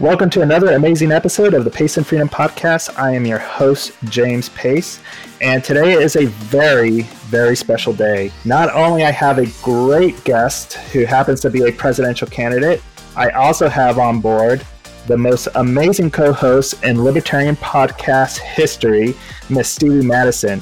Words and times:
Welcome 0.00 0.28
to 0.30 0.42
another 0.42 0.72
amazing 0.72 1.12
episode 1.12 1.54
of 1.54 1.62
the 1.62 1.70
Pace 1.70 1.98
and 1.98 2.04
Freedom 2.04 2.28
Podcast. 2.28 2.98
I 2.98 3.12
am 3.12 3.24
your 3.24 3.38
host, 3.38 3.92
James 4.06 4.48
Pace, 4.48 4.98
and 5.40 5.62
today 5.62 5.92
is 5.92 6.16
a 6.16 6.26
very, 6.26 7.02
very 7.30 7.54
special 7.54 7.92
day. 7.92 8.32
Not 8.44 8.74
only 8.74 9.04
I 9.04 9.12
have 9.12 9.38
a 9.38 9.46
great 9.62 10.24
guest 10.24 10.72
who 10.92 11.04
happens 11.04 11.40
to 11.42 11.50
be 11.50 11.68
a 11.68 11.72
presidential 11.72 12.26
candidate, 12.26 12.82
I 13.14 13.30
also 13.30 13.68
have 13.68 14.00
on 14.00 14.20
board 14.20 14.66
the 15.06 15.16
most 15.16 15.46
amazing 15.54 16.10
co-host 16.10 16.82
in 16.82 17.04
Libertarian 17.04 17.54
podcast 17.54 18.38
history, 18.38 19.14
Miss 19.48 19.68
Stevie 19.68 20.04
Madison. 20.04 20.60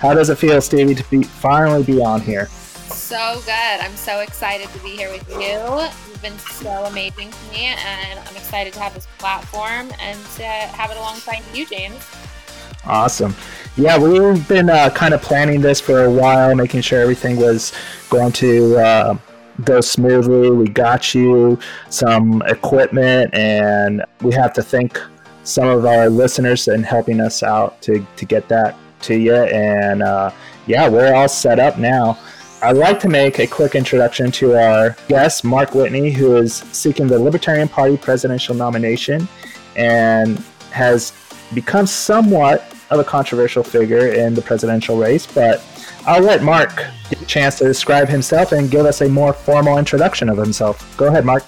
How 0.00 0.12
does 0.12 0.28
it 0.28 0.38
feel, 0.38 0.60
Stevie, 0.60 0.96
to 0.96 1.08
be 1.08 1.22
finally 1.22 1.84
be 1.84 2.02
on 2.02 2.20
here? 2.20 2.48
So 2.92 3.40
good. 3.44 3.80
I'm 3.80 3.96
so 3.96 4.20
excited 4.20 4.68
to 4.68 4.78
be 4.80 4.90
here 4.90 5.10
with 5.10 5.28
you 5.30 5.38
You've 5.38 6.22
been 6.22 6.38
so 6.38 6.84
amazing 6.84 7.30
to 7.30 7.52
me, 7.52 7.64
and 7.66 8.20
I'm 8.20 8.36
excited 8.36 8.72
to 8.74 8.80
have 8.80 8.94
this 8.94 9.06
platform 9.18 9.90
and 10.00 10.18
to 10.36 10.44
have 10.44 10.90
it 10.90 10.96
alongside 10.96 11.42
you, 11.54 11.66
James. 11.66 12.06
Awesome. 12.84 13.34
Yeah, 13.76 13.98
we've 13.98 14.46
been 14.48 14.68
uh, 14.68 14.90
kind 14.90 15.14
of 15.14 15.22
planning 15.22 15.60
this 15.60 15.80
for 15.80 16.04
a 16.04 16.10
while, 16.10 16.54
making 16.54 16.82
sure 16.82 17.00
everything 17.00 17.36
was 17.36 17.72
going 18.10 18.32
to 18.32 18.76
uh, 18.76 19.18
go 19.64 19.80
smoothly. 19.80 20.50
We 20.50 20.68
got 20.68 21.14
you 21.14 21.58
some 21.90 22.42
equipment, 22.46 23.32
and 23.34 24.04
we 24.20 24.32
have 24.34 24.52
to 24.54 24.62
thank 24.62 25.00
some 25.44 25.68
of 25.68 25.86
our 25.86 26.08
listeners 26.08 26.68
in 26.68 26.82
helping 26.82 27.20
us 27.20 27.42
out 27.42 27.80
to, 27.82 28.06
to 28.16 28.24
get 28.24 28.48
that 28.48 28.76
to 29.02 29.14
you. 29.14 29.34
And 29.34 30.02
uh, 30.02 30.30
yeah, 30.66 30.88
we're 30.88 31.14
all 31.14 31.28
set 31.28 31.58
up 31.58 31.78
now. 31.78 32.18
I'd 32.64 32.76
like 32.76 33.00
to 33.00 33.08
make 33.08 33.40
a 33.40 33.46
quick 33.48 33.74
introduction 33.74 34.30
to 34.32 34.56
our 34.56 34.96
guest, 35.08 35.42
Mark 35.42 35.74
Whitney, 35.74 36.12
who 36.12 36.36
is 36.36 36.54
seeking 36.54 37.08
the 37.08 37.18
Libertarian 37.18 37.66
Party 37.66 37.96
presidential 37.96 38.54
nomination 38.54 39.26
and 39.74 40.38
has 40.70 41.12
become 41.54 41.88
somewhat 41.88 42.72
of 42.90 43.00
a 43.00 43.04
controversial 43.04 43.64
figure 43.64 44.12
in 44.12 44.34
the 44.34 44.42
presidential 44.42 44.96
race. 44.96 45.26
But 45.26 45.60
I'll 46.06 46.22
let 46.22 46.44
Mark 46.44 46.84
get 47.10 47.20
a 47.20 47.26
chance 47.26 47.58
to 47.58 47.64
describe 47.64 48.08
himself 48.08 48.52
and 48.52 48.70
give 48.70 48.86
us 48.86 49.00
a 49.00 49.08
more 49.08 49.32
formal 49.32 49.78
introduction 49.78 50.28
of 50.28 50.36
himself. 50.38 50.96
Go 50.96 51.06
ahead, 51.06 51.24
Mark. 51.24 51.42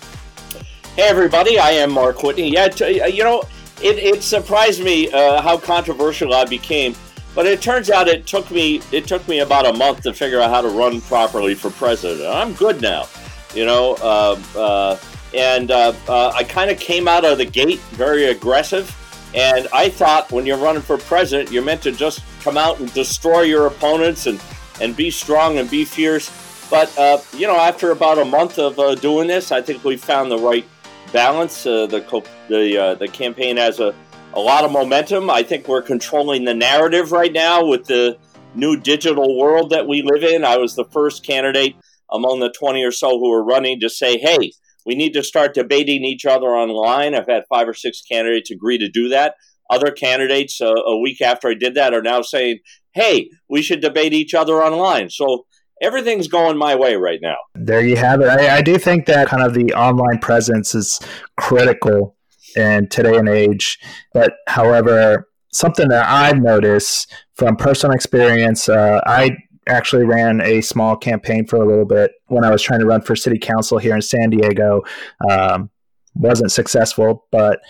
Hey, 0.96 1.02
everybody. 1.02 1.60
I 1.60 1.70
am 1.70 1.92
Mark 1.92 2.24
Whitney. 2.24 2.52
Yeah, 2.52 2.66
t- 2.66 3.08
you 3.08 3.22
know, 3.22 3.44
it, 3.80 3.98
it 3.98 4.24
surprised 4.24 4.82
me 4.82 5.12
uh, 5.12 5.40
how 5.42 5.58
controversial 5.58 6.34
I 6.34 6.44
became 6.44 6.96
but 7.34 7.46
it 7.46 7.60
turns 7.60 7.90
out 7.90 8.08
it 8.08 8.26
took 8.26 8.50
me 8.50 8.80
it 8.92 9.06
took 9.06 9.26
me 9.28 9.40
about 9.40 9.66
a 9.66 9.72
month 9.72 10.02
to 10.02 10.12
figure 10.12 10.40
out 10.40 10.50
how 10.50 10.60
to 10.60 10.68
run 10.68 11.00
properly 11.02 11.54
for 11.54 11.70
president. 11.70 12.26
I'm 12.26 12.52
good 12.54 12.80
now, 12.80 13.08
you 13.54 13.64
know. 13.64 13.94
Uh, 14.00 14.40
uh, 14.56 14.98
and 15.34 15.70
uh, 15.70 15.92
uh 16.08 16.32
I 16.34 16.44
kind 16.44 16.70
of 16.70 16.78
came 16.78 17.08
out 17.08 17.24
of 17.24 17.38
the 17.38 17.44
gate 17.44 17.80
very 17.92 18.26
aggressive. 18.26 18.94
And 19.34 19.66
I 19.72 19.88
thought 19.88 20.30
when 20.30 20.46
you're 20.46 20.58
running 20.58 20.82
for 20.82 20.96
president, 20.96 21.50
you're 21.50 21.64
meant 21.64 21.82
to 21.82 21.90
just 21.90 22.22
come 22.40 22.56
out 22.56 22.78
and 22.78 22.92
destroy 22.94 23.40
your 23.40 23.66
opponents 23.66 24.26
and, 24.26 24.40
and 24.80 24.94
be 24.94 25.10
strong 25.10 25.58
and 25.58 25.68
be 25.68 25.84
fierce. 25.84 26.30
But, 26.70 26.96
uh, 26.96 27.18
you 27.36 27.48
know, 27.48 27.56
after 27.56 27.90
about 27.90 28.18
a 28.18 28.24
month 28.24 28.60
of 28.60 28.78
uh, 28.78 28.94
doing 28.94 29.26
this, 29.26 29.50
I 29.50 29.60
think 29.60 29.82
we 29.82 29.96
found 29.96 30.30
the 30.30 30.38
right 30.38 30.64
balance. 31.12 31.64
the, 31.64 31.88
the, 31.88 32.96
the 32.96 33.08
campaign 33.08 33.56
has 33.56 33.80
a 33.80 33.92
a 34.34 34.40
lot 34.40 34.64
of 34.64 34.72
momentum. 34.72 35.30
I 35.30 35.42
think 35.42 35.68
we're 35.68 35.82
controlling 35.82 36.44
the 36.44 36.54
narrative 36.54 37.12
right 37.12 37.32
now 37.32 37.64
with 37.64 37.86
the 37.86 38.18
new 38.54 38.78
digital 38.78 39.38
world 39.38 39.70
that 39.70 39.86
we 39.86 40.02
live 40.02 40.24
in. 40.24 40.44
I 40.44 40.56
was 40.56 40.74
the 40.74 40.84
first 40.84 41.24
candidate 41.24 41.76
among 42.10 42.40
the 42.40 42.50
20 42.50 42.82
or 42.82 42.92
so 42.92 43.18
who 43.18 43.30
were 43.30 43.44
running 43.44 43.80
to 43.80 43.88
say, 43.88 44.18
hey, 44.18 44.52
we 44.84 44.94
need 44.94 45.12
to 45.14 45.22
start 45.22 45.54
debating 45.54 46.04
each 46.04 46.26
other 46.26 46.48
online. 46.48 47.14
I've 47.14 47.28
had 47.28 47.44
five 47.48 47.68
or 47.68 47.74
six 47.74 48.02
candidates 48.02 48.50
agree 48.50 48.78
to 48.78 48.88
do 48.88 49.08
that. 49.08 49.34
Other 49.70 49.90
candidates, 49.90 50.60
uh, 50.60 50.74
a 50.74 50.98
week 50.98 51.22
after 51.22 51.48
I 51.48 51.54
did 51.54 51.74
that, 51.74 51.94
are 51.94 52.02
now 52.02 52.20
saying, 52.22 52.58
hey, 52.92 53.30
we 53.48 53.62
should 53.62 53.80
debate 53.80 54.12
each 54.12 54.34
other 54.34 54.62
online. 54.62 55.08
So 55.10 55.46
everything's 55.80 56.28
going 56.28 56.58
my 56.58 56.74
way 56.74 56.96
right 56.96 57.20
now. 57.22 57.36
There 57.54 57.80
you 57.80 57.96
have 57.96 58.20
it. 58.20 58.28
I, 58.28 58.58
I 58.58 58.62
do 58.62 58.76
think 58.76 59.06
that 59.06 59.28
kind 59.28 59.42
of 59.42 59.54
the 59.54 59.72
online 59.72 60.18
presence 60.18 60.74
is 60.74 61.00
critical 61.36 62.13
in 62.56 62.88
today 62.88 63.16
and 63.16 63.28
age. 63.28 63.78
But 64.12 64.34
however, 64.46 65.28
something 65.52 65.88
that 65.88 66.08
I've 66.08 66.40
noticed 66.40 67.12
from 67.34 67.56
personal 67.56 67.94
experience, 67.94 68.68
uh, 68.68 69.00
I 69.06 69.36
actually 69.66 70.04
ran 70.04 70.40
a 70.40 70.60
small 70.60 70.96
campaign 70.96 71.46
for 71.46 71.56
a 71.56 71.66
little 71.66 71.86
bit 71.86 72.12
when 72.26 72.44
I 72.44 72.50
was 72.50 72.62
trying 72.62 72.80
to 72.80 72.86
run 72.86 73.00
for 73.00 73.16
city 73.16 73.38
council 73.38 73.78
here 73.78 73.94
in 73.94 74.02
San 74.02 74.30
Diego. 74.30 74.82
Um, 75.30 75.70
wasn't 76.14 76.52
successful, 76.52 77.26
but 77.32 77.60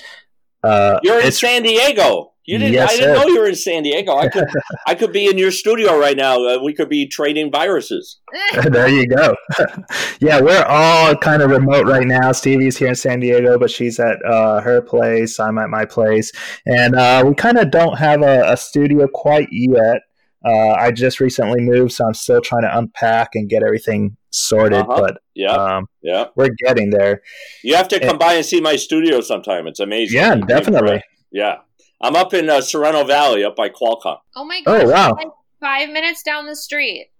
uh, 0.62 0.98
you're 1.02 1.20
in 1.20 1.32
San 1.32 1.62
Diego. 1.62 2.33
You 2.47 2.59
didn't. 2.59 2.75
Yes, 2.75 2.93
I 2.93 2.97
didn't 2.97 3.16
sir. 3.16 3.22
know 3.22 3.28
you 3.28 3.41
were 3.41 3.49
in 3.49 3.55
San 3.55 3.82
Diego. 3.82 4.16
I 4.16 4.28
could. 4.28 4.44
I 4.87 4.94
could 4.94 5.12
be 5.12 5.27
in 5.28 5.38
your 5.38 5.50
studio 5.50 5.99
right 5.99 6.16
now. 6.16 6.44
Uh, 6.44 6.62
we 6.62 6.75
could 6.75 6.91
be 6.91 7.06
trading 7.06 7.50
viruses. 7.50 8.21
there 8.65 8.88
you 8.88 9.06
go. 9.06 9.34
yeah, 10.21 10.41
we're 10.41 10.65
all 10.65 11.16
kind 11.16 11.43
of 11.43 11.50
remote 11.50 11.87
right 11.87 12.06
now. 12.06 12.32
Stevie's 12.32 12.77
here 12.77 12.88
in 12.88 12.94
San 12.94 13.21
Diego, 13.21 13.59
but 13.59 13.71
she's 13.71 13.99
at 13.99 14.22
uh, 14.27 14.60
her 14.60 14.82
place. 14.82 15.41
I'm 15.41 15.56
at 15.59 15.71
my 15.71 15.87
place, 15.87 16.32
and 16.66 16.94
uh, 16.94 17.25
we 17.27 17.34
kind 17.34 17.56
of 17.56 17.71
don't 17.71 17.97
have 17.99 18.22
a, 18.22 18.53
a 18.53 18.56
studio 18.56 19.09
quite 19.09 19.49
yet. 19.50 20.03
Uh, 20.44 20.72
I 20.72 20.91
just 20.91 21.21
recently 21.21 21.62
moved, 21.62 21.93
so 21.93 22.06
I'm 22.06 22.12
still 22.12 22.43
trying 22.43 22.62
to 22.62 22.76
unpack 22.76 23.31
and 23.34 23.49
get 23.49 23.62
everything 23.62 24.19
sorted. 24.28 24.81
Uh-huh. 24.81 25.00
But 25.00 25.19
yeah, 25.34 25.53
um, 25.53 25.87
yeah, 26.03 26.26
we're 26.37 26.55
getting 26.66 26.91
there. 26.91 27.22
You 27.62 27.76
have 27.76 27.88
to 27.88 28.00
come 28.00 28.11
and, 28.11 28.19
by 28.19 28.34
and 28.34 28.44
see 28.44 28.61
my 28.61 28.76
studio 28.76 29.22
sometime. 29.22 29.66
It's 29.66 29.81
amazing. 29.81 30.19
Yeah, 30.19 30.34
definitely. 30.34 31.03
Yeah. 31.32 31.61
I'm 32.00 32.16
up 32.16 32.34
in 32.34 32.50
uh, 32.50 32.60
Sorrento 32.60 33.05
Valley, 33.05 33.44
up 33.44 33.56
by 33.56 33.69
Qualcomm. 33.69 34.19
Oh 34.37 34.44
my 34.44 34.60
god! 34.62 34.82
Oh 34.82 34.91
wow! 34.91 35.15
Like 35.15 35.28
five 35.60 35.91
minutes 35.91 36.22
down 36.22 36.47
the 36.47 36.56
street. 36.56 37.10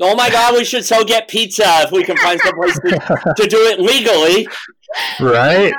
Oh 0.00 0.14
my 0.16 0.30
god! 0.30 0.54
We 0.54 0.64
should 0.64 0.84
so 0.84 1.04
get 1.04 1.28
pizza 1.28 1.64
if 1.82 1.92
we 1.92 2.04
can 2.04 2.16
find 2.16 2.40
some 2.40 2.54
place 2.56 2.74
to, 2.74 3.34
to 3.36 3.46
do 3.48 3.58
it 3.66 3.78
legally. 3.78 4.48
Right. 5.20 5.72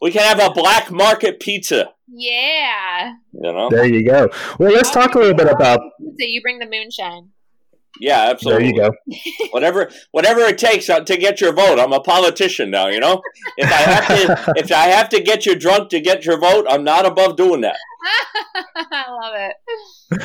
We 0.00 0.10
can 0.10 0.22
have 0.22 0.40
a 0.40 0.52
black 0.52 0.90
market 0.90 1.38
pizza. 1.38 1.90
Yeah. 2.08 3.14
You 3.32 3.52
know. 3.52 3.68
There 3.70 3.84
you 3.84 4.04
go. 4.04 4.28
Well, 4.58 4.72
let's 4.72 4.90
talk 4.90 5.14
a 5.14 5.18
little 5.18 5.34
bit 5.34 5.48
about. 5.48 5.80
So 6.00 6.26
you 6.26 6.42
bring 6.42 6.58
the 6.58 6.66
moonshine. 6.66 7.30
Yeah, 8.00 8.30
absolutely. 8.30 8.72
There 8.72 8.86
you 8.86 8.90
go. 8.90 9.48
whatever, 9.50 9.90
whatever 10.12 10.40
it 10.40 10.58
takes 10.58 10.88
uh, 10.88 11.00
to 11.00 11.16
get 11.16 11.40
your 11.40 11.52
vote. 11.52 11.78
I'm 11.78 11.92
a 11.92 12.00
politician 12.00 12.70
now. 12.70 12.88
You 12.88 13.00
know, 13.00 13.22
if 13.56 13.70
I 13.70 13.76
have 13.76 14.06
to, 14.06 14.52
if 14.56 14.72
I 14.72 14.86
have 14.86 15.08
to 15.10 15.20
get 15.20 15.46
you 15.46 15.54
drunk 15.54 15.90
to 15.90 16.00
get 16.00 16.24
your 16.24 16.38
vote, 16.38 16.66
I'm 16.68 16.84
not 16.84 17.06
above 17.06 17.36
doing 17.36 17.60
that. 17.62 17.76
I 18.76 19.10
love 19.10 19.50
it. 20.10 20.22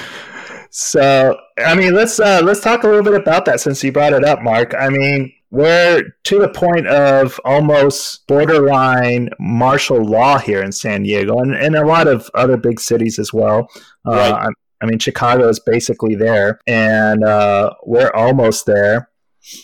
So, 0.71 1.37
I 1.57 1.75
mean, 1.75 1.93
let's 1.93 2.19
uh, 2.19 2.41
let's 2.43 2.61
talk 2.61 2.83
a 2.83 2.87
little 2.87 3.03
bit 3.03 3.13
about 3.13 3.45
that 3.45 3.59
since 3.59 3.83
you 3.83 3.91
brought 3.91 4.13
it 4.13 4.23
up, 4.23 4.41
Mark. 4.41 4.73
I 4.77 4.89
mean, 4.89 5.33
we're 5.49 6.03
to 6.23 6.39
the 6.39 6.49
point 6.49 6.87
of 6.87 7.39
almost 7.45 8.27
borderline 8.27 9.29
martial 9.39 10.03
law 10.03 10.37
here 10.37 10.61
in 10.61 10.71
San 10.71 11.03
Diego, 11.03 11.39
and, 11.39 11.55
and 11.55 11.75
a 11.75 11.85
lot 11.85 12.07
of 12.07 12.29
other 12.33 12.57
big 12.57 12.79
cities 12.79 13.17
as 13.19 13.33
well. 13.33 13.69
Uh, 14.05 14.11
right. 14.11 14.53
I 14.81 14.85
mean, 14.85 14.99
Chicago 14.99 15.47
is 15.49 15.59
basically 15.59 16.15
there, 16.15 16.59
and 16.67 17.23
uh, 17.23 17.71
we're 17.85 18.11
almost 18.11 18.65
there. 18.65 19.09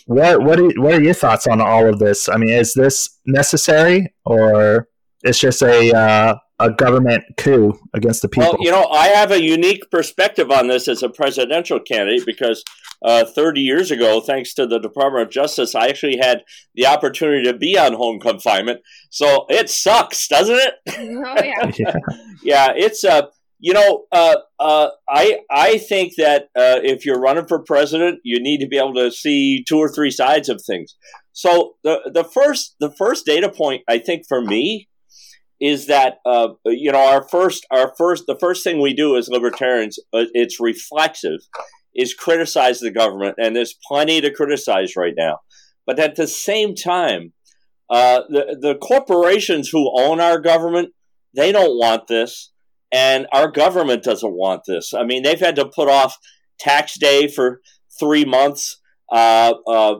What 0.06 0.42
what 0.42 0.58
are, 0.58 0.70
what 0.80 0.94
are 0.94 1.02
your 1.02 1.14
thoughts 1.14 1.46
on 1.46 1.60
all 1.60 1.86
of 1.88 1.98
this? 1.98 2.28
I 2.28 2.36
mean, 2.36 2.50
is 2.50 2.74
this 2.74 3.18
necessary, 3.26 4.14
or 4.24 4.88
it's 5.22 5.38
just 5.38 5.62
a 5.62 5.94
uh, 5.94 6.36
a 6.58 6.70
government 6.70 7.24
coup 7.36 7.78
against 7.92 8.22
the 8.22 8.28
people? 8.28 8.50
Well, 8.52 8.58
you 8.60 8.70
know, 8.70 8.86
I 8.86 9.08
have 9.08 9.30
a 9.30 9.40
unique 9.40 9.90
perspective 9.90 10.50
on 10.50 10.68
this 10.68 10.88
as 10.88 11.02
a 11.02 11.08
presidential 11.08 11.80
candidate 11.80 12.24
because 12.26 12.64
uh, 13.04 13.24
30 13.24 13.60
years 13.60 13.90
ago, 13.90 14.20
thanks 14.20 14.54
to 14.54 14.66
the 14.66 14.78
Department 14.78 15.26
of 15.26 15.30
Justice, 15.30 15.74
I 15.74 15.88
actually 15.88 16.16
had 16.16 16.42
the 16.74 16.86
opportunity 16.86 17.44
to 17.44 17.56
be 17.56 17.78
on 17.78 17.94
home 17.94 18.18
confinement. 18.18 18.80
So 19.10 19.46
it 19.50 19.68
sucks, 19.68 20.26
doesn't 20.28 20.56
it? 20.56 20.74
Oh 20.88 21.44
yeah, 21.44 21.70
yeah. 21.78 21.94
yeah 22.42 22.72
it's 22.74 23.04
a. 23.04 23.28
You 23.64 23.72
know, 23.72 24.04
uh, 24.12 24.36
uh, 24.60 24.88
I 25.08 25.38
I 25.50 25.78
think 25.78 26.16
that 26.18 26.50
uh, 26.54 26.84
if 26.84 27.06
you're 27.06 27.18
running 27.18 27.46
for 27.46 27.62
president, 27.62 28.18
you 28.22 28.38
need 28.38 28.58
to 28.58 28.68
be 28.68 28.76
able 28.76 28.92
to 28.92 29.10
see 29.10 29.64
two 29.66 29.78
or 29.78 29.88
three 29.88 30.10
sides 30.10 30.50
of 30.50 30.60
things. 30.60 30.94
So 31.32 31.76
the 31.82 32.10
the 32.12 32.24
first 32.24 32.76
the 32.78 32.90
first 32.90 33.24
data 33.24 33.48
point 33.48 33.80
I 33.88 34.00
think 34.00 34.24
for 34.28 34.42
me 34.42 34.90
is 35.62 35.86
that 35.86 36.16
uh, 36.26 36.48
you 36.66 36.92
know 36.92 37.08
our 37.08 37.26
first 37.26 37.66
our 37.70 37.94
first 37.96 38.24
the 38.26 38.36
first 38.38 38.64
thing 38.64 38.82
we 38.82 38.92
do 38.92 39.16
as 39.16 39.30
libertarians 39.30 39.98
uh, 40.12 40.26
it's 40.34 40.60
reflexive 40.60 41.40
is 41.94 42.12
criticize 42.12 42.80
the 42.80 42.90
government, 42.90 43.36
and 43.38 43.56
there's 43.56 43.78
plenty 43.88 44.20
to 44.20 44.30
criticize 44.30 44.94
right 44.94 45.14
now. 45.16 45.38
But 45.86 45.98
at 45.98 46.16
the 46.16 46.26
same 46.26 46.74
time, 46.74 47.32
uh, 47.88 48.24
the 48.28 48.58
the 48.60 48.74
corporations 48.74 49.70
who 49.70 49.90
own 49.98 50.20
our 50.20 50.38
government 50.38 50.90
they 51.34 51.50
don't 51.50 51.78
want 51.78 52.08
this 52.08 52.52
and 52.94 53.26
our 53.32 53.50
government 53.50 54.04
doesn't 54.04 54.36
want 54.36 54.62
this. 54.68 54.94
I 54.94 55.02
mean, 55.02 55.24
they've 55.24 55.40
had 55.40 55.56
to 55.56 55.66
put 55.66 55.88
off 55.88 56.16
tax 56.60 56.96
day 56.96 57.26
for 57.26 57.60
three 57.98 58.24
months. 58.24 58.80
Uh, 59.10 59.54
uh, 59.66 59.96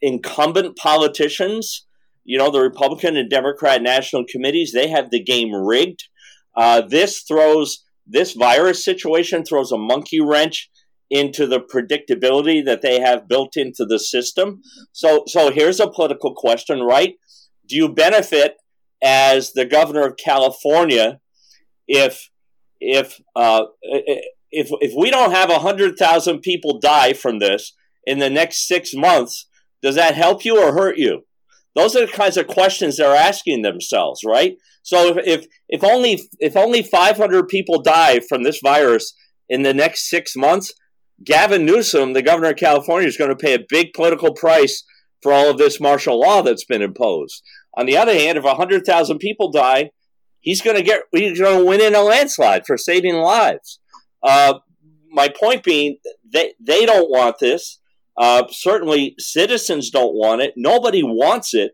incumbent 0.00 0.76
politicians, 0.76 1.86
you 2.24 2.38
know, 2.38 2.50
the 2.50 2.60
Republican 2.60 3.16
and 3.18 3.28
Democrat 3.28 3.82
national 3.82 4.24
committees, 4.26 4.72
they 4.72 4.88
have 4.88 5.10
the 5.10 5.22
game 5.22 5.54
rigged. 5.54 6.08
Uh, 6.56 6.80
this 6.80 7.20
throws, 7.20 7.84
this 8.06 8.32
virus 8.32 8.82
situation 8.82 9.44
throws 9.44 9.70
a 9.70 9.78
monkey 9.78 10.20
wrench 10.20 10.70
into 11.10 11.46
the 11.46 11.60
predictability 11.60 12.64
that 12.64 12.80
they 12.80 13.00
have 13.00 13.28
built 13.28 13.54
into 13.54 13.84
the 13.84 13.98
system. 13.98 14.62
So, 14.92 15.24
so 15.26 15.50
here's 15.50 15.78
a 15.78 15.90
political 15.90 16.34
question, 16.34 16.80
right? 16.80 17.16
Do 17.68 17.76
you 17.76 17.88
benefit 17.90 18.56
as 19.02 19.52
the 19.52 19.66
governor 19.66 20.06
of 20.06 20.16
California 20.16 21.20
if 21.90 22.30
if 22.80 23.20
uh, 23.36 23.64
if 23.82 24.70
if 24.80 24.92
we 24.96 25.10
don't 25.10 25.32
have 25.32 25.50
hundred 25.50 25.96
thousand 25.98 26.40
people 26.40 26.78
die 26.78 27.12
from 27.12 27.40
this 27.40 27.74
in 28.06 28.20
the 28.20 28.30
next 28.30 28.66
six 28.66 28.94
months? 28.94 29.46
Does 29.82 29.96
that 29.96 30.14
help 30.14 30.44
you 30.44 30.62
or 30.62 30.72
hurt 30.72 30.98
you? 30.98 31.24
Those 31.74 31.96
are 31.96 32.06
the 32.06 32.12
kinds 32.12 32.36
of 32.36 32.46
questions 32.46 32.96
they're 32.96 33.14
asking 33.14 33.62
themselves, 33.62 34.20
right? 34.24 34.56
So 34.82 35.16
if 35.16 35.26
if, 35.26 35.46
if 35.68 35.84
only 35.84 36.22
if 36.38 36.56
only 36.56 36.82
500 36.82 37.48
people 37.48 37.82
die 37.82 38.20
from 38.20 38.44
this 38.44 38.60
virus 38.62 39.12
in 39.48 39.62
the 39.62 39.74
next 39.74 40.08
six 40.08 40.36
months, 40.36 40.72
Gavin 41.24 41.66
Newsom, 41.66 42.12
the 42.12 42.22
governor 42.22 42.50
of 42.50 42.56
California, 42.56 43.08
is 43.08 43.16
going 43.16 43.30
to 43.30 43.36
pay 43.36 43.54
a 43.54 43.66
big 43.68 43.92
political 43.94 44.32
price 44.32 44.84
for 45.22 45.32
all 45.32 45.50
of 45.50 45.58
this 45.58 45.80
martial 45.80 46.20
law 46.20 46.40
that's 46.40 46.64
been 46.64 46.82
imposed. 46.82 47.42
On 47.76 47.86
the 47.86 47.96
other 47.96 48.14
hand, 48.14 48.38
if 48.38 48.44
100,000 48.44 49.18
people 49.18 49.50
die, 49.50 49.90
he's 50.40 50.62
going 50.62 50.76
to 50.76 50.82
get 50.82 51.02
he's 51.12 51.38
going 51.38 51.58
to 51.58 51.64
win 51.64 51.80
in 51.80 51.94
a 51.94 52.02
landslide 52.02 52.66
for 52.66 52.76
saving 52.76 53.16
lives. 53.16 53.78
Uh, 54.22 54.58
my 55.10 55.28
point 55.28 55.62
being, 55.62 55.98
they 56.32 56.54
they 56.60 56.86
don't 56.86 57.10
want 57.10 57.38
this. 57.38 57.80
Uh, 58.16 58.44
certainly, 58.50 59.14
citizens 59.18 59.90
don't 59.90 60.14
want 60.14 60.42
it. 60.42 60.54
Nobody 60.56 61.02
wants 61.02 61.54
it. 61.54 61.72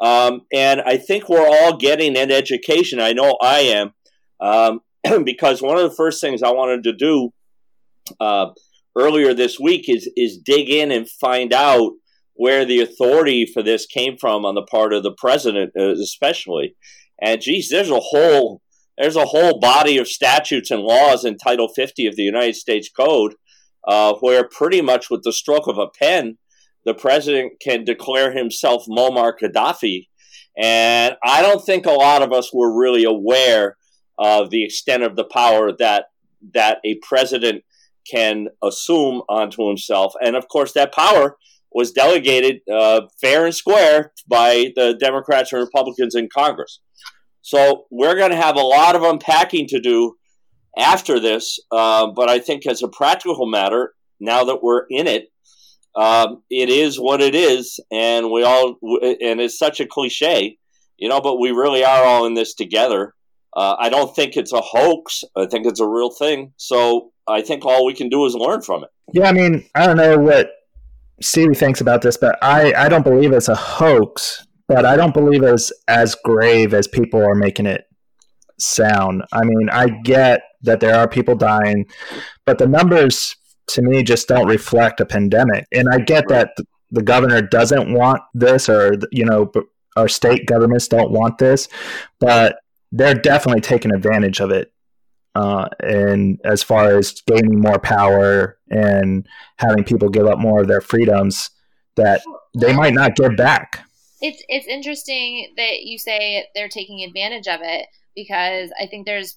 Um, 0.00 0.42
and 0.52 0.80
I 0.80 0.96
think 0.96 1.28
we're 1.28 1.46
all 1.46 1.76
getting 1.76 2.16
an 2.16 2.30
education. 2.30 2.98
I 2.98 3.12
know 3.12 3.36
I 3.40 3.60
am, 3.60 3.94
um, 4.40 4.80
because 5.24 5.62
one 5.62 5.76
of 5.76 5.88
the 5.88 5.96
first 5.96 6.20
things 6.20 6.42
I 6.42 6.50
wanted 6.50 6.82
to 6.84 6.92
do 6.92 7.30
uh, 8.18 8.46
earlier 8.98 9.34
this 9.34 9.60
week 9.60 9.88
is 9.88 10.10
is 10.16 10.38
dig 10.38 10.68
in 10.68 10.90
and 10.90 11.08
find 11.08 11.52
out 11.52 11.92
where 12.34 12.64
the 12.64 12.80
authority 12.80 13.46
for 13.46 13.62
this 13.62 13.86
came 13.86 14.16
from 14.16 14.44
on 14.44 14.54
the 14.54 14.62
part 14.62 14.92
of 14.92 15.02
the 15.02 15.14
president, 15.16 15.72
uh, 15.78 15.92
especially. 15.92 16.74
And 17.22 17.40
geez, 17.40 17.68
there's 17.70 17.90
a 17.90 18.00
whole 18.00 18.60
there's 18.98 19.16
a 19.16 19.24
whole 19.24 19.58
body 19.58 19.96
of 19.96 20.06
statutes 20.06 20.70
and 20.70 20.82
laws 20.82 21.24
in 21.24 21.38
Title 21.38 21.68
50 21.68 22.06
of 22.06 22.16
the 22.16 22.22
United 22.22 22.56
States 22.56 22.90
Code 22.90 23.34
uh, 23.86 24.14
where 24.20 24.46
pretty 24.48 24.80
much 24.80 25.10
with 25.10 25.22
the 25.22 25.32
stroke 25.32 25.66
of 25.66 25.78
a 25.78 25.88
pen, 25.88 26.38
the 26.84 26.94
president 26.94 27.54
can 27.60 27.84
declare 27.84 28.32
himself 28.32 28.84
Muammar 28.88 29.32
Gaddafi. 29.40 30.08
And 30.58 31.16
I 31.24 31.40
don't 31.42 31.64
think 31.64 31.86
a 31.86 31.92
lot 31.92 32.22
of 32.22 32.32
us 32.32 32.52
were 32.52 32.76
really 32.78 33.04
aware 33.04 33.76
of 34.18 34.50
the 34.50 34.64
extent 34.64 35.02
of 35.02 35.16
the 35.16 35.24
power 35.24 35.72
that 35.78 36.06
that 36.54 36.78
a 36.84 36.96
president 37.02 37.62
can 38.10 38.48
assume 38.62 39.22
onto 39.28 39.68
himself. 39.68 40.12
And 40.20 40.36
of 40.36 40.48
course, 40.48 40.72
that 40.72 40.92
power 40.92 41.36
was 41.74 41.92
delegated 41.92 42.60
uh, 42.72 43.02
fair 43.20 43.44
and 43.44 43.54
square 43.54 44.12
by 44.26 44.72
the 44.76 44.96
Democrats 44.98 45.52
and 45.52 45.60
Republicans 45.60 46.14
in 46.14 46.28
Congress. 46.32 46.80
So 47.42 47.86
we're 47.90 48.16
going 48.16 48.30
to 48.30 48.36
have 48.36 48.56
a 48.56 48.60
lot 48.60 48.94
of 48.96 49.02
unpacking 49.02 49.66
to 49.68 49.80
do 49.80 50.16
after 50.78 51.20
this. 51.20 51.58
Uh, 51.70 52.08
but 52.14 52.28
I 52.28 52.38
think, 52.38 52.66
as 52.66 52.82
a 52.82 52.88
practical 52.88 53.46
matter, 53.46 53.94
now 54.20 54.44
that 54.44 54.62
we're 54.62 54.86
in 54.88 55.06
it, 55.06 55.28
um, 55.94 56.42
it 56.48 56.70
is 56.70 56.98
what 56.98 57.20
it 57.20 57.34
is, 57.34 57.78
and 57.90 58.30
we 58.30 58.42
all 58.44 58.78
and 58.80 59.40
it's 59.40 59.58
such 59.58 59.80
a 59.80 59.86
cliche, 59.86 60.56
you 60.96 61.08
know. 61.08 61.20
But 61.20 61.38
we 61.38 61.50
really 61.50 61.84
are 61.84 62.04
all 62.04 62.24
in 62.24 62.34
this 62.34 62.54
together. 62.54 63.14
Uh, 63.54 63.76
I 63.78 63.90
don't 63.90 64.14
think 64.16 64.36
it's 64.36 64.52
a 64.52 64.62
hoax. 64.62 65.24
I 65.36 65.46
think 65.46 65.66
it's 65.66 65.80
a 65.80 65.86
real 65.86 66.10
thing. 66.10 66.54
So 66.56 67.12
I 67.28 67.42
think 67.42 67.66
all 67.66 67.84
we 67.84 67.92
can 67.92 68.08
do 68.08 68.24
is 68.24 68.34
learn 68.34 68.62
from 68.62 68.84
it. 68.84 68.90
Yeah, 69.12 69.28
I 69.28 69.32
mean, 69.32 69.66
I 69.74 69.86
don't 69.86 69.98
know 69.98 70.18
what 70.18 70.50
Stevie 71.22 71.54
thinks 71.54 71.80
about 71.80 72.02
this, 72.02 72.16
but 72.16 72.38
I, 72.42 72.72
I 72.74 72.88
don't 72.88 73.04
believe 73.04 73.32
it's 73.32 73.48
a 73.48 73.54
hoax, 73.54 74.46
but 74.68 74.84
I 74.84 74.96
don't 74.96 75.14
believe 75.14 75.42
it's 75.42 75.72
as 75.88 76.14
grave 76.16 76.74
as 76.74 76.88
people 76.88 77.22
are 77.22 77.34
making 77.34 77.66
it 77.66 77.84
sound. 78.58 79.22
I 79.32 79.44
mean, 79.44 79.68
I 79.70 79.88
get 80.02 80.42
that 80.62 80.80
there 80.80 80.94
are 80.96 81.08
people 81.08 81.36
dying, 81.36 81.86
but 82.44 82.58
the 82.58 82.66
numbers 82.66 83.36
to 83.68 83.82
me 83.82 84.02
just 84.02 84.28
don't 84.28 84.48
reflect 84.48 85.00
a 85.00 85.06
pandemic. 85.06 85.66
And 85.72 85.88
I 85.90 85.98
get 85.98 86.28
that 86.28 86.50
the 86.90 87.02
governor 87.02 87.40
doesn't 87.40 87.92
want 87.92 88.20
this, 88.34 88.68
or 88.68 88.94
you 89.12 89.24
know, 89.24 89.50
our 89.96 90.08
state 90.08 90.46
governments 90.46 90.88
don't 90.88 91.10
want 91.10 91.38
this, 91.38 91.68
but 92.20 92.56
they're 92.90 93.14
definitely 93.14 93.60
taking 93.62 93.94
advantage 93.94 94.40
of 94.40 94.50
it. 94.50 94.72
Uh, 95.34 95.68
and 95.80 96.38
as 96.44 96.62
far 96.62 96.96
as 96.96 97.22
gaining 97.26 97.58
more 97.58 97.78
power 97.78 98.58
and 98.70 99.26
having 99.56 99.82
people 99.82 100.08
give 100.08 100.26
up 100.26 100.38
more 100.38 100.60
of 100.60 100.68
their 100.68 100.82
freedoms 100.82 101.50
that 101.96 102.22
they 102.58 102.74
might 102.74 102.94
not 102.94 103.16
give 103.16 103.36
back. 103.36 103.84
It's 104.20 104.42
it's 104.48 104.66
interesting 104.66 105.52
that 105.56 105.82
you 105.82 105.98
say 105.98 106.46
they're 106.54 106.68
taking 106.68 107.02
advantage 107.02 107.48
of 107.48 107.60
it 107.62 107.86
because 108.14 108.70
I 108.80 108.86
think 108.86 109.06
there's 109.06 109.36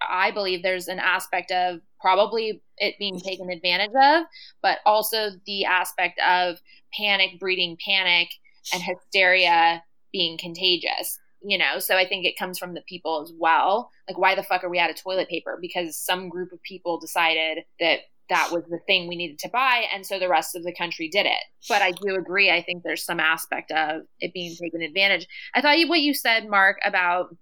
I 0.00 0.30
believe 0.30 0.62
there's 0.62 0.88
an 0.88 0.98
aspect 0.98 1.50
of 1.50 1.80
probably 2.00 2.62
it 2.78 2.98
being 2.98 3.20
taken 3.20 3.50
advantage 3.50 3.92
of, 4.00 4.24
but 4.60 4.78
also 4.84 5.30
the 5.46 5.64
aspect 5.64 6.20
of 6.26 6.60
panic 6.92 7.38
breeding 7.38 7.76
panic 7.84 8.28
and 8.72 8.82
hysteria 8.82 9.82
being 10.12 10.36
contagious. 10.38 11.18
You 11.44 11.58
know, 11.58 11.78
so 11.78 11.96
I 11.96 12.06
think 12.06 12.24
it 12.24 12.38
comes 12.38 12.58
from 12.58 12.74
the 12.74 12.82
people 12.82 13.20
as 13.20 13.32
well. 13.36 13.90
Like, 14.08 14.18
why 14.18 14.34
the 14.34 14.44
fuck 14.44 14.62
are 14.62 14.68
we 14.68 14.78
out 14.78 14.90
of 14.90 14.96
toilet 14.96 15.28
paper? 15.28 15.58
Because 15.60 15.96
some 15.96 16.28
group 16.28 16.52
of 16.52 16.62
people 16.62 17.00
decided 17.00 17.64
that 17.80 18.00
that 18.28 18.50
was 18.50 18.62
the 18.70 18.78
thing 18.86 19.08
we 19.08 19.16
needed 19.16 19.38
to 19.40 19.48
buy, 19.48 19.84
and 19.92 20.06
so 20.06 20.18
the 20.18 20.28
rest 20.28 20.54
of 20.54 20.62
the 20.62 20.72
country 20.72 21.08
did 21.08 21.26
it. 21.26 21.42
But 21.68 21.82
I 21.82 21.90
do 21.90 22.14
agree. 22.14 22.50
I 22.50 22.62
think 22.62 22.82
there's 22.82 23.04
some 23.04 23.20
aspect 23.20 23.70
of 23.72 24.02
it 24.20 24.32
being 24.32 24.54
taken 24.54 24.82
advantage. 24.82 25.26
I 25.54 25.60
thought 25.60 25.78
you, 25.78 25.88
what 25.88 26.00
you 26.00 26.14
said, 26.14 26.48
Mark, 26.48 26.78
about 26.84 27.36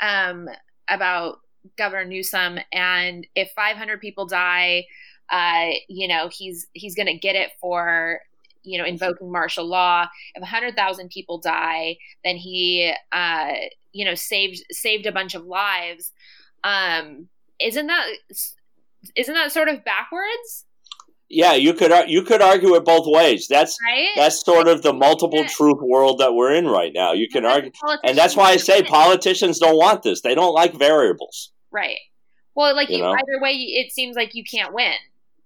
um, 0.00 0.48
about 0.88 1.38
Governor 1.76 2.04
Newsom, 2.04 2.58
and 2.72 3.26
if 3.34 3.50
500 3.56 4.00
people 4.00 4.26
die, 4.26 4.86
uh, 5.30 5.70
you 5.88 6.06
know 6.06 6.28
he's 6.30 6.66
he's 6.72 6.94
to 6.94 7.18
get 7.18 7.36
it 7.36 7.50
for 7.60 8.20
you 8.62 8.78
know 8.78 8.84
invoking 8.84 9.30
martial 9.30 9.66
law. 9.66 10.06
If 10.34 10.40
100,000 10.40 11.10
people 11.10 11.38
die, 11.38 11.96
then 12.24 12.36
he 12.36 12.92
uh, 13.12 13.52
you 13.92 14.04
know 14.04 14.14
saved 14.14 14.62
saved 14.70 15.06
a 15.06 15.12
bunch 15.12 15.34
of 15.34 15.44
lives. 15.44 16.12
Um, 16.64 17.28
isn't 17.60 17.86
that 17.86 18.06
isn't 19.16 19.34
that 19.34 19.52
sort 19.52 19.68
of 19.68 19.84
backwards? 19.84 20.66
Yeah, 21.28 21.54
you 21.54 21.72
could 21.72 21.92
you 22.10 22.22
could 22.24 22.42
argue 22.42 22.74
it 22.74 22.84
both 22.84 23.06
ways. 23.06 23.46
That's 23.48 23.78
right? 23.90 24.10
that's 24.16 24.44
sort 24.44 24.68
of 24.68 24.82
the 24.82 24.92
multiple 24.92 25.44
truth 25.46 25.78
world 25.80 26.18
that 26.18 26.34
we're 26.34 26.54
in 26.54 26.66
right 26.66 26.92
now. 26.94 27.14
You 27.14 27.26
can 27.26 27.46
argue, 27.46 27.70
and 28.04 28.18
that's 28.18 28.36
why 28.36 28.50
I 28.50 28.58
say 28.58 28.82
politicians 28.82 29.58
don't 29.58 29.76
want 29.76 30.02
this. 30.02 30.20
They 30.20 30.34
don't 30.34 30.52
like 30.52 30.74
variables. 30.74 31.50
Right. 31.70 31.98
Well, 32.54 32.76
like 32.76 32.90
you, 32.90 32.98
you 32.98 33.04
either 33.04 33.40
way, 33.40 33.52
it 33.52 33.92
seems 33.92 34.14
like 34.14 34.34
you 34.34 34.44
can't 34.44 34.74
win. 34.74 34.92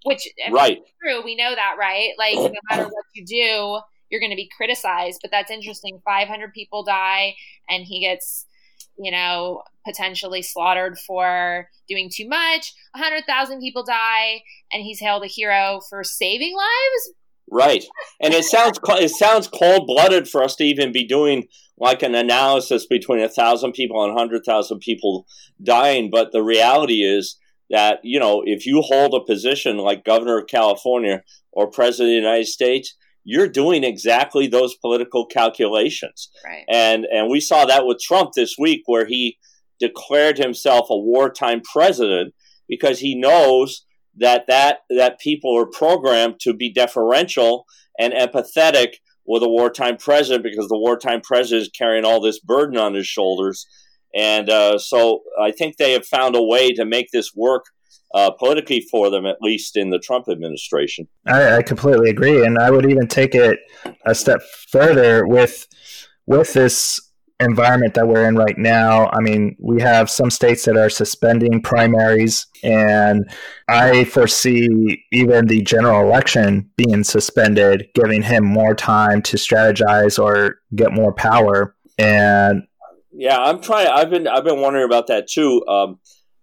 Which 0.06 0.28
I 0.44 0.48
mean, 0.48 0.54
right, 0.54 0.78
true. 1.02 1.22
We 1.24 1.36
know 1.36 1.54
that, 1.54 1.76
right? 1.78 2.12
Like 2.18 2.34
no 2.36 2.52
matter 2.70 2.84
what 2.84 3.04
you 3.14 3.24
do, 3.24 3.80
you're 4.10 4.20
going 4.20 4.30
to 4.30 4.36
be 4.36 4.50
criticized. 4.56 5.18
But 5.20 5.30
that's 5.30 5.50
interesting. 5.50 6.00
500 6.04 6.52
people 6.52 6.84
die, 6.84 7.34
and 7.68 7.84
he 7.84 8.00
gets 8.00 8.46
you 8.98 9.10
know, 9.10 9.62
potentially 9.84 10.42
slaughtered 10.42 10.98
for 10.98 11.68
doing 11.88 12.10
too 12.12 12.28
much. 12.28 12.72
100,000 12.92 13.60
people 13.60 13.84
die, 13.84 14.42
and 14.72 14.82
he's 14.82 15.00
hailed 15.00 15.24
a 15.24 15.28
hero 15.28 15.80
for 15.88 16.02
saving 16.02 16.54
lives. 16.56 17.14
Right, 17.48 17.84
and 18.20 18.34
it 18.34 18.44
sounds 18.44 18.80
it 18.88 19.10
sounds 19.10 19.46
cold 19.46 19.86
blooded 19.86 20.28
for 20.28 20.42
us 20.42 20.56
to 20.56 20.64
even 20.64 20.90
be 20.90 21.06
doing 21.06 21.44
like 21.78 22.02
an 22.02 22.16
analysis 22.16 22.86
between 22.86 23.20
a 23.20 23.28
thousand 23.28 23.72
people 23.72 24.02
and 24.02 24.18
hundred 24.18 24.42
thousand 24.44 24.80
people 24.80 25.26
dying. 25.62 26.10
But 26.10 26.32
the 26.32 26.42
reality 26.42 27.04
is 27.04 27.36
that 27.70 28.00
you 28.02 28.20
know 28.20 28.42
if 28.44 28.66
you 28.66 28.80
hold 28.80 29.14
a 29.14 29.24
position 29.24 29.78
like 29.78 30.04
governor 30.04 30.38
of 30.38 30.46
California 30.46 31.22
or 31.52 31.70
president 31.70 32.08
of 32.08 32.12
the 32.12 32.28
United 32.28 32.46
States, 32.46 32.94
you're 33.24 33.48
doing 33.48 33.82
exactly 33.82 34.46
those 34.46 34.76
political 34.76 35.26
calculations. 35.26 36.30
Right. 36.44 36.64
And 36.68 37.06
and 37.12 37.28
we 37.28 37.40
saw 37.40 37.64
that 37.66 37.86
with 37.86 37.98
Trump 38.00 38.30
this 38.34 38.54
week 38.58 38.82
where 38.86 39.06
he 39.06 39.38
declared 39.80 40.38
himself 40.38 40.86
a 40.90 40.96
wartime 40.96 41.60
president 41.60 42.34
because 42.68 43.00
he 43.00 43.18
knows 43.18 43.84
that 44.16 44.46
that 44.46 44.78
that 44.90 45.20
people 45.20 45.58
are 45.58 45.66
programmed 45.66 46.40
to 46.40 46.54
be 46.54 46.72
deferential 46.72 47.66
and 47.98 48.12
empathetic 48.12 48.94
with 49.26 49.42
a 49.42 49.48
wartime 49.48 49.96
president 49.96 50.44
because 50.44 50.68
the 50.68 50.78
wartime 50.78 51.20
president 51.20 51.62
is 51.62 51.70
carrying 51.76 52.04
all 52.04 52.20
this 52.20 52.40
burden 52.40 52.78
on 52.78 52.94
his 52.94 53.06
shoulders. 53.06 53.66
And 54.14 54.48
uh, 54.48 54.78
so 54.78 55.22
I 55.40 55.52
think 55.52 55.76
they 55.76 55.92
have 55.92 56.06
found 56.06 56.36
a 56.36 56.42
way 56.42 56.72
to 56.72 56.84
make 56.84 57.10
this 57.12 57.34
work 57.34 57.64
uh, 58.14 58.30
politically 58.30 58.80
for 58.90 59.10
them, 59.10 59.26
at 59.26 59.36
least 59.42 59.76
in 59.76 59.90
the 59.90 59.98
Trump 59.98 60.26
administration. 60.28 61.08
I, 61.26 61.56
I 61.56 61.62
completely 61.62 62.10
agree, 62.10 62.44
and 62.44 62.58
I 62.58 62.70
would 62.70 62.88
even 62.90 63.08
take 63.08 63.34
it 63.34 63.58
a 64.06 64.14
step 64.14 64.40
further 64.70 65.26
with 65.26 65.66
with 66.26 66.52
this 66.54 67.00
environment 67.40 67.94
that 67.94 68.08
we're 68.08 68.26
in 68.26 68.36
right 68.36 68.56
now, 68.56 69.10
I 69.12 69.20
mean, 69.20 69.56
we 69.60 69.82
have 69.82 70.08
some 70.08 70.30
states 70.30 70.64
that 70.64 70.76
are 70.76 70.88
suspending 70.88 71.60
primaries, 71.60 72.46
and 72.62 73.30
I 73.68 74.04
foresee 74.04 75.04
even 75.12 75.46
the 75.46 75.62
general 75.62 76.00
election 76.00 76.70
being 76.76 77.04
suspended, 77.04 77.88
giving 77.94 78.22
him 78.22 78.44
more 78.44 78.74
time 78.74 79.20
to 79.22 79.36
strategize 79.36 80.22
or 80.22 80.56
get 80.74 80.92
more 80.92 81.12
power. 81.12 81.74
And 81.98 82.62
yeah, 83.18 83.38
I'm 83.38 83.62
trying. 83.62 83.88
I've 83.88 84.10
been 84.10 84.28
I've 84.28 84.44
been 84.44 84.60
wondering 84.60 84.84
about 84.84 85.06
that 85.06 85.28
too. 85.28 85.64
Um, 85.66 85.98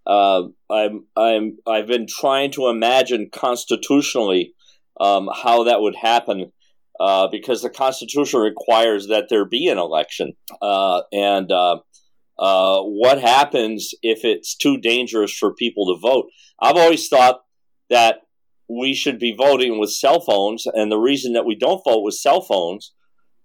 uh, 0.06 0.42
I'm 0.68 1.06
I'm 1.16 1.58
I've 1.66 1.86
been 1.86 2.06
trying 2.06 2.50
to 2.52 2.68
imagine 2.68 3.30
constitutionally 3.32 4.54
um, 5.00 5.28
how 5.32 5.64
that 5.64 5.80
would 5.80 5.94
happen 5.94 6.52
uh, 6.98 7.28
because 7.28 7.62
the 7.62 7.70
Constitution 7.70 8.40
requires 8.40 9.06
that 9.06 9.28
there 9.28 9.44
be 9.44 9.68
an 9.68 9.78
election. 9.78 10.32
Uh, 10.60 11.02
and 11.12 11.50
uh, 11.52 11.78
uh, 12.38 12.80
what 12.82 13.20
happens 13.20 13.94
if 14.02 14.24
it's 14.24 14.56
too 14.56 14.76
dangerous 14.78 15.32
for 15.32 15.54
people 15.54 15.94
to 15.94 16.00
vote? 16.00 16.26
I've 16.60 16.76
always 16.76 17.08
thought 17.08 17.42
that 17.88 18.22
we 18.68 18.94
should 18.94 19.20
be 19.20 19.34
voting 19.36 19.78
with 19.78 19.92
cell 19.92 20.20
phones, 20.20 20.66
and 20.66 20.90
the 20.90 20.98
reason 20.98 21.34
that 21.34 21.46
we 21.46 21.54
don't 21.54 21.84
vote 21.84 22.02
with 22.02 22.14
cell 22.14 22.40
phones 22.40 22.92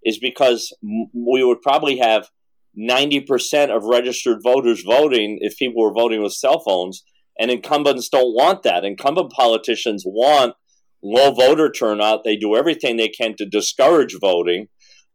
is 0.04 0.18
because 0.18 0.76
we 0.82 1.44
would 1.44 1.62
probably 1.62 1.98
have 1.98 2.30
90% 2.78 3.76
of 3.76 3.84
registered 3.84 4.40
voters 4.44 4.84
voting 4.84 5.40
if 5.42 5.58
people 5.58 5.82
were 5.82 5.94
voting 5.94 6.22
with 6.22 6.34
cell 6.34 6.60
phones. 6.60 7.04
And 7.40 7.50
incumbents 7.50 8.10
don't 8.10 8.36
want 8.36 8.64
that. 8.64 8.84
Incumbent 8.84 9.32
politicians 9.32 10.04
want 10.06 10.56
low 11.02 11.32
voter 11.32 11.72
turnout. 11.72 12.24
They 12.24 12.36
do 12.36 12.56
everything 12.56 12.98
they 12.98 13.08
can 13.08 13.36
to 13.38 13.46
discourage 13.46 14.16
voting. 14.20 14.68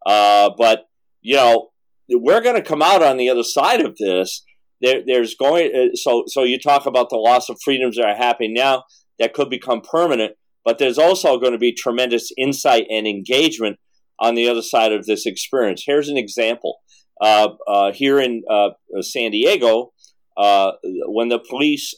Uh, 0.07 0.51
but, 0.57 0.87
you 1.21 1.37
know, 1.37 1.71
we're 2.09 2.41
going 2.41 2.57
to 2.57 2.63
come 2.63 2.83
out 2.83 3.03
on 3.03 3.17
the 3.17 3.29
other 3.29 3.43
side 3.43 3.81
of 3.81 3.97
this. 3.99 4.43
There, 4.81 5.03
there's 5.07 5.35
going 5.35 5.71
uh, 5.75 5.95
so 5.95 6.25
so 6.27 6.43
you 6.43 6.59
talk 6.59 6.85
about 6.85 7.09
the 7.09 7.17
loss 7.17 7.49
of 7.49 7.59
freedoms 7.65 7.97
that 7.97 8.07
are 8.07 8.17
happening 8.17 8.53
now 8.53 8.85
that 9.19 9.33
could 9.33 9.49
become 9.49 9.81
permanent, 9.81 10.33
but 10.65 10.79
there's 10.79 10.99
also 10.99 11.39
going 11.39 11.53
to 11.53 11.59
be 11.59 11.73
tremendous 11.73 12.31
insight 12.37 12.87
and 12.91 13.07
engagement 13.07 13.79
on 14.19 14.35
the 14.35 14.49
other 14.49 14.63
side 14.63 14.93
of 14.93 15.07
this 15.07 15.27
experience. 15.27 15.85
Here's 15.87 16.09
an 16.09 16.17
example. 16.17 16.81
Uh, 17.21 17.51
uh, 17.69 17.93
here 17.93 18.19
in 18.19 18.43
uh, 18.51 18.71
San 19.01 19.31
Diego, 19.31 19.93
when 20.37 21.29
the 21.29 21.39
police 21.39 21.95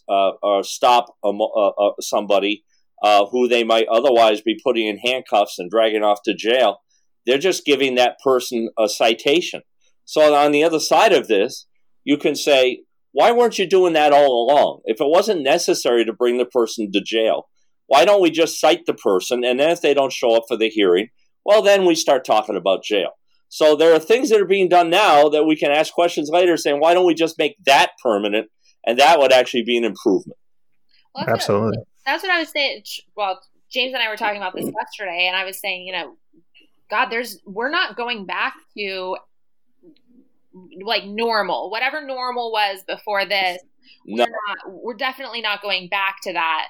stop 0.62 1.06
a, 1.24 1.32
somebody 2.00 2.64
who 3.30 3.48
they 3.48 3.64
might 3.64 3.88
otherwise 3.88 4.40
be 4.40 4.60
putting 4.62 4.86
in 4.86 4.98
handcuffs 4.98 5.58
and 5.58 5.70
dragging 5.70 6.02
off 6.02 6.20
to 6.24 6.34
jail. 6.34 6.78
They're 7.24 7.38
just 7.38 7.64
giving 7.64 7.96
that 7.96 8.18
person 8.22 8.68
a 8.78 8.88
citation. 8.88 9.62
So 10.04 10.32
on 10.34 10.52
the 10.52 10.62
other 10.62 10.78
side 10.78 11.12
of 11.12 11.26
this, 11.26 11.66
you 12.04 12.16
can 12.16 12.36
say, 12.36 12.82
why 13.10 13.32
weren't 13.32 13.58
you 13.58 13.66
doing 13.66 13.94
that 13.94 14.12
all 14.12 14.48
along? 14.48 14.82
If 14.84 15.00
it 15.00 15.08
wasn't 15.08 15.42
necessary 15.42 16.04
to 16.04 16.12
bring 16.12 16.38
the 16.38 16.44
person 16.44 16.92
to 16.92 17.00
jail, 17.00 17.48
why 17.88 18.04
don't 18.04 18.22
we 18.22 18.30
just 18.30 18.60
cite 18.60 18.86
the 18.86 18.94
person? 18.94 19.42
And 19.42 19.58
then 19.58 19.70
if 19.70 19.80
they 19.80 19.94
don't 19.94 20.12
show 20.12 20.36
up 20.36 20.44
for 20.46 20.56
the 20.56 20.68
hearing, 20.68 21.08
well, 21.44 21.62
then 21.62 21.84
we 21.84 21.94
start 21.94 22.24
talking 22.24 22.56
about 22.56 22.84
jail. 22.84 23.10
So 23.56 23.74
there 23.74 23.94
are 23.94 23.98
things 23.98 24.28
that 24.30 24.40
are 24.40 24.46
being 24.46 24.68
done 24.68 24.90
now 24.90 25.28
that 25.30 25.44
we 25.44 25.56
can 25.56 25.70
ask 25.70 25.92
questions 25.92 26.28
later 26.30 26.56
saying, 26.56 26.78
why 26.78 26.92
don't 26.92 27.06
we 27.06 27.14
just 27.14 27.38
make 27.38 27.56
that 27.64 27.92
permanent? 28.02 28.48
And 28.84 28.98
that 28.98 29.18
would 29.18 29.32
actually 29.32 29.64
be 29.64 29.76
an 29.78 29.84
improvement. 29.84 30.38
Well, 31.14 31.24
Absolutely 31.28 31.82
that's 32.06 32.22
what 32.22 32.32
I 32.32 32.38
was 32.38 32.48
saying. 32.50 32.84
Well, 33.16 33.40
James 33.70 33.92
and 33.92 34.02
I 34.02 34.08
were 34.08 34.16
talking 34.16 34.36
about 34.36 34.54
this 34.54 34.64
mm-hmm. 34.64 34.76
yesterday, 34.80 35.26
and 35.26 35.36
I 35.36 35.44
was 35.44 35.60
saying, 35.60 35.86
you 35.86 35.92
know, 35.92 36.16
God, 36.88 37.10
there's 37.10 37.40
we're 37.44 37.70
not 37.70 37.96
going 37.96 38.24
back 38.24 38.54
to 38.78 39.16
like 40.82 41.04
normal, 41.04 41.68
whatever 41.70 42.06
normal 42.06 42.52
was 42.52 42.82
before 42.86 43.26
this. 43.26 43.60
No. 44.06 44.24
We're 44.24 44.30
not. 44.30 44.82
We're 44.82 44.94
definitely 44.94 45.42
not 45.42 45.60
going 45.60 45.88
back 45.88 46.18
to 46.22 46.32
that. 46.32 46.68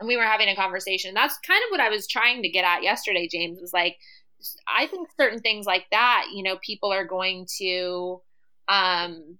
And 0.00 0.08
we 0.08 0.16
were 0.16 0.24
having 0.24 0.48
a 0.48 0.56
conversation. 0.56 1.12
That's 1.12 1.38
kind 1.46 1.62
of 1.64 1.70
what 1.70 1.80
I 1.80 1.90
was 1.90 2.06
trying 2.06 2.42
to 2.42 2.48
get 2.48 2.64
at 2.64 2.82
yesterday. 2.82 3.28
James 3.30 3.58
was 3.60 3.72
like, 3.72 3.96
I 4.66 4.86
think 4.86 5.08
certain 5.18 5.40
things 5.40 5.66
like 5.66 5.86
that, 5.90 6.26
you 6.32 6.42
know, 6.42 6.58
people 6.64 6.92
are 6.92 7.04
going 7.04 7.46
to. 7.58 8.20
um 8.68 9.38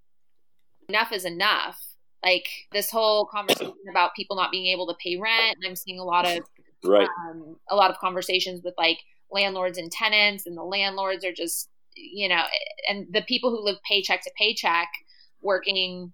Enough 0.88 1.12
is 1.12 1.26
enough 1.26 1.78
like 2.24 2.48
this 2.72 2.90
whole 2.90 3.26
conversation 3.26 3.74
about 3.90 4.14
people 4.14 4.36
not 4.36 4.50
being 4.50 4.66
able 4.66 4.86
to 4.86 4.94
pay 5.02 5.16
rent 5.16 5.56
i'm 5.66 5.76
seeing 5.76 5.98
a 5.98 6.04
lot 6.04 6.26
of 6.26 6.44
right 6.84 7.08
um, 7.28 7.56
a 7.70 7.76
lot 7.76 7.90
of 7.90 7.98
conversations 7.98 8.62
with 8.62 8.74
like 8.78 8.98
landlords 9.30 9.78
and 9.78 9.90
tenants 9.92 10.46
and 10.46 10.56
the 10.56 10.62
landlords 10.62 11.24
are 11.24 11.32
just 11.32 11.68
you 11.94 12.28
know 12.28 12.42
and 12.88 13.06
the 13.12 13.22
people 13.22 13.50
who 13.50 13.62
live 13.64 13.76
paycheck 13.86 14.22
to 14.22 14.30
paycheck 14.36 14.88
working 15.42 16.12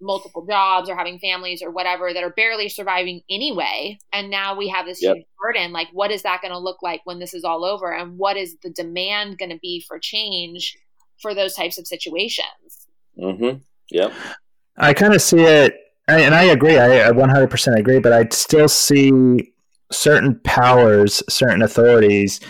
multiple 0.00 0.44
jobs 0.46 0.88
or 0.88 0.96
having 0.96 1.18
families 1.18 1.62
or 1.62 1.70
whatever 1.70 2.12
that 2.12 2.22
are 2.22 2.30
barely 2.30 2.68
surviving 2.68 3.22
anyway 3.30 3.98
and 4.12 4.30
now 4.30 4.54
we 4.54 4.68
have 4.68 4.84
this 4.84 5.02
yep. 5.02 5.16
huge 5.16 5.26
burden 5.42 5.72
like 5.72 5.88
what 5.92 6.10
is 6.10 6.22
that 6.22 6.42
going 6.42 6.52
to 6.52 6.58
look 6.58 6.82
like 6.82 7.00
when 7.04 7.18
this 7.18 7.32
is 7.32 7.44
all 7.44 7.64
over 7.64 7.92
and 7.92 8.18
what 8.18 8.36
is 8.36 8.56
the 8.62 8.70
demand 8.70 9.38
going 9.38 9.50
to 9.50 9.58
be 9.62 9.82
for 9.86 9.98
change 9.98 10.76
for 11.20 11.34
those 11.34 11.54
types 11.54 11.78
of 11.78 11.86
situations 11.86 12.88
mm-hmm 13.18 13.58
yep 13.90 14.12
I 14.78 14.92
kind 14.92 15.14
of 15.14 15.22
see 15.22 15.40
it, 15.40 15.74
and 16.08 16.34
I 16.34 16.44
agree. 16.44 16.78
I 16.78 17.10
100% 17.10 17.76
agree, 17.76 17.98
but 17.98 18.12
I 18.12 18.28
still 18.30 18.68
see 18.68 19.52
certain 19.90 20.38
powers, 20.44 21.22
certain 21.28 21.62
authorities 21.62 22.40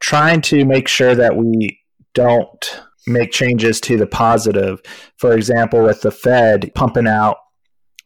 trying 0.00 0.40
to 0.42 0.64
make 0.64 0.88
sure 0.88 1.14
that 1.14 1.36
we 1.36 1.80
don't 2.14 2.82
make 3.06 3.32
changes 3.32 3.80
to 3.82 3.96
the 3.96 4.06
positive. 4.06 4.80
For 5.16 5.34
example, 5.34 5.82
with 5.82 6.00
the 6.02 6.10
Fed 6.10 6.72
pumping 6.74 7.06
out 7.06 7.36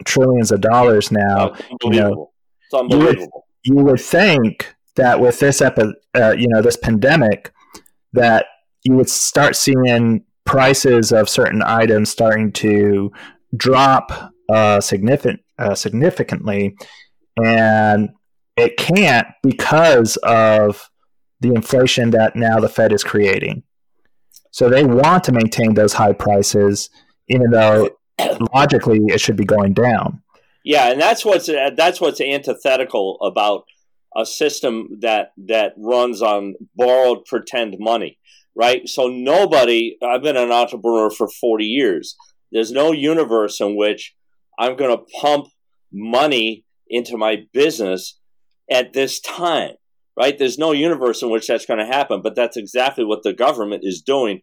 trillions 0.04 0.52
of 0.52 0.60
dollars 0.60 1.10
now, 1.10 1.54
you 1.84 1.90
know, 1.90 2.30
you 2.72 2.98
would, 2.98 3.28
you 3.64 3.74
would 3.76 4.00
think 4.00 4.74
that 4.96 5.20
with 5.20 5.38
this 5.38 5.60
epi- 5.60 5.94
uh, 6.14 6.34
you 6.36 6.48
know, 6.48 6.60
this 6.60 6.76
pandemic, 6.76 7.52
that 8.12 8.46
you 8.84 8.94
would 8.94 9.08
start 9.08 9.56
seeing 9.56 10.24
prices 10.44 11.12
of 11.12 11.28
certain 11.28 11.62
items 11.62 12.10
starting 12.10 12.52
to 12.52 13.12
drop 13.56 14.32
uh, 14.50 14.80
significant 14.80 15.40
uh, 15.58 15.74
significantly, 15.74 16.76
and 17.42 18.10
it 18.56 18.76
can't 18.76 19.26
because 19.42 20.16
of 20.18 20.90
the 21.40 21.52
inflation 21.54 22.10
that 22.10 22.34
now 22.34 22.58
the 22.58 22.68
Fed 22.68 22.92
is 22.92 23.04
creating. 23.04 23.62
So 24.58 24.68
they 24.68 24.82
want 24.84 25.22
to 25.22 25.30
maintain 25.30 25.74
those 25.74 25.92
high 25.92 26.14
prices, 26.14 26.90
even 27.28 27.52
though 27.52 27.90
logically 28.52 28.98
it 29.06 29.20
should 29.20 29.36
be 29.36 29.44
going 29.44 29.72
down. 29.72 30.20
Yeah, 30.64 30.90
and 30.90 31.00
that's 31.00 31.24
what's 31.24 31.46
that's 31.46 32.00
what's 32.00 32.20
antithetical 32.20 33.20
about 33.22 33.66
a 34.16 34.26
system 34.26 34.98
that 35.02 35.30
that 35.46 35.74
runs 35.76 36.22
on 36.22 36.56
borrowed 36.74 37.24
pretend 37.26 37.76
money, 37.78 38.18
right? 38.56 38.88
So 38.88 39.06
nobody. 39.06 39.96
I've 40.02 40.24
been 40.24 40.36
an 40.36 40.50
entrepreneur 40.50 41.08
for 41.08 41.28
forty 41.28 41.66
years. 41.66 42.16
There's 42.50 42.72
no 42.72 42.90
universe 42.90 43.60
in 43.60 43.76
which 43.76 44.16
I'm 44.58 44.74
going 44.74 44.90
to 44.90 45.04
pump 45.20 45.46
money 45.92 46.64
into 46.88 47.16
my 47.16 47.44
business 47.52 48.18
at 48.68 48.92
this 48.92 49.20
time, 49.20 49.76
right? 50.18 50.38
There's 50.38 50.58
no 50.58 50.72
universe 50.72 51.22
in 51.22 51.30
which 51.30 51.46
that's 51.46 51.66
going 51.66 51.78
to 51.78 51.86
happen, 51.86 52.20
but 52.22 52.34
that's 52.34 52.56
exactly 52.56 53.04
what 53.04 53.22
the 53.22 53.32
government 53.32 53.82
is 53.84 54.02
doing. 54.02 54.40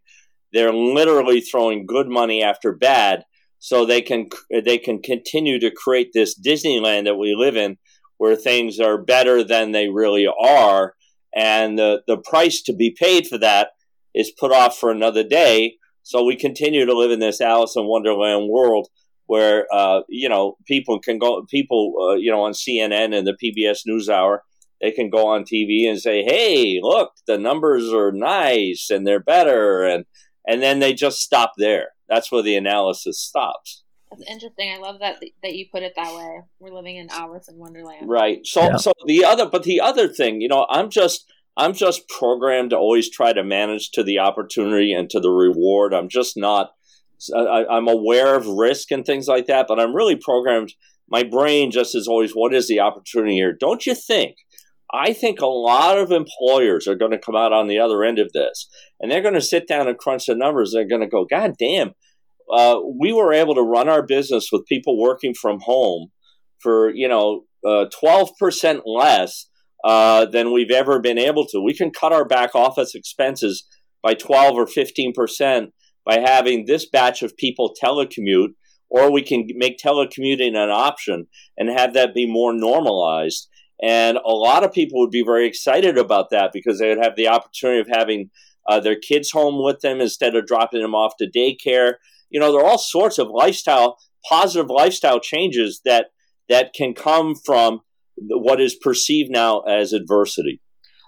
They're 0.54 0.74
literally 0.74 1.42
throwing 1.42 1.86
good 1.86 2.08
money 2.08 2.42
after 2.42 2.74
bad 2.74 3.24
so 3.60 3.86
they 3.86 4.02
can 4.02 4.30
they 4.64 4.78
can 4.78 5.02
continue 5.02 5.60
to 5.60 5.72
create 5.72 6.12
this 6.14 6.40
Disneyland 6.40 7.06
that 7.06 7.16
we 7.16 7.36
live 7.36 7.58
in 7.58 7.78
where 8.18 8.36
things 8.36 8.80
are 8.80 9.02
better 9.02 9.44
than 9.44 9.72
they 9.72 9.90
really 9.90 10.28
are 10.28 10.94
and 11.36 11.78
the 11.78 12.02
the 12.08 12.18
price 12.18 12.62
to 12.64 12.74
be 12.74 12.96
paid 12.98 13.28
for 13.28 13.38
that 13.38 13.70
is 14.14 14.32
put 14.40 14.52
off 14.52 14.78
for 14.78 14.92
another 14.92 15.24
day 15.24 15.76
so 16.04 16.24
we 16.24 16.36
continue 16.36 16.86
to 16.86 16.96
live 16.96 17.10
in 17.10 17.20
this 17.20 17.42
Alice 17.42 17.74
in 17.76 17.88
Wonderland 17.88 18.48
world 18.48 18.88
where 19.26 19.66
uh, 19.74 20.02
you 20.08 20.30
know 20.30 20.56
people 20.68 21.00
can 21.00 21.18
go, 21.18 21.44
people 21.50 21.94
uh, 22.00 22.14
you 22.14 22.32
know 22.32 22.44
on 22.44 22.54
CNN 22.54 23.18
and 23.18 23.28
the 23.28 23.36
PBS 23.44 23.80
NewsHour, 23.90 24.40
they 24.82 24.92
can 24.92 25.10
go 25.10 25.28
on 25.28 25.44
TV 25.44 25.88
and 25.90 26.00
say, 26.00 26.24
"Hey, 26.24 26.80
look, 26.82 27.14
the 27.28 27.38
numbers 27.38 27.92
are 27.94 28.12
nice 28.12 28.90
and 28.90 29.06
they're 29.06 29.20
better," 29.20 29.84
and 29.84 30.06
and 30.48 30.62
then 30.62 30.80
they 30.80 30.94
just 30.94 31.20
stop 31.20 31.54
there. 31.58 31.90
That's 32.08 32.32
where 32.32 32.44
the 32.44 32.56
analysis 32.56 33.20
stops. 33.20 33.84
That's 34.12 34.30
interesting. 34.30 34.72
I 34.72 34.78
love 34.78 35.00
that 35.00 35.24
that 35.44 35.56
you 35.56 35.66
put 35.72 35.84
it 35.84 35.94
that 35.96 36.14
way. 36.14 36.42
We're 36.60 36.74
living 36.74 36.98
in 36.98 37.10
Alice 37.10 37.48
in 37.50 37.58
Wonderland, 37.58 38.08
right? 38.08 38.46
So, 38.46 38.62
yeah. 38.62 38.76
so 38.78 38.94
the 39.06 39.26
other, 39.26 39.50
but 39.50 39.64
the 39.64 39.82
other 39.82 40.08
thing, 40.08 40.42
you 40.42 40.48
know, 40.48 40.68
I'm 40.70 40.90
just 40.90 41.26
I'm 41.58 41.74
just 41.74 42.08
programmed 42.10 42.72
to 42.72 42.78
always 42.78 43.10
try 43.10 43.34
to 43.34 43.44
manage 43.44 43.92
to 43.92 44.04
the 44.04 44.20
opportunity 44.20 44.94
and 44.94 45.10
to 45.10 45.20
the 45.20 45.30
reward. 45.30 45.94
I'm 45.94 46.10
just 46.10 46.36
not. 46.36 46.72
I, 47.34 47.66
I'm 47.70 47.88
aware 47.88 48.36
of 48.36 48.46
risk 48.46 48.92
and 48.92 49.06
things 49.06 49.28
like 49.28 49.48
that, 49.48 49.68
but 49.68 49.80
I'm 49.80 49.96
really 49.96 50.18
programmed. 50.18 50.74
My 51.10 51.24
brain 51.24 51.72
just 51.72 51.96
is 51.96 52.08
always, 52.08 52.34
what 52.34 52.54
is 52.54 52.68
the 52.68 52.82
opportunity 52.82 53.36
here? 53.36 53.54
Don't 53.54 53.86
you 53.86 53.96
think? 53.96 54.36
I 54.96 55.14
think 55.14 55.42
a 55.42 55.48
lot 55.48 55.98
of 55.98 56.12
employers 56.12 56.88
are 56.88 56.96
going 56.96 57.12
to 57.12 57.20
come 57.20 57.36
out 57.36 57.54
on 57.54 57.68
the 57.68 57.80
other 57.80 58.04
end 58.04 58.20
of 58.20 58.32
this, 58.34 58.68
and 59.00 59.12
they're 59.12 59.22
going 59.22 59.34
to 59.34 59.42
sit 59.42 59.68
down 59.68 59.88
and 59.88 59.98
crunch 59.98 60.26
the 60.28 60.36
numbers. 60.36 60.72
They're 60.74 60.88
going 60.88 61.02
to 61.02 61.08
go, 61.08 61.26
God 61.26 61.54
damn, 61.60 61.92
uh, 62.52 62.80
we 63.00 63.12
were 63.12 63.34
able 63.34 63.56
to 63.56 63.62
run 63.62 63.90
our 63.90 64.06
business 64.06 64.50
with 64.52 64.66
people 64.68 65.00
working 65.00 65.34
from 65.34 65.60
home 65.62 66.10
for 66.62 66.90
you 66.94 67.08
know 67.08 67.44
uh, 67.68 67.86
twelve 68.00 68.30
percent 68.40 68.84
less 68.86 69.48
uh, 69.84 70.26
than 70.26 70.54
we've 70.54 70.72
ever 70.72 71.00
been 71.00 71.18
able 71.18 71.46
to. 71.48 71.62
We 71.62 71.76
can 71.76 71.92
cut 71.92 72.14
our 72.14 72.26
back 72.26 72.56
office 72.56 72.96
expenses 72.96 73.68
by 74.02 74.14
twelve 74.14 74.56
or 74.56 74.68
fifteen 74.68 75.14
percent 75.14 75.72
by 76.06 76.20
having 76.20 76.66
this 76.66 76.88
batch 76.88 77.24
of 77.24 77.36
people 77.38 77.74
telecommute, 77.84 78.50
or 78.90 79.12
we 79.12 79.24
can 79.24 79.48
make 79.56 79.80
telecommuting 79.80 80.56
an 80.56 80.70
option 80.70 81.26
and 81.58 81.70
have 81.70 81.94
that 81.94 82.14
be 82.14 82.32
more 82.32 82.54
normalized. 82.54 83.50
And 83.82 84.18
a 84.18 84.32
lot 84.32 84.64
of 84.64 84.72
people 84.72 85.02
would 85.02 85.12
be 85.12 85.24
very 85.24 85.48
excited 85.48 85.98
about 85.98 86.30
that 86.32 86.52
because 86.54 86.80
they 86.80 86.90
would 86.90 87.04
have 87.04 87.16
the 87.16 87.28
opportunity 87.28 87.80
of 87.80 87.88
having 87.88 88.30
uh, 88.68 88.80
their 88.80 88.96
kids 88.96 89.32
home 89.32 89.64
with 89.64 89.82
them 89.82 90.02
instead 90.02 90.36
of 90.36 90.46
dropping 90.46 90.82
them 90.82 90.96
off 90.96 91.14
to 91.18 91.30
daycare. 91.30 91.96
You 92.30 92.40
know, 92.40 92.52
there 92.52 92.62
are 92.62 92.66
all 92.66 92.78
sorts 92.78 93.18
of 93.18 93.28
lifestyle, 93.30 93.98
positive 94.30 94.70
lifestyle 94.70 95.20
changes 95.20 95.82
that 95.86 96.08
that 96.48 96.74
can 96.74 96.94
come 96.94 97.36
from 97.36 97.82
what 98.18 98.62
is 98.62 98.76
perceived 98.76 99.30
now 99.30 99.62
as 99.62 99.94
adversity. 99.94 100.62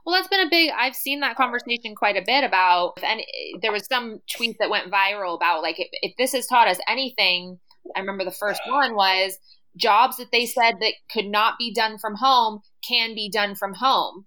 Well, 0.05 0.15
that's 0.15 0.29
been 0.29 0.47
a 0.47 0.49
big. 0.49 0.71
I've 0.77 0.95
seen 0.95 1.19
that 1.19 1.35
conversation 1.35 1.93
quite 1.95 2.15
a 2.15 2.23
bit 2.25 2.43
about, 2.43 2.93
and 3.03 3.21
there 3.61 3.71
was 3.71 3.85
some 3.91 4.19
tweet 4.33 4.55
that 4.59 4.69
went 4.69 4.91
viral 4.91 5.35
about 5.35 5.61
like 5.61 5.79
if, 5.79 5.87
if 6.01 6.13
this 6.17 6.33
has 6.33 6.47
taught 6.47 6.67
us 6.67 6.79
anything. 6.87 7.59
I 7.95 8.01
remember 8.01 8.25
the 8.25 8.31
first 8.31 8.61
one 8.67 8.95
was 8.95 9.37
jobs 9.77 10.17
that 10.17 10.31
they 10.31 10.45
said 10.45 10.75
that 10.81 10.93
could 11.11 11.25
not 11.25 11.55
be 11.57 11.73
done 11.73 11.97
from 11.97 12.15
home 12.15 12.61
can 12.87 13.15
be 13.15 13.29
done 13.29 13.55
from 13.55 13.73
home. 13.73 14.25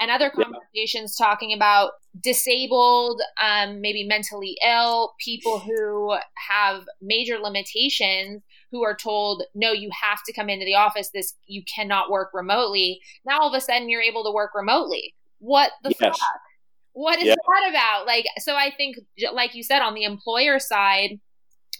And 0.00 0.10
other 0.10 0.30
conversations 0.30 1.16
yeah. 1.18 1.26
talking 1.26 1.52
about 1.52 1.92
disabled 2.20 3.20
um, 3.42 3.80
maybe 3.80 4.04
mentally 4.04 4.56
ill 4.66 5.14
people 5.18 5.58
who 5.58 6.16
have 6.48 6.84
major 7.00 7.38
limitations 7.38 8.42
who 8.70 8.82
are 8.82 8.96
told 8.96 9.42
no 9.54 9.72
you 9.72 9.90
have 10.02 10.18
to 10.26 10.32
come 10.32 10.48
into 10.48 10.64
the 10.64 10.74
office. 10.74 11.10
This 11.10 11.34
you 11.46 11.62
cannot 11.74 12.10
work 12.10 12.30
remotely. 12.32 13.00
Now 13.24 13.40
all 13.40 13.48
of 13.48 13.54
a 13.54 13.60
sudden 13.60 13.88
you're 13.88 14.02
able 14.02 14.24
to 14.24 14.32
work 14.32 14.50
remotely. 14.54 15.14
What 15.38 15.72
the 15.82 15.90
yes. 15.90 15.98
fuck? 16.00 16.40
What 16.94 17.18
is 17.18 17.26
yeah. 17.26 17.34
that 17.34 17.70
about? 17.70 18.06
Like 18.06 18.24
so 18.38 18.54
i 18.54 18.70
think 18.76 18.96
like 19.32 19.54
you 19.54 19.62
said 19.62 19.80
on 19.80 19.94
the 19.94 20.04
employer 20.04 20.58
side 20.58 21.20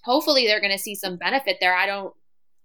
hopefully 0.05 0.47
they're 0.47 0.61
going 0.61 0.73
to 0.73 0.79
see 0.79 0.95
some 0.95 1.17
benefit 1.17 1.59
there. 1.61 1.75
I 1.75 1.87
don't 1.87 2.13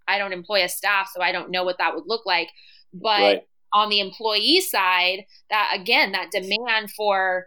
I 0.08 0.18
don't 0.18 0.34
employ 0.34 0.64
a 0.64 0.70
staff, 0.70 1.10
so 1.14 1.22
I 1.22 1.32
don't 1.32 1.52
know 1.52 1.64
what 1.64 1.78
that 1.80 1.96
would 1.96 2.06
look 2.08 2.26
like. 2.26 2.50
But 2.94 3.22
right. 3.22 3.42
on 3.74 3.90
the 3.90 4.00
employee 4.00 4.62
side, 4.62 5.26
that 5.50 5.72
again, 5.76 6.14
that 6.14 6.32
demand 6.32 6.92
for 6.92 7.46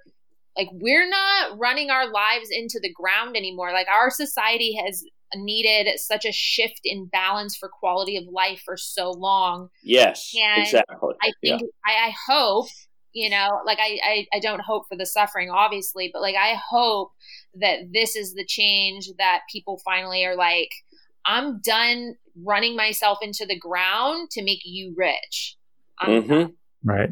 like 0.57 0.69
we're 0.73 1.09
not 1.09 1.59
running 1.59 1.90
our 1.90 2.11
lives 2.11 2.49
into 2.50 2.79
the 2.83 2.93
ground 2.93 3.37
anymore. 3.37 3.73
Like 3.73 3.88
our 3.88 4.11
society 4.11 4.79
has 4.85 5.05
needed 5.37 5.88
such 5.99 6.25
a 6.25 6.33
shift 6.33 6.81
in 6.85 7.07
balance 7.07 7.57
for 7.57 7.69
quality 7.69 8.17
of 8.17 8.25
life 8.25 8.62
for 8.64 8.76
so 8.76 9.11
long. 9.11 9.69
Yes, 9.83 10.35
and 10.37 10.62
exactly. 10.62 11.14
I 11.23 11.33
think 11.40 11.62
yeah. 11.62 11.67
I, 11.87 12.09
I 12.09 12.14
hope 12.29 12.69
you 13.12 13.29
know 13.29 13.59
like 13.67 13.79
I, 13.81 13.99
I 14.05 14.26
i 14.37 14.38
don't 14.38 14.61
hope 14.61 14.85
for 14.88 14.97
the 14.97 15.05
suffering 15.05 15.50
obviously 15.50 16.11
but 16.12 16.23
like 16.23 16.37
i 16.37 16.55
hope 16.71 17.11
that 17.57 17.93
this 17.93 18.14
is 18.14 18.35
the 18.35 18.45
change 18.45 19.09
that 19.19 19.40
people 19.50 19.81
finally 19.85 20.25
are 20.25 20.37
like 20.37 20.71
I'm 21.25 21.61
done 21.61 22.17
running 22.44 22.76
myself 22.76 23.18
into 23.23 23.47
the 23.47 23.59
ground 23.59 24.30
to 24.32 24.42
make 24.42 24.61
you 24.64 24.94
rich. 24.97 25.56
Mm-hmm. 26.02 26.52
Right. 26.82 27.11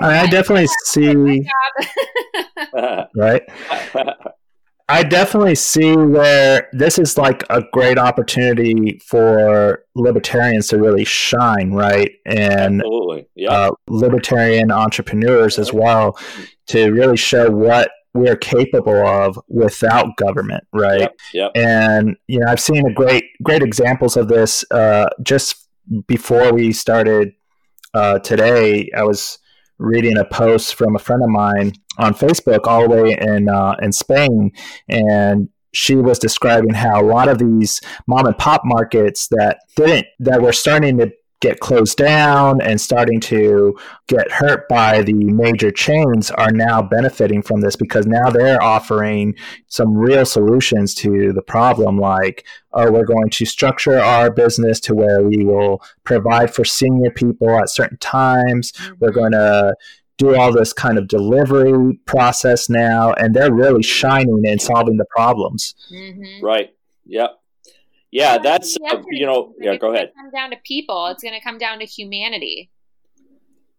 I, 0.00 0.08
mean, 0.08 0.16
I 0.16 0.26
definitely 0.28 0.68
see. 0.84 1.46
right. 3.16 3.42
I 4.88 5.02
definitely 5.04 5.54
see 5.54 5.96
where 5.96 6.68
this 6.72 6.98
is 6.98 7.16
like 7.16 7.44
a 7.48 7.62
great 7.72 7.98
opportunity 7.98 9.00
for 9.06 9.84
libertarians 9.94 10.68
to 10.68 10.78
really 10.78 11.04
shine, 11.04 11.72
right? 11.72 12.10
And 12.26 12.80
Absolutely. 12.80 13.26
Yeah. 13.34 13.52
Uh, 13.52 13.70
libertarian 13.88 14.70
entrepreneurs 14.70 15.58
as 15.58 15.72
well 15.72 16.18
to 16.68 16.90
really 16.90 17.16
show 17.16 17.50
what 17.50 17.90
we're 18.14 18.36
capable 18.36 19.06
of 19.06 19.38
without 19.48 20.16
government, 20.16 20.64
right? 20.72 21.00
Yep, 21.00 21.16
yep. 21.32 21.50
And 21.54 22.16
you 22.26 22.40
know, 22.40 22.46
I've 22.48 22.60
seen 22.60 22.86
a 22.86 22.92
great 22.92 23.24
great 23.42 23.62
examples 23.62 24.16
of 24.16 24.28
this 24.28 24.64
uh, 24.70 25.06
just 25.22 25.68
before 26.06 26.52
we 26.52 26.72
started 26.72 27.32
uh, 27.94 28.18
today. 28.18 28.90
I 28.96 29.04
was 29.04 29.38
reading 29.78 30.18
a 30.18 30.24
post 30.24 30.74
from 30.74 30.94
a 30.94 30.98
friend 30.98 31.22
of 31.22 31.30
mine 31.30 31.72
on 31.98 32.14
Facebook, 32.14 32.66
all 32.66 32.88
the 32.88 33.02
way 33.02 33.16
in 33.20 33.48
uh, 33.48 33.76
in 33.80 33.92
Spain, 33.92 34.52
and 34.88 35.48
she 35.74 35.94
was 35.94 36.18
describing 36.18 36.74
how 36.74 37.02
a 37.02 37.06
lot 37.06 37.28
of 37.28 37.38
these 37.38 37.80
mom 38.06 38.26
and 38.26 38.36
pop 38.36 38.62
markets 38.64 39.28
that 39.30 39.58
didn't 39.76 40.06
that 40.20 40.42
were 40.42 40.52
starting 40.52 40.98
to 40.98 41.10
get 41.42 41.58
closed 41.58 41.98
down 41.98 42.62
and 42.62 42.80
starting 42.80 43.18
to 43.18 43.76
get 44.06 44.30
hurt 44.30 44.68
by 44.68 45.02
the 45.02 45.12
major 45.12 45.72
chains 45.72 46.30
are 46.30 46.52
now 46.52 46.80
benefiting 46.80 47.42
from 47.42 47.60
this 47.60 47.74
because 47.74 48.06
now 48.06 48.30
they're 48.30 48.62
offering 48.62 49.34
some 49.66 49.92
real 49.92 50.24
solutions 50.24 50.94
to 50.94 51.32
the 51.32 51.42
problem 51.42 51.98
like 51.98 52.46
oh 52.74 52.90
we're 52.90 53.04
going 53.04 53.28
to 53.28 53.44
structure 53.44 53.98
our 53.98 54.30
business 54.30 54.78
to 54.78 54.94
where 54.94 55.22
we 55.24 55.44
will 55.44 55.82
provide 56.04 56.54
for 56.54 56.64
senior 56.64 57.10
people 57.10 57.58
at 57.58 57.68
certain 57.68 57.98
times 57.98 58.70
mm-hmm. 58.72 58.94
we're 59.00 59.10
going 59.10 59.32
to 59.32 59.74
do 60.18 60.36
all 60.36 60.52
this 60.52 60.72
kind 60.72 60.96
of 60.96 61.08
delivery 61.08 61.98
process 62.06 62.68
now 62.68 63.12
and 63.14 63.34
they're 63.34 63.52
really 63.52 63.82
shining 63.82 64.42
and 64.46 64.62
solving 64.62 64.96
the 64.96 65.06
problems 65.10 65.74
mm-hmm. 65.90 66.44
right 66.44 66.72
yep 67.04 67.41
yeah, 68.12 68.38
that's 68.38 68.76
uh, 68.76 69.02
you 69.10 69.26
know. 69.26 69.54
Yeah, 69.58 69.76
go 69.76 69.92
ahead. 69.92 70.10
It's 70.10 70.14
going 70.14 70.30
to 70.30 70.30
come 70.30 70.30
down 70.30 70.50
to 70.50 70.58
people. 70.64 71.06
It's 71.06 71.22
going 71.22 71.34
to 71.34 71.42
come 71.42 71.58
down 71.58 71.80
to 71.80 71.86
humanity. 71.86 72.70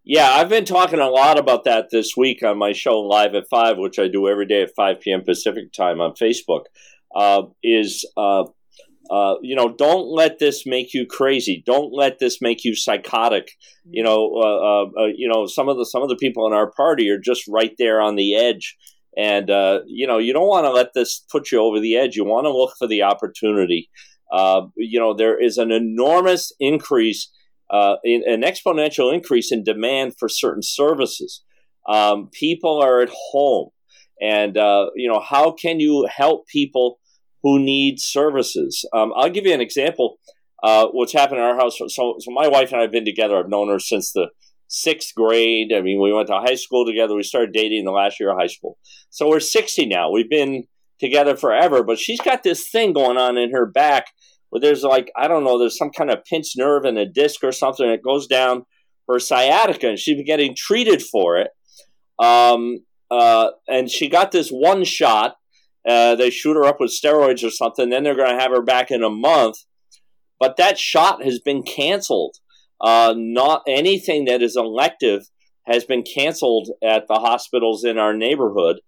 Yeah, 0.04 0.28
I've 0.28 0.50
been 0.50 0.66
talking 0.66 0.98
a 0.98 1.08
lot 1.08 1.38
about 1.38 1.64
that 1.64 1.86
this 1.90 2.14
week 2.14 2.42
on 2.42 2.58
my 2.58 2.72
show 2.72 3.00
live 3.00 3.34
at 3.34 3.48
five, 3.48 3.78
which 3.78 3.98
I 3.98 4.08
do 4.08 4.28
every 4.28 4.44
day 4.44 4.62
at 4.62 4.74
five 4.76 5.00
p.m. 5.00 5.22
Pacific 5.24 5.72
time 5.72 6.00
on 6.00 6.12
Facebook. 6.12 6.64
Uh, 7.14 7.44
is 7.62 8.04
uh, 8.16 8.44
uh, 9.10 9.36
you 9.40 9.54
know, 9.54 9.72
don't 9.72 10.08
let 10.08 10.38
this 10.38 10.66
make 10.66 10.94
you 10.94 11.06
crazy. 11.06 11.62
Don't 11.64 11.92
let 11.92 12.18
this 12.18 12.42
make 12.42 12.64
you 12.64 12.74
psychotic. 12.74 13.52
You 13.88 14.02
know, 14.02 14.32
uh, 14.34 14.40
uh, 14.40 15.04
uh, 15.04 15.06
you 15.14 15.28
know, 15.28 15.46
some 15.46 15.68
of 15.68 15.76
the 15.76 15.86
some 15.86 16.02
of 16.02 16.08
the 16.08 16.16
people 16.16 16.46
in 16.46 16.52
our 16.52 16.70
party 16.70 17.08
are 17.10 17.18
just 17.18 17.44
right 17.48 17.74
there 17.78 18.00
on 18.00 18.16
the 18.16 18.34
edge, 18.34 18.76
and 19.16 19.48
uh, 19.50 19.80
you 19.86 20.06
know, 20.06 20.18
you 20.18 20.32
don't 20.32 20.48
want 20.48 20.64
to 20.64 20.70
let 20.70 20.92
this 20.92 21.24
put 21.30 21.52
you 21.52 21.60
over 21.60 21.80
the 21.80 21.96
edge. 21.96 22.16
You 22.16 22.24
want 22.24 22.46
to 22.46 22.52
look 22.52 22.74
for 22.78 22.88
the 22.88 23.02
opportunity. 23.02 23.90
Uh, 24.32 24.62
you 24.76 24.98
know, 24.98 25.14
there 25.14 25.40
is 25.40 25.58
an 25.58 25.70
enormous 25.70 26.52
increase, 26.58 27.30
uh, 27.70 27.96
in, 28.04 28.22
an 28.26 28.42
exponential 28.42 29.12
increase 29.12 29.52
in 29.52 29.64
demand 29.64 30.14
for 30.18 30.28
certain 30.28 30.62
services. 30.62 31.42
Um, 31.88 32.30
people 32.32 32.82
are 32.82 33.00
at 33.00 33.10
home, 33.32 33.70
and 34.20 34.56
uh, 34.56 34.86
you 34.96 35.08
know, 35.08 35.20
how 35.20 35.52
can 35.52 35.80
you 35.80 36.08
help 36.14 36.46
people 36.48 36.98
who 37.42 37.58
need 37.58 38.00
services? 38.00 38.88
Um, 38.94 39.12
I'll 39.14 39.30
give 39.30 39.46
you 39.46 39.52
an 39.52 39.60
example. 39.60 40.16
Uh, 40.62 40.86
what's 40.92 41.12
happened 41.12 41.38
in 41.38 41.44
our 41.44 41.56
house? 41.56 41.76
So, 41.78 41.88
so 42.18 42.30
my 42.30 42.48
wife 42.48 42.72
and 42.72 42.78
I 42.78 42.82
have 42.82 42.92
been 42.92 43.04
together. 43.04 43.36
I've 43.36 43.50
known 43.50 43.68
her 43.68 43.78
since 43.78 44.12
the 44.12 44.28
sixth 44.68 45.14
grade. 45.14 45.72
I 45.76 45.82
mean, 45.82 46.00
we 46.00 46.12
went 46.12 46.28
to 46.28 46.34
high 46.34 46.54
school 46.54 46.86
together. 46.86 47.14
We 47.14 47.22
started 47.22 47.52
dating 47.52 47.80
in 47.80 47.84
the 47.84 47.92
last 47.92 48.18
year 48.18 48.30
of 48.30 48.38
high 48.38 48.46
school. 48.46 48.78
So 49.10 49.28
we're 49.28 49.40
60 49.40 49.86
now. 49.86 50.10
We've 50.10 50.30
been 50.30 50.64
together 51.00 51.36
forever, 51.36 51.82
but 51.82 51.98
she's 51.98 52.20
got 52.20 52.42
this 52.42 52.68
thing 52.70 52.92
going 52.92 53.16
on 53.16 53.36
in 53.36 53.52
her 53.52 53.66
back 53.66 54.06
where 54.50 54.60
there's 54.60 54.82
like, 54.82 55.10
I 55.16 55.28
don't 55.28 55.44
know, 55.44 55.58
there's 55.58 55.76
some 55.76 55.90
kind 55.90 56.10
of 56.10 56.24
pinched 56.24 56.56
nerve 56.56 56.84
in 56.84 56.96
a 56.96 57.06
disc 57.06 57.42
or 57.42 57.52
something 57.52 57.88
that 57.88 58.02
goes 58.04 58.26
down 58.26 58.64
her 59.08 59.18
sciatica 59.18 59.88
and 59.88 59.98
she's 59.98 60.16
been 60.16 60.24
getting 60.24 60.54
treated 60.56 61.02
for 61.02 61.38
it. 61.38 61.50
Um, 62.18 62.84
uh, 63.10 63.50
and 63.68 63.90
she 63.90 64.08
got 64.08 64.32
this 64.32 64.50
one 64.50 64.84
shot. 64.84 65.36
Uh, 65.86 66.14
they 66.14 66.30
shoot 66.30 66.54
her 66.54 66.64
up 66.64 66.80
with 66.80 66.90
steroids 66.90 67.44
or 67.44 67.50
something. 67.50 67.90
Then 67.90 68.04
they're 68.04 68.14
going 68.14 68.34
to 68.34 68.40
have 68.40 68.52
her 68.52 68.62
back 68.62 68.90
in 68.90 69.02
a 69.02 69.10
month. 69.10 69.56
But 70.40 70.56
that 70.56 70.78
shot 70.78 71.22
has 71.22 71.40
been 71.40 71.62
canceled. 71.62 72.36
Uh, 72.80 73.14
not 73.16 73.62
anything 73.68 74.24
that 74.26 74.42
is 74.42 74.56
elective 74.56 75.22
has 75.66 75.84
been 75.84 76.02
canceled 76.02 76.70
at 76.82 77.06
the 77.08 77.14
hospitals 77.14 77.84
in 77.84 77.98
our 77.98 78.14
neighborhood. 78.14 78.80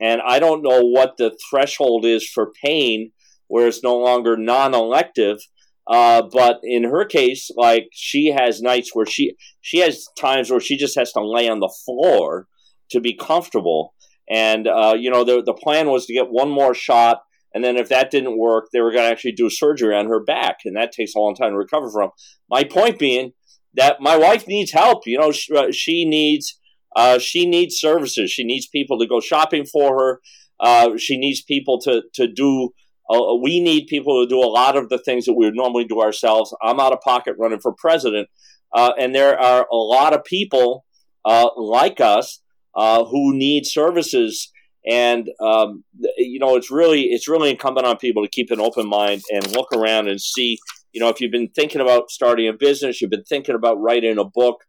And 0.00 0.20
I 0.26 0.38
don't 0.38 0.62
know 0.62 0.80
what 0.80 1.16
the 1.16 1.36
threshold 1.50 2.04
is 2.04 2.28
for 2.28 2.52
pain 2.62 3.12
where 3.48 3.68
it's 3.68 3.82
no 3.82 3.96
longer 3.96 4.36
non 4.36 4.74
elective. 4.74 5.38
Uh, 5.86 6.22
but 6.22 6.60
in 6.62 6.84
her 6.84 7.04
case, 7.04 7.50
like 7.56 7.88
she 7.92 8.28
has 8.28 8.62
nights 8.62 8.90
where 8.94 9.06
she 9.06 9.36
she 9.60 9.78
has 9.78 10.06
times 10.18 10.50
where 10.50 10.60
she 10.60 10.76
just 10.76 10.98
has 10.98 11.12
to 11.12 11.20
lay 11.22 11.48
on 11.48 11.60
the 11.60 11.74
floor 11.84 12.46
to 12.90 13.00
be 13.00 13.14
comfortable. 13.14 13.94
And 14.28 14.66
uh, 14.66 14.94
you 14.98 15.10
know, 15.10 15.24
the 15.24 15.42
the 15.42 15.52
plan 15.52 15.90
was 15.90 16.06
to 16.06 16.14
get 16.14 16.30
one 16.30 16.50
more 16.50 16.74
shot, 16.74 17.20
and 17.54 17.62
then 17.62 17.76
if 17.76 17.90
that 17.90 18.10
didn't 18.10 18.38
work, 18.38 18.68
they 18.72 18.80
were 18.80 18.92
going 18.92 19.04
to 19.04 19.10
actually 19.10 19.32
do 19.32 19.50
surgery 19.50 19.94
on 19.94 20.06
her 20.06 20.22
back, 20.22 20.58
and 20.64 20.74
that 20.76 20.92
takes 20.92 21.14
a 21.14 21.18
long 21.18 21.34
time 21.34 21.50
to 21.50 21.58
recover 21.58 21.90
from. 21.90 22.10
My 22.48 22.64
point 22.64 22.98
being, 22.98 23.32
that 23.74 24.00
my 24.00 24.16
wife 24.16 24.46
needs 24.48 24.72
help. 24.72 25.02
You 25.06 25.18
know, 25.18 25.32
she, 25.32 25.54
uh, 25.54 25.70
she 25.70 26.06
needs 26.06 26.58
uh, 26.96 27.18
she 27.18 27.46
needs 27.46 27.76
services. 27.76 28.30
She 28.30 28.44
needs 28.44 28.66
people 28.66 28.98
to 28.98 29.06
go 29.06 29.20
shopping 29.20 29.64
for 29.64 29.98
her. 29.98 30.20
Uh, 30.60 30.96
she 30.96 31.18
needs 31.18 31.42
people 31.42 31.80
to 31.82 32.02
to 32.14 32.26
do. 32.26 32.70
Uh, 33.10 33.34
we 33.42 33.60
need 33.60 33.86
people 33.86 34.22
to 34.22 34.28
do 34.28 34.38
a 34.38 34.48
lot 34.48 34.76
of 34.76 34.88
the 34.88 34.98
things 34.98 35.26
that 35.26 35.34
we 35.34 35.44
would 35.44 35.54
normally 35.54 35.84
do 35.84 36.00
ourselves. 36.00 36.54
I'm 36.62 36.80
out 36.80 36.92
of 36.92 37.00
pocket 37.00 37.34
running 37.38 37.60
for 37.60 37.74
president, 37.76 38.28
uh, 38.74 38.92
and 38.98 39.14
there 39.14 39.38
are 39.38 39.66
a 39.70 39.76
lot 39.76 40.14
of 40.14 40.24
people 40.24 40.84
uh, 41.24 41.50
like 41.56 42.00
us 42.00 42.40
who 42.74 43.36
need 43.36 43.66
services. 43.66 44.50
And 44.88 45.28
um, 45.40 45.84
you 46.18 46.38
know, 46.38 46.56
it's 46.56 46.70
really 46.70 47.04
it's 47.04 47.28
really 47.28 47.50
incumbent 47.50 47.86
on 47.86 47.96
people 47.96 48.22
to 48.22 48.28
keep 48.28 48.50
an 48.50 48.60
open 48.60 48.88
mind 48.88 49.22
and 49.32 49.50
look 49.52 49.72
around 49.72 50.08
and 50.08 50.20
see. 50.20 50.58
You 50.92 51.00
know, 51.00 51.08
if 51.08 51.20
you've 51.20 51.32
been 51.32 51.48
thinking 51.48 51.80
about 51.80 52.10
starting 52.10 52.46
a 52.46 52.52
business, 52.52 53.00
you've 53.00 53.10
been 53.10 53.24
thinking 53.24 53.56
about 53.56 53.80
writing 53.80 54.16
a 54.16 54.24
book, 54.24 54.60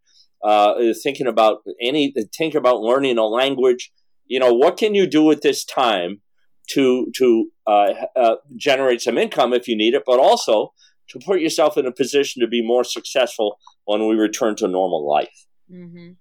uh, 0.43 0.75
thinking 1.03 1.27
about 1.27 1.59
any, 1.81 2.13
think 2.37 2.55
about 2.55 2.81
learning 2.81 3.17
a 3.17 3.25
language. 3.25 3.91
You 4.27 4.39
know, 4.39 4.53
what 4.53 4.77
can 4.77 4.95
you 4.95 5.07
do 5.07 5.31
at 5.31 5.41
this 5.41 5.63
time 5.63 6.21
to 6.71 7.11
to 7.15 7.51
uh, 7.67 7.93
uh, 8.15 8.35
generate 8.55 9.01
some 9.01 9.17
income 9.17 9.53
if 9.53 9.67
you 9.67 9.77
need 9.77 9.93
it, 9.93 10.03
but 10.05 10.19
also 10.19 10.73
to 11.09 11.19
put 11.19 11.39
yourself 11.39 11.77
in 11.77 11.85
a 11.85 11.91
position 11.91 12.41
to 12.41 12.47
be 12.47 12.65
more 12.65 12.83
successful 12.83 13.59
when 13.85 14.07
we 14.07 14.15
return 14.15 14.55
to 14.55 14.67
normal 14.67 15.07
life. 15.07 15.45
Mm-hmm. 15.71 16.13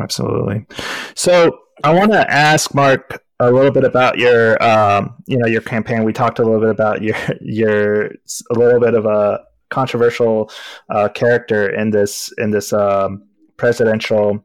Absolutely. 0.00 0.66
So 1.14 1.58
I 1.82 1.94
want 1.94 2.12
to 2.12 2.30
ask 2.30 2.74
Mark 2.74 3.22
a 3.40 3.50
little 3.50 3.70
bit 3.70 3.84
about 3.84 4.18
your, 4.18 4.62
um, 4.62 5.16
you 5.26 5.38
know, 5.38 5.46
your 5.46 5.60
campaign. 5.60 6.04
We 6.04 6.12
talked 6.12 6.38
a 6.38 6.44
little 6.44 6.60
bit 6.60 6.70
about 6.70 7.02
your 7.02 7.16
your 7.40 8.06
a 8.50 8.54
little 8.54 8.80
bit 8.80 8.94
of 8.94 9.06
a 9.06 9.40
controversial 9.70 10.50
uh, 10.90 11.08
character 11.08 11.68
in 11.68 11.90
this 11.90 12.32
in 12.38 12.50
this 12.50 12.72
um, 12.72 13.27
presidential 13.58 14.42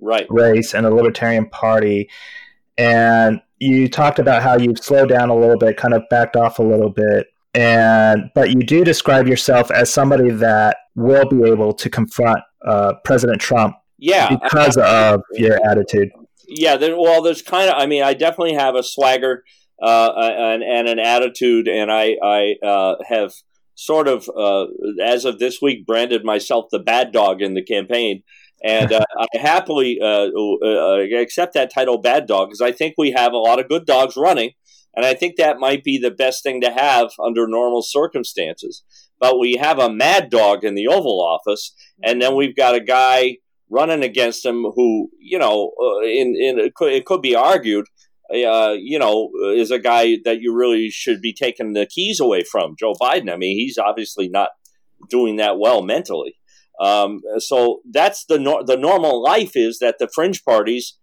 right. 0.00 0.26
race 0.30 0.74
and 0.74 0.86
the 0.86 0.90
Libertarian 0.90 1.48
Party, 1.48 2.08
and 2.78 3.40
you 3.58 3.88
talked 3.88 4.18
about 4.18 4.42
how 4.42 4.56
you've 4.56 4.78
slowed 4.78 5.08
down 5.08 5.30
a 5.30 5.36
little 5.36 5.58
bit, 5.58 5.76
kind 5.76 5.94
of 5.94 6.02
backed 6.08 6.36
off 6.36 6.58
a 6.58 6.62
little 6.62 6.90
bit, 6.90 7.26
and 7.54 8.30
but 8.34 8.50
you 8.50 8.62
do 8.62 8.84
describe 8.84 9.26
yourself 9.26 9.70
as 9.70 9.92
somebody 9.92 10.30
that 10.30 10.76
will 10.94 11.28
be 11.28 11.42
able 11.48 11.72
to 11.72 11.90
confront 11.90 12.40
uh, 12.66 12.94
President 13.04 13.40
Trump 13.40 13.74
yeah, 13.98 14.28
because 14.28 14.76
of 14.76 15.22
your 15.32 15.58
attitude. 15.68 16.10
Yeah, 16.48 16.76
there, 16.76 16.96
well, 16.96 17.22
there's 17.22 17.42
kind 17.42 17.68
of. 17.68 17.76
I 17.76 17.86
mean, 17.86 18.02
I 18.02 18.14
definitely 18.14 18.54
have 18.54 18.74
a 18.74 18.82
swagger 18.82 19.44
uh, 19.82 20.12
and, 20.16 20.62
and 20.62 20.88
an 20.88 20.98
attitude, 20.98 21.68
and 21.68 21.90
I 21.90 22.16
I 22.22 22.54
uh, 22.64 22.94
have 23.08 23.32
sort 23.74 24.08
of, 24.08 24.28
uh, 24.36 24.66
as 25.02 25.24
of 25.24 25.38
this 25.38 25.62
week, 25.62 25.86
branded 25.86 26.22
myself 26.22 26.66
the 26.70 26.78
bad 26.78 27.12
dog 27.12 27.40
in 27.40 27.54
the 27.54 27.64
campaign. 27.64 28.22
And 28.62 28.92
uh, 28.92 29.04
I 29.18 29.26
happily 29.38 29.98
uh, 30.02 30.28
uh, 30.36 30.98
accept 31.18 31.54
that 31.54 31.72
title, 31.72 31.98
bad 31.98 32.26
dog, 32.26 32.48
because 32.48 32.60
I 32.60 32.72
think 32.72 32.94
we 32.98 33.12
have 33.12 33.32
a 33.32 33.38
lot 33.38 33.58
of 33.58 33.68
good 33.68 33.86
dogs 33.86 34.16
running. 34.16 34.52
And 34.94 35.06
I 35.06 35.14
think 35.14 35.36
that 35.36 35.58
might 35.58 35.84
be 35.84 35.98
the 35.98 36.10
best 36.10 36.42
thing 36.42 36.60
to 36.60 36.70
have 36.70 37.10
under 37.24 37.46
normal 37.46 37.82
circumstances. 37.82 38.82
But 39.18 39.38
we 39.38 39.56
have 39.56 39.78
a 39.78 39.92
mad 39.92 40.30
dog 40.30 40.64
in 40.64 40.74
the 40.74 40.88
Oval 40.88 41.20
Office, 41.20 41.74
and 42.02 42.20
then 42.20 42.34
we've 42.34 42.56
got 42.56 42.74
a 42.74 42.80
guy 42.80 43.36
running 43.70 44.02
against 44.02 44.44
him 44.44 44.64
who, 44.74 45.10
you 45.18 45.38
know, 45.38 45.72
uh, 45.80 46.00
in, 46.00 46.34
in 46.36 46.58
it 46.58 46.74
could, 46.74 46.92
it 46.92 47.04
could 47.06 47.22
be 47.22 47.36
argued, 47.36 47.86
uh, 48.32 48.74
you 48.78 48.98
know, 48.98 49.30
is 49.54 49.70
a 49.70 49.78
guy 49.78 50.16
that 50.24 50.40
you 50.40 50.54
really 50.54 50.90
should 50.90 51.20
be 51.20 51.32
taking 51.32 51.72
the 51.72 51.86
keys 51.86 52.18
away 52.18 52.42
from, 52.42 52.74
Joe 52.78 52.94
Biden. 53.00 53.32
I 53.32 53.36
mean, 53.36 53.56
he's 53.56 53.78
obviously 53.78 54.28
not 54.28 54.50
doing 55.08 55.36
that 55.36 55.58
well 55.58 55.82
mentally. 55.82 56.39
Um, 56.80 57.20
so 57.38 57.80
that's 57.90 58.24
the 58.24 58.38
no- 58.38 58.62
the 58.64 58.76
normal 58.76 59.22
life 59.22 59.52
is 59.54 59.78
that 59.80 59.98
the 59.98 60.08
fringe 60.08 60.44
parties 60.44 60.96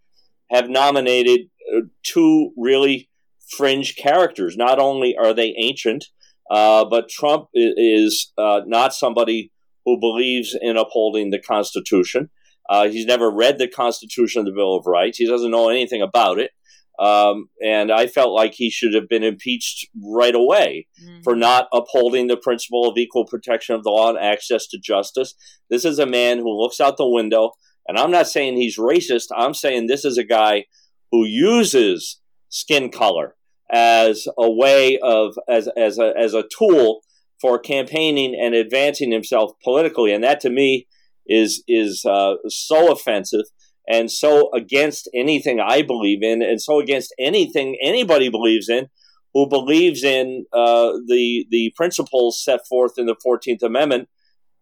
have 0.50 0.70
nominated 0.70 1.50
uh, 1.74 1.82
two 2.04 2.52
really 2.58 3.10
fringe 3.56 3.96
characters. 3.96 4.58
Not 4.58 4.80
only 4.80 5.16
are 5.16 5.34
they 5.34 5.56
ancient, 5.58 6.06
uh, 6.50 6.86
but 6.86 7.10
Trump 7.10 7.50
is 7.54 8.32
uh, 8.38 8.62
not 8.66 8.94
somebody 8.94 9.52
who 9.86 10.00
believes 10.00 10.58
in 10.60 10.78
upholding 10.78 11.30
the 11.30 11.42
Constitution. 11.42 12.30
Uh, 12.70 12.90
he's 12.90 13.06
never 13.06 13.32
read 13.32 13.58
the 13.58 13.68
Constitution 13.68 14.40
of 14.40 14.46
the 14.46 14.52
Bill 14.52 14.76
of 14.76 14.86
Rights. 14.86 15.18
He 15.18 15.28
doesn't 15.28 15.52
know 15.52 15.70
anything 15.70 16.02
about 16.02 16.40
it. 16.40 16.52
Um, 17.00 17.50
and 17.64 17.92
I 17.92 18.08
felt 18.08 18.34
like 18.34 18.54
he 18.56 18.72
should 18.72 18.96
have 18.96 19.08
been 19.08 19.24
impeached 19.24 19.88
right 20.04 20.34
away 20.34 20.88
mm-hmm. 21.02 21.22
for 21.22 21.36
not 21.36 21.68
upholding 21.72 22.28
the 22.28 22.38
principle 22.38 22.90
of 22.90 22.98
equal 22.98 23.26
protection 23.26 23.76
of 23.76 23.84
the 23.84 23.92
law 23.92 24.10
and 24.10 24.18
access 24.18 24.68
to 24.68 24.80
justice. 24.80 25.36
This 25.70 25.86
is 25.86 26.00
a 26.00 26.08
man 26.08 26.40
who 26.40 26.60
looks 26.60 26.80
out 26.80 26.98
the 26.98 27.08
window, 27.08 27.52
and 27.88 28.00
I'm 28.00 28.12
not 28.12 28.28
saying 28.28 28.58
he's 28.58 28.78
racist. 28.78 29.28
I'm 29.36 29.54
saying 29.54 29.86
this 29.88 30.06
is 30.06 30.18
a 30.18 30.24
guy 30.24 30.66
who 31.12 31.24
uses 31.26 32.20
skin 32.50 32.90
color 32.90 33.36
as 33.72 34.28
a 34.38 34.50
way 34.50 34.98
of 35.04 35.38
as 35.48 35.68
as 35.78 36.00
a, 36.00 36.14
as 36.18 36.34
a 36.34 36.46
tool 36.58 37.02
for 37.40 37.60
campaigning 37.60 38.36
and 38.40 38.56
advancing 38.56 39.12
himself 39.12 39.52
politically, 39.64 40.14
and 40.14 40.24
that 40.24 40.40
to 40.42 40.50
me 40.50 40.88
is 41.28 41.64
is 41.68 42.06
uh, 42.06 42.36
so 42.48 42.92
offensive 42.92 43.46
and 43.88 44.12
so 44.12 44.50
against 44.54 45.10
anything 45.14 45.60
I 45.60 45.82
believe 45.82 46.22
in, 46.22 46.42
and 46.42 46.62
so 46.62 46.80
against 46.80 47.14
anything 47.20 47.78
anybody 47.82 48.30
believes 48.30 48.70
in, 48.70 48.90
who 49.34 49.48
believes 49.48 50.04
in 50.04 50.46
uh, 50.54 50.94
the 51.08 51.46
the 51.50 51.74
principles 51.76 52.44
set 52.44 52.68
forth 52.68 52.94
in 52.98 53.06
the 53.06 53.16
Fourteenth 53.22 53.64
Amendment. 53.64 54.10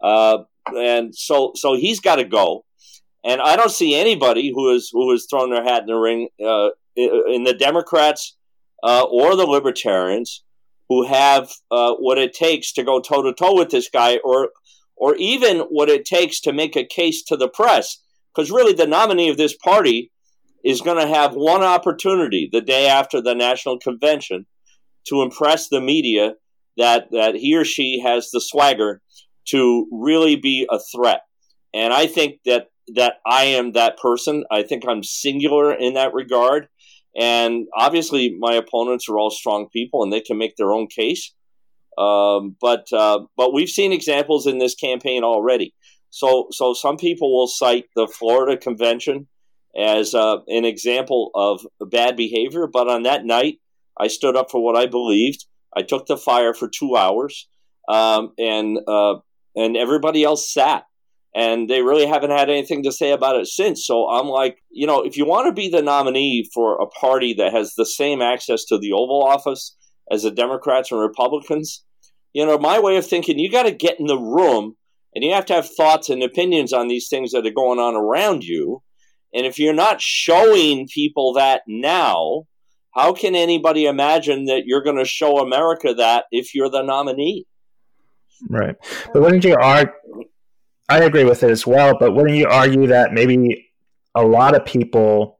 Uh, 0.04 0.40
and 0.68 1.16
so 1.16 1.52
so 1.56 1.76
he's 1.76 2.00
got 2.00 2.16
to 2.16 2.26
go. 2.26 2.66
And 3.24 3.42
I 3.42 3.56
don't 3.56 3.72
see 3.72 3.96
anybody 3.96 4.52
who 4.54 4.72
is 4.76 4.90
who 4.92 5.12
has 5.12 5.26
thrown 5.30 5.50
their 5.50 5.64
hat 5.64 5.82
in 5.82 5.88
the 5.88 5.96
ring 5.96 6.30
uh, 6.46 6.70
in 6.96 7.44
the 7.44 7.56
Democrats 7.58 8.38
uh, 8.84 9.04
or 9.04 9.36
the 9.36 9.48
Libertarians 9.48 10.44
who 10.90 11.06
have 11.06 11.52
uh, 11.72 11.94
what 11.94 12.18
it 12.18 12.34
takes 12.34 12.72
to 12.74 12.84
go 12.84 13.00
toe 13.00 13.24
to 13.24 13.34
toe 13.34 13.56
with 13.56 13.70
this 13.70 13.90
guy, 13.90 14.18
or 14.24 14.50
or 14.96 15.16
even 15.16 15.60
what 15.60 15.90
it 15.90 16.06
takes 16.06 16.40
to 16.42 16.54
make 16.54 16.76
a 16.76 16.86
case 16.86 17.24
to 17.24 17.36
the 17.36 17.50
press. 17.50 18.02
Because 18.36 18.52
really, 18.52 18.74
the 18.74 18.88
nominee 18.88 19.30
of 19.30 19.38
this 19.38 19.56
party 19.56 20.12
is 20.64 20.82
going 20.82 20.98
to 20.98 21.14
have 21.14 21.36
one 21.36 21.62
opportunity 21.62 22.50
the 22.52 22.62
day 22.62 22.88
after 22.88 23.22
the 23.22 23.36
national 23.36 23.80
convention 23.80 24.46
to 25.08 25.22
impress 25.22 25.70
the 25.70 25.80
media 25.80 26.34
that, 26.78 27.08
that 27.12 27.36
he 27.36 27.56
or 27.56 27.64
she 27.64 28.02
has 28.04 28.32
the 28.32 28.42
swagger 28.42 29.02
to 29.46 29.88
really 29.92 30.36
be 30.36 30.68
a 30.70 30.80
threat. 30.94 31.22
And 31.74 31.94
I 31.94 32.08
think 32.08 32.40
that, 32.46 32.68
that 32.96 33.16
I 33.26 33.44
am 33.46 33.74
that 33.74 33.98
person. 33.98 34.44
I 34.52 34.64
think 34.64 34.84
I'm 34.88 35.04
singular 35.04 35.74
in 35.74 35.94
that 35.94 36.14
regard. 36.14 36.68
And 37.16 37.68
obviously, 37.76 38.36
my 38.38 38.56
opponents 38.56 39.08
are 39.08 39.18
all 39.18 39.30
strong 39.30 39.70
people 39.72 40.04
and 40.04 40.12
they 40.12 40.22
can 40.22 40.38
make 40.38 40.56
their 40.58 40.74
own 40.74 40.88
case. 40.88 41.34
Um, 41.98 42.58
but 42.60 42.92
uh, 42.92 43.20
but 43.38 43.54
we've 43.54 43.70
seen 43.70 43.94
examples 43.94 44.48
in 44.48 44.58
this 44.58 44.76
campaign 44.76 45.24
already. 45.24 45.74
So 46.16 46.48
so 46.52 46.74
some 46.74 46.96
people 46.96 47.36
will 47.36 47.48
cite 47.48 47.88
the 47.94 48.08
Florida 48.08 48.56
convention 48.56 49.28
as 49.78 50.16
uh, 50.16 50.38
an 50.48 50.64
example 50.64 51.30
of 51.36 51.68
bad 51.92 52.16
behavior. 52.16 52.68
But 52.72 52.88
on 52.88 53.04
that 53.04 53.26
night, 53.26 53.60
I 54.00 54.08
stood 54.08 54.38
up 54.38 54.50
for 54.50 54.64
what 54.64 54.78
I 54.78 54.86
believed. 54.86 55.46
I 55.76 55.82
took 55.82 56.06
the 56.06 56.16
fire 56.16 56.54
for 56.54 56.70
two 56.70 56.96
hours, 56.96 57.50
um, 57.90 58.32
and 58.40 58.80
uh, 58.88 59.16
and 59.58 59.76
everybody 59.76 60.24
else 60.24 60.54
sat. 60.54 60.86
And 61.36 61.70
they 61.70 61.82
really 61.82 62.06
haven't 62.06 62.32
had 62.32 62.50
anything 62.50 62.84
to 62.84 62.94
say 62.94 63.12
about 63.12 63.36
it 63.36 63.48
since. 63.48 63.86
So 63.86 64.08
I'm 64.08 64.28
like, 64.28 64.64
you 64.72 64.88
know, 64.88 65.02
if 65.02 65.18
you 65.18 65.26
want 65.26 65.48
to 65.48 65.52
be 65.52 65.68
the 65.68 65.82
nominee 65.82 66.50
for 66.54 66.82
a 66.82 66.88
party 66.88 67.34
that 67.34 67.52
has 67.52 67.74
the 67.76 67.86
same 67.86 68.22
access 68.22 68.64
to 68.66 68.78
the 68.78 68.94
Oval 68.94 69.22
Office 69.22 69.76
as 70.10 70.24
the 70.24 70.32
Democrats 70.32 70.94
and 70.94 71.02
Republicans, 71.02 71.84
you 72.32 72.46
know, 72.46 72.58
my 72.58 72.80
way 72.80 72.96
of 72.96 73.06
thinking, 73.06 73.38
you 73.38 73.52
got 73.52 73.64
to 73.64 73.72
get 73.72 74.00
in 74.00 74.06
the 74.06 74.18
room 74.18 74.78
and 75.16 75.24
you 75.24 75.34
have 75.34 75.46
to 75.46 75.54
have 75.54 75.70
thoughts 75.70 76.10
and 76.10 76.22
opinions 76.22 76.74
on 76.74 76.90
these 76.90 77.08
things 77.08 77.32
that 77.32 77.48
are 77.48 77.52
going 77.52 77.80
on 77.80 77.96
around 77.96 78.44
you. 78.44 78.84
And 79.34 79.46
if 79.46 79.58
you're 79.58 79.74
not 79.74 80.02
showing 80.02 80.88
people 80.94 81.34
that 81.34 81.62
now, 81.68 82.44
how 82.94 83.14
can 83.14 83.34
anybody 83.34 83.86
imagine 83.86 84.46
that 84.46 84.64
you're 84.66 84.84
going 84.84 84.98
to 84.98 85.06
show 85.06 85.40
America 85.40 85.94
that 85.94 86.26
if 86.32 86.54
you're 86.54 86.70
the 86.70 86.82
nominee? 86.82 87.46
Right. 88.50 88.76
But 89.14 89.22
wouldn't 89.22 89.44
you 89.44 89.56
argue? 89.56 89.94
I 90.88 91.00
agree 91.00 91.24
with 91.24 91.44
it 91.44 91.50
as 91.50 91.66
well. 91.66 91.98
But 91.98 92.14
wouldn't 92.14 92.38
you 92.38 92.48
argue 92.48 92.88
that 92.88 93.14
maybe 93.14 93.72
a 94.14 94.24
lot 94.24 94.56
of 94.56 94.66
people 94.66 95.40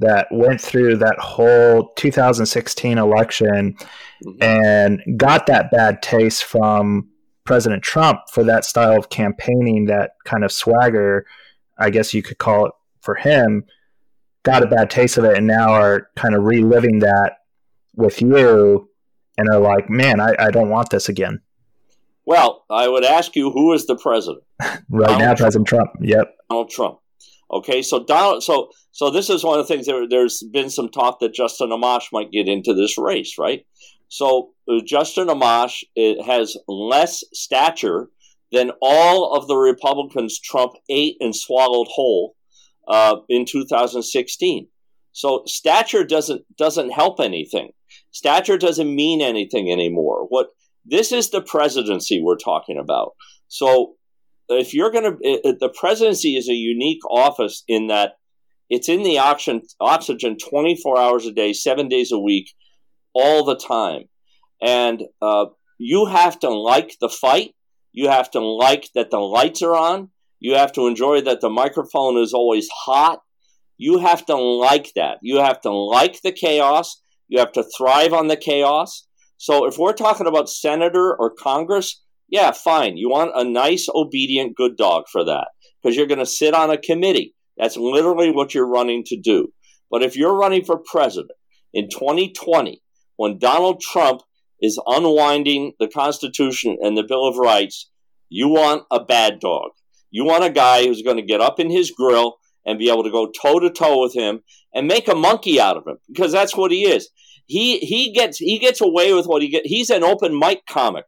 that 0.00 0.26
went 0.30 0.60
through 0.60 0.96
that 0.96 1.18
whole 1.18 1.92
2016 1.96 2.98
election 2.98 3.76
mm-hmm. 4.24 4.42
and 4.42 5.00
got 5.16 5.46
that 5.46 5.70
bad 5.70 6.02
taste 6.02 6.44
from 6.44 7.08
President 7.52 7.82
Trump 7.82 8.20
for 8.30 8.42
that 8.44 8.64
style 8.64 8.96
of 8.96 9.10
campaigning, 9.10 9.84
that 9.84 10.12
kind 10.24 10.42
of 10.42 10.50
swagger, 10.50 11.26
I 11.76 11.90
guess 11.90 12.14
you 12.14 12.22
could 12.22 12.38
call 12.38 12.64
it 12.64 12.72
for 13.02 13.14
him, 13.14 13.64
got 14.42 14.62
a 14.62 14.66
bad 14.66 14.88
taste 14.88 15.18
of 15.18 15.24
it 15.24 15.36
and 15.36 15.46
now 15.46 15.68
are 15.70 16.08
kind 16.16 16.34
of 16.34 16.44
reliving 16.44 17.00
that 17.00 17.40
with 17.94 18.22
you 18.22 18.88
and 19.36 19.50
are 19.50 19.60
like, 19.60 19.90
man, 19.90 20.18
I, 20.18 20.34
I 20.38 20.50
don't 20.50 20.70
want 20.70 20.88
this 20.88 21.10
again. 21.10 21.42
Well, 22.24 22.64
I 22.70 22.88
would 22.88 23.04
ask 23.04 23.36
you, 23.36 23.50
who 23.50 23.74
is 23.74 23.86
the 23.86 23.96
president? 23.96 24.44
right 24.88 25.08
Donald 25.08 25.20
now, 25.20 25.34
President 25.34 25.68
Trump. 25.68 25.90
Yep. 26.00 26.34
Donald 26.48 26.70
Trump. 26.70 27.00
Okay, 27.52 27.82
so 27.82 28.02
Donald, 28.02 28.42
so 28.42 28.70
so 28.92 29.10
this 29.10 29.28
is 29.28 29.44
one 29.44 29.60
of 29.60 29.68
the 29.68 29.74
things. 29.74 29.84
There, 29.84 30.22
has 30.22 30.42
been 30.54 30.70
some 30.70 30.88
talk 30.88 31.20
that 31.20 31.34
Justin 31.34 31.68
Amash 31.68 32.04
might 32.12 32.32
get 32.32 32.48
into 32.48 32.72
this 32.72 32.96
race, 32.96 33.36
right? 33.36 33.66
So 34.12 34.50
uh, 34.68 34.80
Justin 34.84 35.28
Amash 35.28 35.84
has 35.96 36.58
less 36.68 37.24
stature 37.32 38.10
than 38.52 38.70
all 38.82 39.34
of 39.34 39.48
the 39.48 39.56
Republicans 39.56 40.38
Trump 40.38 40.72
ate 40.90 41.16
and 41.18 41.34
swallowed 41.34 41.86
whole 41.90 42.36
uh, 42.86 43.16
in 43.30 43.46
2016. 43.46 44.68
So 45.12 45.44
stature 45.46 46.04
doesn't 46.04 46.42
doesn't 46.58 46.90
help 46.90 47.20
anything. 47.20 47.70
Stature 48.10 48.58
doesn't 48.58 48.94
mean 48.94 49.22
anything 49.22 49.72
anymore. 49.72 50.26
What 50.28 50.48
this 50.84 51.10
is 51.10 51.30
the 51.30 51.40
presidency 51.40 52.20
we're 52.22 52.36
talking 52.36 52.78
about. 52.78 53.12
So 53.48 53.94
if 54.50 54.74
you're 54.74 54.90
going 54.90 55.04
to, 55.04 55.56
the 55.58 55.72
presidency 55.74 56.36
is 56.36 56.50
a 56.50 56.54
unique 56.54 57.02
office 57.10 57.64
in 57.66 57.86
that 57.86 58.16
it's 58.68 58.90
in 58.90 59.04
the 59.04 59.18
oxygen, 59.18 59.62
oxygen 59.80 60.36
24 60.36 60.98
hours 60.98 61.24
a 61.24 61.32
day, 61.32 61.54
seven 61.54 61.88
days 61.88 62.12
a 62.12 62.18
week, 62.18 62.52
all 63.14 63.44
the 63.44 63.56
time. 63.56 64.04
And 64.60 65.02
uh, 65.20 65.46
you 65.78 66.06
have 66.06 66.38
to 66.40 66.50
like 66.50 66.96
the 67.00 67.08
fight. 67.08 67.54
You 67.92 68.08
have 68.08 68.30
to 68.32 68.40
like 68.40 68.88
that 68.94 69.10
the 69.10 69.18
lights 69.18 69.62
are 69.62 69.74
on. 69.74 70.10
You 70.40 70.54
have 70.54 70.72
to 70.72 70.86
enjoy 70.86 71.20
that 71.22 71.40
the 71.40 71.50
microphone 71.50 72.16
is 72.16 72.32
always 72.32 72.68
hot. 72.68 73.20
You 73.78 73.98
have 73.98 74.24
to 74.26 74.36
like 74.36 74.92
that. 74.96 75.18
You 75.22 75.38
have 75.38 75.60
to 75.62 75.70
like 75.70 76.20
the 76.22 76.32
chaos. 76.32 77.00
You 77.28 77.38
have 77.38 77.52
to 77.52 77.64
thrive 77.76 78.12
on 78.12 78.28
the 78.28 78.36
chaos. 78.36 79.06
So 79.38 79.66
if 79.66 79.78
we're 79.78 79.92
talking 79.92 80.26
about 80.26 80.48
senator 80.48 81.16
or 81.16 81.30
Congress, 81.30 82.02
yeah, 82.28 82.52
fine. 82.52 82.96
You 82.96 83.10
want 83.10 83.32
a 83.34 83.44
nice, 83.44 83.88
obedient, 83.92 84.56
good 84.56 84.76
dog 84.76 85.04
for 85.10 85.24
that 85.24 85.48
because 85.82 85.96
you're 85.96 86.06
going 86.06 86.18
to 86.18 86.26
sit 86.26 86.54
on 86.54 86.70
a 86.70 86.78
committee. 86.78 87.34
That's 87.56 87.76
literally 87.76 88.30
what 88.30 88.54
you're 88.54 88.68
running 88.68 89.04
to 89.06 89.20
do. 89.20 89.52
But 89.90 90.02
if 90.02 90.16
you're 90.16 90.36
running 90.36 90.64
for 90.64 90.80
president 90.90 91.32
in 91.74 91.88
2020, 91.90 92.80
when 93.16 93.38
Donald 93.38 93.80
Trump 93.80 94.22
is 94.60 94.80
unwinding 94.86 95.72
the 95.78 95.88
Constitution 95.88 96.78
and 96.80 96.96
the 96.96 97.02
Bill 97.02 97.26
of 97.26 97.36
Rights, 97.36 97.90
you 98.28 98.48
want 98.48 98.84
a 98.90 99.04
bad 99.04 99.40
dog. 99.40 99.70
You 100.10 100.24
want 100.24 100.44
a 100.44 100.50
guy 100.50 100.84
who's 100.84 101.02
going 101.02 101.16
to 101.16 101.22
get 101.22 101.40
up 101.40 101.58
in 101.58 101.70
his 101.70 101.90
grill 101.90 102.36
and 102.64 102.78
be 102.78 102.90
able 102.90 103.02
to 103.02 103.10
go 103.10 103.30
toe 103.30 103.58
to 103.58 103.70
toe 103.70 104.00
with 104.00 104.14
him 104.14 104.40
and 104.74 104.86
make 104.86 105.08
a 105.08 105.14
monkey 105.14 105.60
out 105.60 105.76
of 105.76 105.86
him 105.86 105.98
because 106.08 106.32
that's 106.32 106.56
what 106.56 106.70
he 106.70 106.84
is 106.84 107.08
he 107.46 107.78
he 107.78 108.12
gets 108.12 108.38
he 108.38 108.58
gets 108.58 108.80
away 108.80 109.12
with 109.12 109.26
what 109.26 109.42
he 109.42 109.48
get. 109.48 109.66
He's 109.66 109.90
an 109.90 110.04
open 110.04 110.38
mic 110.38 110.64
comic. 110.66 111.04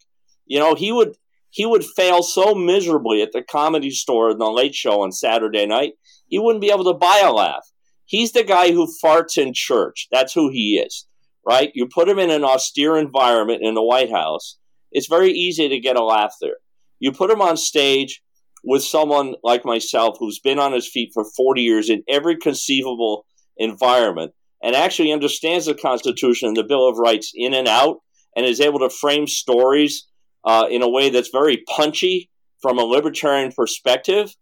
You 0.46 0.58
know, 0.58 0.74
he 0.74 0.92
would 0.92 1.16
he 1.50 1.64
would 1.64 1.84
fail 1.84 2.22
so 2.22 2.54
miserably 2.54 3.22
at 3.22 3.32
the 3.32 3.42
comedy 3.42 3.90
store 3.90 4.30
in 4.30 4.38
the 4.38 4.50
late 4.50 4.74
show 4.74 5.02
on 5.02 5.12
Saturday 5.12 5.66
night, 5.66 5.92
he 6.26 6.38
wouldn't 6.38 6.62
be 6.62 6.70
able 6.70 6.84
to 6.84 6.94
buy 6.98 7.22
a 7.24 7.32
laugh. 7.32 7.66
He's 8.04 8.32
the 8.32 8.44
guy 8.44 8.72
who 8.72 8.92
farts 9.02 9.38
in 9.38 9.52
church. 9.54 10.08
That's 10.10 10.34
who 10.34 10.50
he 10.50 10.76
is, 10.76 11.06
right? 11.46 11.70
You 11.74 11.86
put 11.86 12.08
him 12.08 12.18
in 12.18 12.30
an 12.30 12.44
austere 12.44 12.96
environment 12.96 13.60
in 13.62 13.74
the 13.74 13.82
White 13.82 14.10
House, 14.10 14.58
it's 14.92 15.08
very 15.08 15.32
easy 15.32 15.68
to 15.68 15.80
get 15.80 15.96
a 15.96 16.04
laugh 16.04 16.34
there. 16.40 16.56
You 17.00 17.12
put 17.12 17.30
him 17.30 17.42
on 17.42 17.56
stage 17.56 18.22
with 18.62 18.82
someone 18.82 19.34
like 19.42 19.64
myself 19.64 20.16
who's 20.18 20.38
been 20.38 20.58
on 20.58 20.72
his 20.72 20.88
feet 20.88 21.10
for 21.12 21.24
40 21.36 21.62
years 21.62 21.90
in 21.90 22.02
every 22.08 22.36
conceivable 22.36 23.26
environment 23.56 24.32
and 24.62 24.74
actually 24.74 25.12
understands 25.12 25.66
the 25.66 25.74
Constitution 25.74 26.48
and 26.48 26.56
the 26.56 26.64
Bill 26.64 26.88
of 26.88 26.96
Rights 26.96 27.32
in 27.34 27.52
and 27.52 27.68
out 27.68 27.98
and 28.34 28.46
is 28.46 28.60
able 28.60 28.78
to 28.78 28.88
frame 28.88 29.26
stories 29.26 30.06
uh, 30.44 30.66
in 30.70 30.82
a 30.82 30.88
way 30.88 31.10
that's 31.10 31.28
very 31.28 31.62
punchy 31.76 32.30
from 32.62 32.78
a 32.78 32.82
libertarian 32.82 33.52
perspective, 33.52 34.34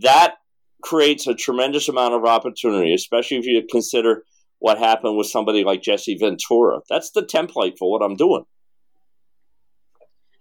that 0.00 0.36
creates 0.82 1.26
a 1.26 1.34
tremendous 1.34 1.88
amount 1.88 2.14
of 2.14 2.24
opportunity, 2.24 2.94
especially 2.94 3.36
if 3.36 3.46
you 3.46 3.62
consider 3.70 4.24
what 4.64 4.78
happened 4.78 5.14
with 5.14 5.26
somebody 5.26 5.62
like 5.62 5.82
Jesse 5.82 6.16
Ventura. 6.16 6.80
That's 6.88 7.10
the 7.10 7.20
template 7.20 7.76
for 7.76 7.90
what 7.90 8.02
I'm 8.02 8.16
doing. 8.16 8.46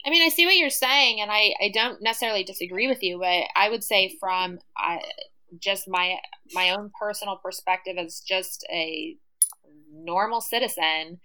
I 0.06 0.10
mean, 0.10 0.26
I 0.26 0.30
see 0.30 0.46
what 0.46 0.56
you're 0.56 0.70
saying, 0.70 1.20
and 1.20 1.30
I, 1.30 1.54
I 1.62 1.72
don't 1.74 2.02
necessarily 2.02 2.46
disagree 2.46 2.88
with 2.88 3.04
you, 3.04 3.20
but 3.20 3.44
I 3.54 3.70
would 3.70 3.84
say 3.84 4.16
from 4.22 4.60
uh, 4.82 5.00
just 5.60 5.90
my 5.90 6.16
my 6.54 6.70
own 6.70 6.90
personal 6.98 7.36
perspective 7.36 7.98
as 7.98 8.22
just 8.26 8.66
a 8.72 9.18
normal 9.92 10.42
citizen 10.42 11.20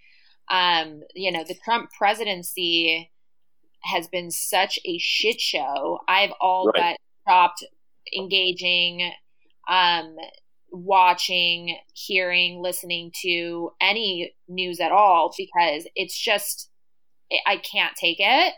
um 0.51 1.01
you 1.15 1.33
know 1.33 1.45
the 1.45 1.57
trump 1.65 1.89
presidency 1.97 3.11
has 3.85 4.07
been 4.09 4.31
such 4.31 4.79
a 4.85 4.99
shit 4.99 5.41
show 5.41 5.99
i've 6.07 6.33
all 6.41 6.67
right. 6.67 6.99
but 7.25 7.31
stopped 7.33 7.65
engaging 8.15 9.11
um 9.69 10.15
watching 10.71 11.77
hearing 11.95 12.61
listening 12.63 13.11
to 13.23 13.71
any 13.81 14.35
news 14.49 14.81
at 14.81 14.93
all 14.93 15.33
because 15.37 15.87
it's 15.95 16.19
just 16.19 16.71
i 17.47 17.57
can't 17.57 17.97
take 17.97 18.19
it 18.21 18.55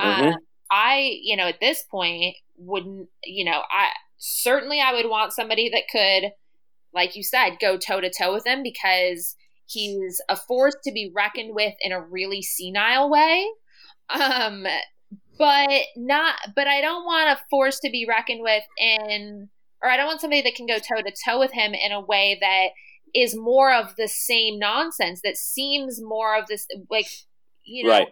mm-hmm. 0.00 0.28
um 0.28 0.34
i 0.70 1.18
you 1.22 1.36
know 1.36 1.46
at 1.46 1.60
this 1.60 1.82
point 1.82 2.34
wouldn't 2.56 3.08
you 3.24 3.44
know 3.44 3.62
i 3.70 3.88
certainly 4.22 4.80
I 4.80 4.92
would 4.92 5.08
want 5.08 5.32
somebody 5.32 5.68
that 5.70 5.88
could, 5.90 6.30
like 6.94 7.16
you 7.16 7.22
said, 7.22 7.56
go 7.60 7.76
toe 7.76 8.00
to 8.00 8.10
toe 8.10 8.32
with 8.32 8.46
him 8.46 8.62
because 8.62 9.34
he's 9.66 10.20
a 10.28 10.36
force 10.36 10.76
to 10.84 10.92
be 10.92 11.12
reckoned 11.14 11.54
with 11.54 11.74
in 11.80 11.92
a 11.92 12.00
really 12.00 12.40
senile 12.40 13.10
way. 13.10 13.46
Um, 14.10 14.64
but 15.38 15.82
not, 15.96 16.36
but 16.54 16.68
I 16.68 16.80
don't 16.80 17.04
want 17.04 17.36
a 17.36 17.42
force 17.50 17.80
to 17.80 17.90
be 17.90 18.06
reckoned 18.08 18.42
with 18.42 18.62
in, 18.78 19.48
or 19.82 19.90
I 19.90 19.96
don't 19.96 20.06
want 20.06 20.20
somebody 20.20 20.42
that 20.42 20.54
can 20.54 20.66
go 20.66 20.78
toe 20.78 21.02
to 21.02 21.12
toe 21.26 21.38
with 21.38 21.52
him 21.52 21.74
in 21.74 21.92
a 21.92 22.00
way 22.00 22.38
that 22.40 22.68
is 23.14 23.36
more 23.36 23.72
of 23.72 23.96
the 23.96 24.08
same 24.08 24.58
nonsense 24.58 25.20
that 25.24 25.36
seems 25.36 26.00
more 26.02 26.38
of 26.38 26.46
this, 26.46 26.66
like, 26.90 27.06
you 27.64 27.84
know, 27.84 27.90
right. 27.90 28.08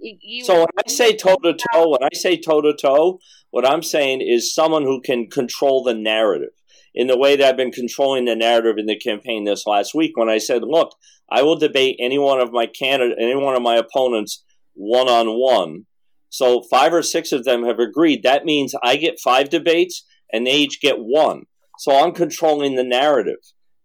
You, 0.00 0.44
so 0.44 0.58
when 0.58 0.66
I 0.86 0.90
say 0.90 1.16
toe 1.16 1.36
to 1.36 1.54
toe, 1.72 1.88
when 1.88 2.02
I 2.02 2.14
say 2.14 2.36
toe 2.36 2.60
to 2.60 2.74
toe, 2.74 3.20
what 3.50 3.66
I'm 3.66 3.82
saying 3.82 4.20
is 4.20 4.54
someone 4.54 4.82
who 4.82 5.00
can 5.00 5.30
control 5.30 5.82
the 5.82 5.94
narrative 5.94 6.50
in 6.94 7.06
the 7.06 7.16
way 7.16 7.36
that 7.36 7.48
I've 7.48 7.56
been 7.56 7.70
controlling 7.70 8.26
the 8.26 8.36
narrative 8.36 8.76
in 8.76 8.86
the 8.86 8.98
campaign 8.98 9.44
this 9.44 9.66
last 9.66 9.94
week 9.94 10.16
when 10.16 10.28
I 10.28 10.38
said, 10.38 10.62
look, 10.62 10.94
I 11.30 11.42
will 11.42 11.56
debate 11.56 11.96
any 11.98 12.18
one 12.18 12.40
of 12.40 12.52
my 12.52 12.66
candidate, 12.66 13.16
any 13.18 13.34
one 13.34 13.56
of 13.56 13.62
my 13.62 13.76
opponents 13.76 14.44
one 14.74 15.08
on 15.08 15.28
one. 15.28 15.86
So 16.28 16.62
five 16.62 16.92
or 16.92 17.02
six 17.02 17.32
of 17.32 17.44
them 17.44 17.64
have 17.64 17.78
agreed. 17.78 18.22
That 18.24 18.44
means 18.44 18.74
I 18.82 18.96
get 18.96 19.20
five 19.20 19.48
debates 19.48 20.04
and 20.32 20.46
they 20.46 20.54
each 20.54 20.80
get 20.80 20.96
one. 20.98 21.44
So 21.78 21.96
I'm 21.96 22.12
controlling 22.12 22.76
the 22.76 22.84
narrative. 22.84 23.38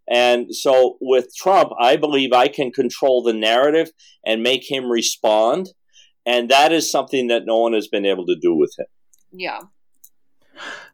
And 0.10 0.54
so 0.54 0.98
with 1.02 1.28
Trump, 1.36 1.72
I 1.80 1.96
believe 1.96 2.34
I 2.34 2.48
can 2.48 2.72
control 2.72 3.22
the 3.22 3.34
narrative 3.34 3.92
and 4.26 4.42
make 4.42 4.70
him 4.70 4.86
respond. 4.86 5.70
And 6.26 6.50
that 6.50 6.72
is 6.72 6.92
something 6.92 7.28
that 7.28 7.46
no 7.46 7.60
one 7.60 7.74
has 7.74 7.88
been 7.88 8.06
able 8.06 8.26
to 8.26 8.36
do 8.36 8.56
with 8.56 8.74
him. 8.78 8.88
Yeah. 9.32 9.60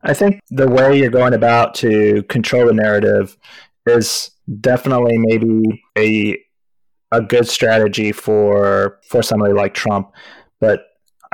I 0.04 0.14
think 0.14 0.42
the 0.50 0.68
way 0.68 1.00
you're 1.00 1.10
going 1.10 1.34
about 1.34 1.74
to 1.76 2.24
control 2.24 2.68
the 2.68 2.74
narrative 2.74 3.38
is 3.86 4.32
definitely 4.62 5.18
maybe 5.18 5.84
a 5.98 6.38
a 7.12 7.22
good 7.22 7.48
strategy 7.48 8.12
for 8.12 9.00
for 9.08 9.24
somebody 9.24 9.54
like 9.54 9.74
Trump, 9.74 10.12
but 10.60 10.82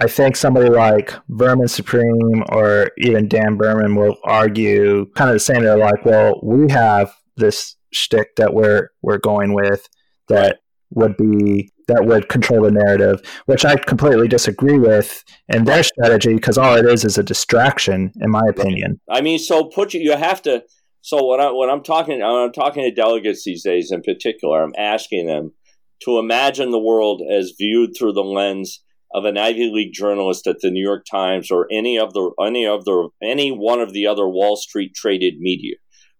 I 0.01 0.07
think 0.07 0.35
somebody 0.35 0.67
like 0.67 1.13
Vermin 1.29 1.67
Supreme 1.67 2.43
or 2.51 2.89
even 2.97 3.27
Dan 3.27 3.55
Behrman 3.55 3.95
will 3.95 4.17
argue 4.23 5.05
kind 5.15 5.29
of 5.29 5.35
the 5.35 5.39
same. 5.39 5.61
They're 5.61 5.77
like, 5.77 6.03
well, 6.03 6.39
we 6.41 6.71
have 6.71 7.13
this 7.37 7.75
shtick 7.93 8.35
that 8.37 8.55
we're 8.55 8.89
we're 9.03 9.19
going 9.19 9.53
with 9.53 9.87
that 10.27 10.57
would 10.89 11.15
be 11.17 11.71
that 11.87 12.05
would 12.05 12.29
control 12.29 12.63
the 12.63 12.71
narrative, 12.71 13.21
which 13.45 13.63
I 13.63 13.75
completely 13.75 14.27
disagree 14.27 14.79
with 14.79 15.23
in 15.49 15.65
their 15.65 15.83
strategy 15.83 16.33
because 16.33 16.57
all 16.57 16.75
it 16.75 16.85
is 16.87 17.05
is 17.05 17.19
a 17.19 17.23
distraction, 17.23 18.11
in 18.21 18.31
my 18.31 18.41
opinion. 18.49 18.99
I 19.07 19.21
mean, 19.21 19.37
so 19.37 19.65
put 19.65 19.93
you 19.93 19.99
you 19.99 20.17
have 20.17 20.41
to. 20.43 20.63
So 21.01 21.27
when 21.27 21.39
I 21.39 21.51
when 21.51 21.69
I'm 21.69 21.83
talking 21.83 22.21
when 22.21 22.25
I'm 22.25 22.51
talking 22.51 22.81
to 22.81 22.91
delegates 22.91 23.43
these 23.43 23.63
days, 23.63 23.91
in 23.91 24.01
particular, 24.01 24.63
I'm 24.63 24.73
asking 24.75 25.27
them 25.27 25.51
to 26.05 26.17
imagine 26.17 26.71
the 26.71 26.79
world 26.79 27.21
as 27.21 27.53
viewed 27.55 27.91
through 27.95 28.13
the 28.13 28.23
lens 28.23 28.83
of 29.13 29.25
an 29.25 29.37
Ivy 29.37 29.69
League 29.71 29.93
journalist 29.93 30.47
at 30.47 30.57
the 30.61 30.71
New 30.71 30.83
York 30.83 31.05
Times 31.09 31.51
or 31.51 31.67
any 31.71 31.97
of 31.97 32.13
the 32.13 32.31
any 32.41 32.65
of 32.65 32.85
the 32.85 33.09
any 33.21 33.51
one 33.51 33.79
of 33.79 33.93
the 33.93 34.07
other 34.07 34.27
Wall 34.27 34.55
Street 34.55 34.93
traded 34.95 35.39
media, 35.39 35.75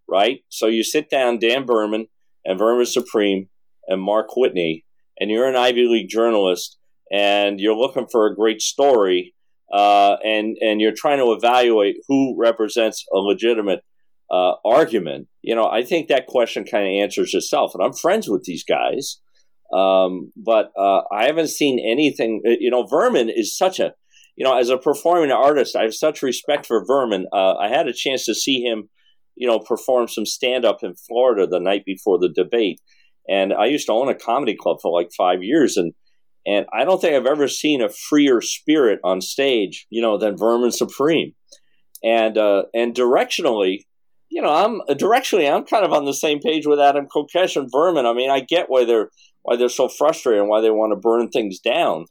right? 0.09 0.41
So 0.49 0.67
you 0.67 0.83
sit 0.83 1.09
down, 1.09 1.39
Dan 1.39 1.65
Behrman 1.65 2.07
and 2.45 2.59
Vermin 2.59 2.85
Supreme 2.85 3.49
and 3.87 4.01
Mark 4.01 4.35
Whitney, 4.35 4.85
and 5.19 5.29
you're 5.29 5.47
an 5.47 5.55
Ivy 5.55 5.87
League 5.87 6.09
journalist 6.09 6.77
and 7.11 7.59
you're 7.59 7.75
looking 7.75 8.07
for 8.09 8.25
a 8.25 8.35
great 8.35 8.61
story, 8.61 9.33
uh, 9.73 10.15
and 10.23 10.57
and 10.61 10.79
you're 10.79 10.93
trying 10.95 11.19
to 11.19 11.33
evaluate 11.33 11.97
who 12.07 12.35
represents 12.37 13.05
a 13.13 13.17
legitimate 13.17 13.83
uh, 14.31 14.53
argument, 14.63 15.27
you 15.41 15.53
know, 15.53 15.67
I 15.67 15.83
think 15.83 16.07
that 16.07 16.25
question 16.25 16.63
kind 16.63 16.85
of 16.85 17.03
answers 17.03 17.33
itself. 17.33 17.75
And 17.75 17.83
I'm 17.83 17.93
friends 17.93 18.29
with 18.29 18.43
these 18.45 18.63
guys, 18.63 19.19
um, 19.73 20.31
but 20.35 20.71
uh, 20.77 21.01
I 21.11 21.25
haven't 21.25 21.49
seen 21.49 21.79
anything. 21.79 22.41
Uh, 22.45 22.51
you 22.59 22.69
know, 22.69 22.85
Vermin 22.85 23.29
is 23.29 23.57
such 23.57 23.79
a 23.79 23.93
you 24.35 24.45
know, 24.45 24.57
as 24.57 24.69
a 24.69 24.77
performing 24.77 25.31
artist, 25.31 25.75
I 25.75 25.83
have 25.83 25.93
such 25.93 26.23
respect 26.23 26.65
for 26.65 26.85
Vermin. 26.85 27.27
Uh, 27.33 27.55
I 27.55 27.67
had 27.67 27.87
a 27.87 27.93
chance 27.93 28.25
to 28.25 28.33
see 28.33 28.61
him, 28.61 28.89
you 29.35 29.47
know, 29.47 29.59
perform 29.59 30.07
some 30.07 30.25
stand 30.25 30.65
up 30.65 30.79
in 30.83 30.95
Florida 31.07 31.47
the 31.47 31.59
night 31.59 31.83
before 31.85 32.17
the 32.17 32.31
debate. 32.33 32.79
And 33.29 33.53
I 33.53 33.65
used 33.65 33.87
to 33.87 33.93
own 33.93 34.09
a 34.09 34.15
comedy 34.15 34.55
club 34.59 34.77
for 34.81 34.91
like 34.91 35.09
five 35.15 35.43
years, 35.43 35.77
and 35.77 35.93
and 36.45 36.65
I 36.73 36.85
don't 36.85 36.99
think 36.99 37.13
I've 37.13 37.27
ever 37.27 37.47
seen 37.47 37.81
a 37.81 37.89
freer 37.89 38.41
spirit 38.41 38.99
on 39.03 39.21
stage, 39.21 39.85
you 39.91 40.01
know, 40.01 40.17
than 40.17 40.37
Vermin 40.37 40.71
Supreme. 40.71 41.33
And 42.03 42.35
uh, 42.37 42.63
and 42.73 42.95
directionally, 42.95 43.81
you 44.29 44.41
know, 44.41 44.49
I'm 44.49 44.81
directionally, 44.97 45.53
I'm 45.53 45.65
kind 45.65 45.85
of 45.85 45.93
on 45.93 46.05
the 46.05 46.15
same 46.15 46.39
page 46.39 46.65
with 46.65 46.79
Adam 46.79 47.05
Kokesh 47.15 47.57
and 47.57 47.69
Vermin. 47.71 48.07
I 48.07 48.13
mean, 48.13 48.31
I 48.31 48.39
get 48.39 48.69
why 48.69 48.85
they're 48.85 49.09
why 49.43 49.55
they're 49.55 49.69
so 49.69 49.87
frustrated 49.87 50.41
and 50.41 50.49
why 50.49 50.61
they 50.61 50.69
want 50.69 50.91
to 50.91 50.99
burn 50.99 51.29
things 51.29 51.59
down. 51.59 52.05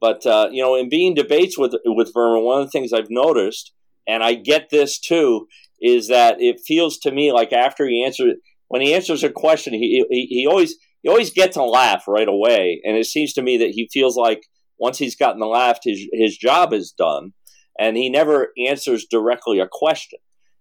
But 0.00 0.26
uh, 0.26 0.48
you 0.52 0.62
know, 0.62 0.74
in 0.74 0.88
being 0.88 1.14
debates 1.14 1.58
with 1.58 1.74
with 1.84 2.12
Vermin, 2.12 2.44
one 2.44 2.60
of 2.60 2.66
the 2.66 2.70
things 2.70 2.92
I've 2.92 3.10
noticed, 3.10 3.72
and 4.06 4.22
I 4.22 4.34
get 4.34 4.68
this 4.70 5.00
too, 5.00 5.46
is 5.80 6.08
that 6.08 6.36
it 6.40 6.60
feels 6.66 6.98
to 6.98 7.12
me 7.12 7.32
like 7.32 7.52
after 7.52 7.86
he 7.86 8.04
answers 8.04 8.34
when 8.68 8.82
he 8.82 8.94
answers 8.94 9.24
a 9.24 9.30
question, 9.30 9.72
he 9.72 10.04
he, 10.10 10.26
he 10.26 10.46
always 10.46 10.76
he 11.02 11.08
always 11.08 11.30
gets 11.30 11.56
a 11.56 11.62
laugh 11.62 12.04
right 12.06 12.28
away, 12.28 12.80
and 12.84 12.96
it 12.96 13.06
seems 13.06 13.32
to 13.34 13.42
me 13.42 13.56
that 13.58 13.70
he 13.70 13.88
feels 13.92 14.16
like 14.16 14.42
once 14.78 14.98
he's 14.98 15.16
gotten 15.16 15.40
the 15.40 15.46
laugh, 15.46 15.78
his 15.82 16.06
his 16.12 16.36
job 16.36 16.72
is 16.72 16.92
done, 16.92 17.32
and 17.78 17.96
he 17.96 18.10
never 18.10 18.48
answers 18.66 19.06
directly 19.10 19.60
a 19.60 19.68
question. 19.70 20.18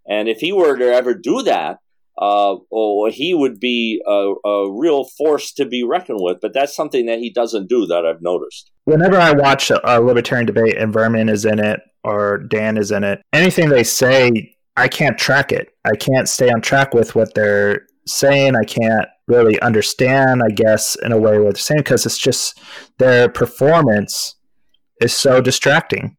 And 0.08 0.30
if 0.30 0.39
he 0.39 0.54
were 0.54 0.78
to 0.78 0.93
ever 0.93 1.13
do 1.13 1.41
that, 1.43 1.78
uh, 2.17 2.56
oh, 2.71 3.10
he 3.12 3.34
would 3.34 3.60
be 3.60 4.01
a, 4.08 4.34
a, 4.45 4.71
real 4.71 5.04
force 5.17 5.51
to 5.54 5.65
be 5.65 5.84
reckoned 5.84 6.19
with. 6.21 6.39
But 6.41 6.54
that's 6.54 6.75
something 6.75 7.06
that 7.08 7.19
he 7.19 7.30
doesn't 7.30 7.67
do 7.67 7.86
that 7.88 8.06
I've 8.06 8.21
noticed. 8.21 8.71
Whenever 8.86 9.17
I 9.17 9.34
watch 9.34 9.69
a, 9.69 9.82
a 9.84 9.99
libertarian 9.99 10.45
debate 10.45 10.78
and 10.78 10.93
Vermin 10.93 11.28
is 11.28 11.43
in 11.43 11.60
it 11.60 11.82
or 12.04 12.38
Dan 12.38 12.78
is 12.78 12.91
in 12.91 13.04
it, 13.04 13.21
anything 13.34 13.69
they 13.69 13.84
say, 13.84 14.56
I 14.78 14.88
can't 14.88 15.17
track 15.17 15.51
it. 15.51 15.69
I 15.86 15.95
can't 15.95 16.30
stay 16.30 16.49
on 16.49 16.62
track 16.62 16.93
with 16.93 17.15
what 17.15 17.34
they're 17.34 17.86
saying. 18.08 18.56
I 18.56 18.63
can't 18.63 19.08
really 19.28 19.60
understand, 19.62 20.41
I 20.43 20.49
guess, 20.49 20.95
in 21.04 21.12
a 21.12 21.17
way 21.17 21.38
what 21.39 21.56
they're 21.56 21.62
saying 21.62 21.80
because 21.80 22.06
it's 22.06 22.17
just 22.17 22.60
their 22.97 23.28
performance 23.28 24.36
is 25.01 25.13
so 25.13 25.41
distracting. 25.41 26.15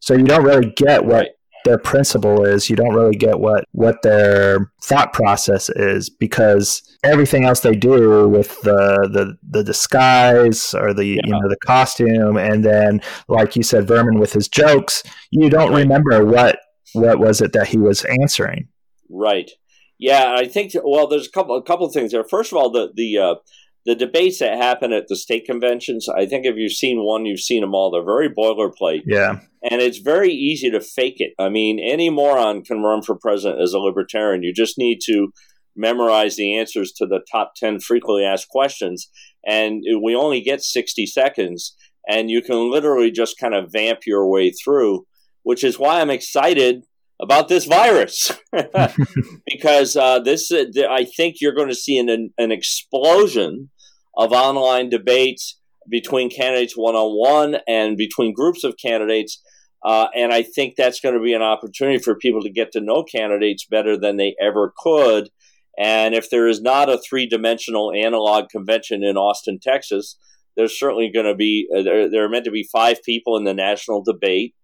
So 0.00 0.14
you 0.14 0.24
don't 0.24 0.44
really 0.44 0.72
get 0.76 1.04
what 1.04 1.14
right 1.14 1.28
their 1.64 1.78
principle 1.78 2.44
is 2.44 2.68
you 2.68 2.76
don't 2.76 2.94
really 2.94 3.16
get 3.16 3.38
what 3.38 3.64
what 3.72 4.02
their 4.02 4.70
thought 4.82 5.12
process 5.12 5.68
is 5.70 6.10
because 6.10 6.82
everything 7.04 7.44
else 7.44 7.60
they 7.60 7.74
do 7.74 8.28
with 8.28 8.60
the 8.62 9.08
the, 9.12 9.36
the 9.48 9.64
disguise 9.64 10.74
or 10.74 10.92
the 10.92 11.04
yeah. 11.04 11.20
you 11.24 11.32
know 11.32 11.48
the 11.48 11.56
costume 11.64 12.36
and 12.36 12.64
then 12.64 13.00
like 13.28 13.56
you 13.56 13.62
said 13.62 13.86
vermin 13.86 14.18
with 14.18 14.32
his 14.32 14.48
jokes 14.48 15.02
you 15.30 15.48
don't 15.50 15.72
right. 15.72 15.82
remember 15.82 16.24
what 16.24 16.58
what 16.94 17.18
was 17.18 17.40
it 17.40 17.52
that 17.52 17.68
he 17.68 17.78
was 17.78 18.04
answering 18.04 18.68
right 19.08 19.50
yeah 19.98 20.34
i 20.36 20.46
think 20.46 20.72
well 20.84 21.06
there's 21.06 21.26
a 21.26 21.30
couple 21.30 21.56
a 21.56 21.62
couple 21.62 21.86
of 21.86 21.92
things 21.92 22.12
there 22.12 22.24
first 22.24 22.52
of 22.52 22.58
all 22.58 22.70
the 22.70 22.92
the 22.94 23.18
uh, 23.18 23.34
the 23.84 23.94
debates 23.94 24.38
that 24.38 24.56
happen 24.56 24.92
at 24.92 25.08
the 25.08 25.16
state 25.16 25.44
conventions, 25.44 26.08
I 26.08 26.26
think 26.26 26.46
if 26.46 26.54
you've 26.56 26.72
seen 26.72 27.04
one, 27.04 27.26
you've 27.26 27.40
seen 27.40 27.62
them 27.62 27.74
all. 27.74 27.90
They're 27.90 28.04
very 28.04 28.28
boilerplate. 28.28 29.02
Yeah. 29.06 29.40
And 29.68 29.82
it's 29.82 29.98
very 29.98 30.32
easy 30.32 30.70
to 30.70 30.80
fake 30.80 31.16
it. 31.18 31.32
I 31.38 31.48
mean, 31.48 31.80
any 31.80 32.08
moron 32.10 32.62
can 32.62 32.82
run 32.82 33.02
for 33.02 33.16
president 33.16 33.60
as 33.60 33.72
a 33.72 33.78
libertarian. 33.78 34.42
You 34.42 34.52
just 34.52 34.78
need 34.78 35.00
to 35.06 35.28
memorize 35.74 36.36
the 36.36 36.56
answers 36.56 36.92
to 36.92 37.06
the 37.06 37.20
top 37.30 37.54
10 37.56 37.80
frequently 37.80 38.24
asked 38.24 38.48
questions. 38.48 39.08
And 39.46 39.82
we 40.02 40.14
only 40.14 40.40
get 40.40 40.62
60 40.62 41.06
seconds. 41.06 41.74
And 42.08 42.30
you 42.30 42.42
can 42.42 42.70
literally 42.70 43.10
just 43.10 43.38
kind 43.38 43.54
of 43.54 43.70
vamp 43.72 44.00
your 44.06 44.28
way 44.28 44.50
through, 44.50 45.06
which 45.42 45.64
is 45.64 45.78
why 45.78 46.00
I'm 46.00 46.10
excited 46.10 46.84
about 47.22 47.48
this 47.48 47.64
virus 47.64 48.32
because 49.46 49.96
uh, 49.96 50.18
this 50.18 50.50
uh, 50.50 50.64
I 50.90 51.04
think 51.04 51.36
you're 51.40 51.54
going 51.54 51.68
to 51.68 51.74
see 51.74 51.98
an, 51.98 52.30
an 52.36 52.52
explosion 52.52 53.70
of 54.16 54.32
online 54.32 54.90
debates 54.90 55.58
between 55.88 56.30
candidates 56.30 56.74
one 56.76 56.94
on 56.94 57.12
one 57.18 57.60
and 57.66 57.96
between 57.96 58.34
groups 58.34 58.64
of 58.64 58.76
candidates. 58.82 59.42
Uh, 59.84 60.06
and 60.14 60.32
I 60.32 60.42
think 60.42 60.74
that's 60.76 61.00
going 61.00 61.14
to 61.16 61.20
be 61.20 61.34
an 61.34 61.42
opportunity 61.42 61.98
for 61.98 62.14
people 62.14 62.42
to 62.42 62.50
get 62.50 62.72
to 62.72 62.80
know 62.80 63.02
candidates 63.02 63.66
better 63.68 63.98
than 63.98 64.16
they 64.16 64.36
ever 64.40 64.72
could. 64.76 65.30
And 65.78 66.14
if 66.14 66.30
there 66.30 66.46
is 66.46 66.60
not 66.60 66.88
a 66.88 66.98
three 66.98 67.26
dimensional 67.26 67.92
analog 67.92 68.48
convention 68.50 69.02
in 69.02 69.16
Austin, 69.16 69.58
Texas, 69.60 70.16
there's 70.56 70.78
certainly 70.78 71.10
going 71.12 71.26
to 71.26 71.34
be, 71.34 71.66
uh, 71.74 71.82
there, 71.82 72.10
there 72.10 72.24
are 72.24 72.28
meant 72.28 72.44
to 72.44 72.50
be 72.50 72.68
five 72.70 73.02
people 73.02 73.36
in 73.36 73.44
the 73.44 73.54
national 73.54 74.04
debate. 74.04 74.54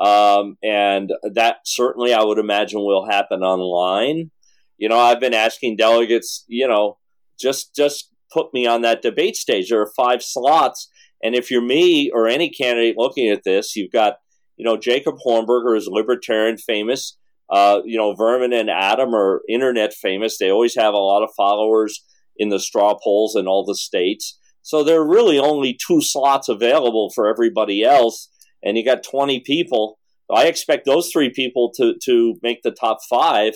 Um, 0.00 0.56
and 0.62 1.12
that 1.22 1.58
certainly 1.64 2.12
I 2.12 2.22
would 2.22 2.38
imagine 2.38 2.80
will 2.80 3.08
happen 3.08 3.42
online. 3.42 4.30
You 4.76 4.88
know, 4.88 4.98
I've 4.98 5.20
been 5.20 5.34
asking 5.34 5.76
delegates, 5.76 6.44
you 6.48 6.66
know, 6.66 6.98
just 7.38 7.74
just 7.74 8.10
put 8.32 8.52
me 8.52 8.66
on 8.66 8.82
that 8.82 9.02
debate 9.02 9.36
stage. 9.36 9.70
There 9.70 9.80
are 9.80 9.92
five 9.96 10.22
slots, 10.22 10.88
and 11.22 11.34
if 11.34 11.50
you're 11.50 11.62
me 11.64 12.10
or 12.12 12.26
any 12.26 12.50
candidate 12.50 12.96
looking 12.98 13.30
at 13.30 13.44
this, 13.44 13.76
you've 13.76 13.92
got, 13.92 14.16
you 14.56 14.64
know, 14.64 14.76
Jacob 14.76 15.16
Hornberger 15.24 15.76
is 15.76 15.86
libertarian 15.88 16.58
famous. 16.58 17.16
Uh, 17.48 17.80
you 17.84 17.96
know, 17.96 18.14
Vermin 18.14 18.52
and 18.52 18.70
Adam 18.70 19.14
are 19.14 19.42
internet 19.48 19.92
famous. 19.92 20.38
They 20.38 20.50
always 20.50 20.74
have 20.76 20.94
a 20.94 20.98
lot 20.98 21.22
of 21.22 21.30
followers 21.36 22.04
in 22.36 22.48
the 22.48 22.58
straw 22.58 22.96
polls 23.02 23.36
in 23.36 23.46
all 23.46 23.64
the 23.64 23.74
states. 23.74 24.38
So 24.62 24.82
there 24.82 24.98
are 25.00 25.08
really 25.08 25.38
only 25.38 25.76
two 25.86 26.00
slots 26.00 26.48
available 26.48 27.10
for 27.14 27.28
everybody 27.28 27.84
else 27.84 28.30
and 28.64 28.76
you 28.76 28.84
got 28.84 29.04
20 29.04 29.40
people. 29.40 29.98
I 30.34 30.46
expect 30.46 30.86
those 30.86 31.10
three 31.12 31.30
people 31.30 31.70
to, 31.76 31.94
to 32.04 32.36
make 32.42 32.62
the 32.62 32.70
top 32.70 32.98
five. 33.08 33.52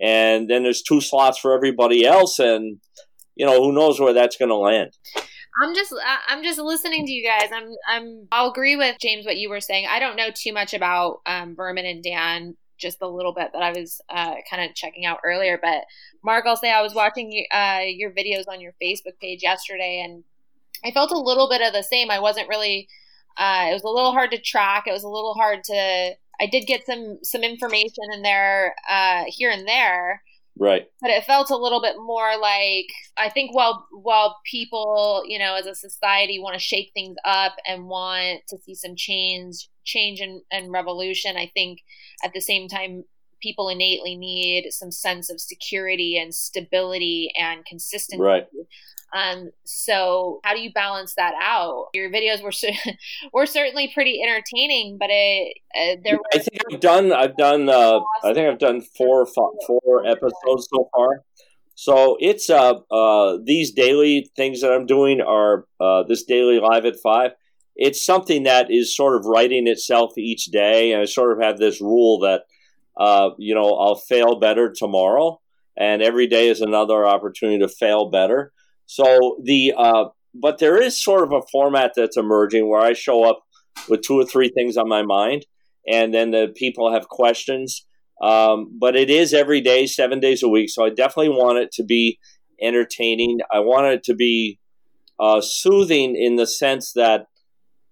And 0.00 0.48
then 0.48 0.62
there's 0.62 0.82
two 0.82 1.00
slots 1.00 1.38
for 1.38 1.54
everybody 1.54 2.06
else. 2.06 2.38
And, 2.38 2.78
you 3.34 3.46
know, 3.46 3.62
who 3.62 3.72
knows 3.72 4.00
where 4.00 4.14
that's 4.14 4.36
going 4.36 4.48
to 4.48 4.56
land. 4.56 4.92
I'm 5.62 5.74
just 5.74 5.94
I'm 6.28 6.44
just 6.44 6.58
listening 6.58 7.06
to 7.06 7.12
you 7.12 7.26
guys. 7.26 7.48
I'm 7.50 7.70
I'm 7.88 8.28
I'll 8.30 8.50
agree 8.50 8.76
with 8.76 8.96
James 9.00 9.24
what 9.24 9.38
you 9.38 9.48
were 9.48 9.60
saying. 9.60 9.86
I 9.90 9.98
don't 9.98 10.16
know 10.16 10.28
too 10.34 10.52
much 10.52 10.74
about 10.74 11.20
um, 11.24 11.56
Vermin 11.56 11.86
and 11.86 12.02
Dan, 12.02 12.56
just 12.78 12.98
the 12.98 13.08
little 13.08 13.32
bit 13.32 13.50
that 13.54 13.62
I 13.62 13.70
was 13.70 14.00
uh, 14.10 14.34
kind 14.50 14.68
of 14.68 14.74
checking 14.74 15.06
out 15.06 15.20
earlier. 15.24 15.58
But 15.60 15.84
Mark, 16.22 16.44
I'll 16.46 16.56
say 16.56 16.70
I 16.70 16.82
was 16.82 16.94
watching 16.94 17.46
uh, 17.50 17.80
your 17.86 18.10
videos 18.10 18.44
on 18.48 18.60
your 18.60 18.72
Facebook 18.82 19.18
page 19.18 19.42
yesterday, 19.42 20.02
and 20.04 20.24
I 20.84 20.90
felt 20.90 21.10
a 21.10 21.18
little 21.18 21.48
bit 21.48 21.62
of 21.62 21.72
the 21.72 21.82
same. 21.82 22.10
I 22.10 22.20
wasn't 22.20 22.50
really 22.50 22.86
uh, 23.36 23.66
it 23.70 23.72
was 23.72 23.84
a 23.84 23.88
little 23.88 24.12
hard 24.12 24.30
to 24.32 24.40
track. 24.40 24.84
It 24.86 24.92
was 24.92 25.04
a 25.04 25.08
little 25.08 25.34
hard 25.34 25.64
to. 25.64 26.10
I 26.40 26.46
did 26.46 26.66
get 26.66 26.86
some 26.86 27.18
some 27.22 27.42
information 27.42 28.04
in 28.12 28.22
there 28.22 28.74
uh, 28.88 29.24
here 29.26 29.50
and 29.50 29.66
there, 29.66 30.22
right? 30.58 30.86
But 31.00 31.10
it 31.10 31.24
felt 31.24 31.50
a 31.50 31.56
little 31.56 31.82
bit 31.82 31.96
more 31.98 32.36
like 32.40 32.86
I 33.16 33.30
think 33.30 33.54
while 33.54 33.86
while 33.90 34.38
people, 34.50 35.22
you 35.26 35.38
know, 35.38 35.54
as 35.54 35.66
a 35.66 35.74
society, 35.74 36.38
want 36.38 36.54
to 36.54 36.60
shake 36.60 36.92
things 36.94 37.16
up 37.24 37.56
and 37.66 37.86
want 37.86 38.42
to 38.48 38.58
see 38.58 38.74
some 38.74 38.96
change, 38.96 39.68
change 39.84 40.20
and, 40.20 40.42
and 40.50 40.72
revolution. 40.72 41.36
I 41.36 41.50
think 41.54 41.80
at 42.24 42.32
the 42.32 42.40
same 42.40 42.68
time, 42.68 43.04
people 43.42 43.68
innately 43.68 44.16
need 44.16 44.70
some 44.70 44.90
sense 44.90 45.30
of 45.30 45.40
security 45.40 46.18
and 46.18 46.34
stability 46.34 47.32
and 47.38 47.64
consistency. 47.66 48.22
Right. 48.22 48.46
Um, 49.12 49.50
so 49.64 50.40
how 50.42 50.54
do 50.54 50.60
you 50.60 50.72
balance 50.72 51.14
that 51.14 51.34
out? 51.40 51.88
Your 51.94 52.10
videos 52.10 52.42
were 52.42 52.52
were 53.32 53.46
certainly 53.46 53.90
pretty 53.92 54.20
entertaining, 54.22 54.98
but 54.98 55.08
it 55.10 55.58
uh, 55.74 56.00
there. 56.02 56.18
I 56.32 56.38
think 56.38 56.60
I've 56.72 56.80
done 56.80 57.12
I've 57.12 57.36
done 57.36 57.68
uh, 57.68 58.00
I 58.24 58.34
think 58.34 58.48
I've 58.48 58.58
done 58.58 58.80
four 58.80 59.26
four 59.26 60.06
episodes 60.06 60.68
so 60.72 60.88
far. 60.94 61.22
So 61.74 62.16
it's 62.20 62.48
uh, 62.50 62.74
uh 62.90 63.38
these 63.44 63.72
daily 63.72 64.30
things 64.34 64.62
that 64.62 64.72
I'm 64.72 64.86
doing 64.86 65.20
are 65.20 65.66
uh, 65.80 66.02
this 66.08 66.24
daily 66.24 66.58
live 66.58 66.84
at 66.84 66.96
five. 67.02 67.32
It's 67.76 68.04
something 68.04 68.44
that 68.44 68.70
is 68.70 68.96
sort 68.96 69.16
of 69.16 69.26
writing 69.26 69.66
itself 69.66 70.16
each 70.16 70.46
day, 70.46 70.92
and 70.92 71.02
I 71.02 71.04
sort 71.04 71.36
of 71.36 71.44
have 71.44 71.58
this 71.58 71.80
rule 71.80 72.20
that 72.20 72.42
uh, 72.96 73.30
you 73.38 73.54
know 73.54 73.74
I'll 73.74 73.96
fail 73.96 74.40
better 74.40 74.72
tomorrow, 74.76 75.40
and 75.76 76.02
every 76.02 76.26
day 76.26 76.48
is 76.48 76.60
another 76.60 77.06
opportunity 77.06 77.60
to 77.60 77.68
fail 77.68 78.10
better. 78.10 78.52
So 78.86 79.40
the 79.42 79.74
uh, 79.76 80.04
but 80.34 80.58
there 80.58 80.80
is 80.80 81.02
sort 81.02 81.24
of 81.24 81.32
a 81.32 81.46
format 81.50 81.92
that's 81.96 82.16
emerging 82.16 82.68
where 82.68 82.80
I 82.80 82.92
show 82.92 83.24
up 83.24 83.40
with 83.88 84.02
two 84.02 84.18
or 84.18 84.24
three 84.24 84.48
things 84.48 84.76
on 84.76 84.88
my 84.88 85.02
mind, 85.02 85.46
and 85.90 86.12
then 86.14 86.30
the 86.30 86.52
people 86.54 86.92
have 86.92 87.08
questions. 87.08 87.86
Um, 88.22 88.78
but 88.78 88.96
it 88.96 89.10
is 89.10 89.34
every 89.34 89.60
day, 89.60 89.86
seven 89.86 90.20
days 90.20 90.42
a 90.42 90.48
week. 90.48 90.70
So 90.70 90.84
I 90.84 90.88
definitely 90.88 91.30
want 91.30 91.58
it 91.58 91.70
to 91.72 91.84
be 91.84 92.18
entertaining. 92.62 93.40
I 93.52 93.60
want 93.60 93.88
it 93.88 94.02
to 94.04 94.14
be 94.14 94.58
uh, 95.20 95.40
soothing 95.42 96.16
in 96.16 96.36
the 96.36 96.46
sense 96.46 96.92
that 96.94 97.26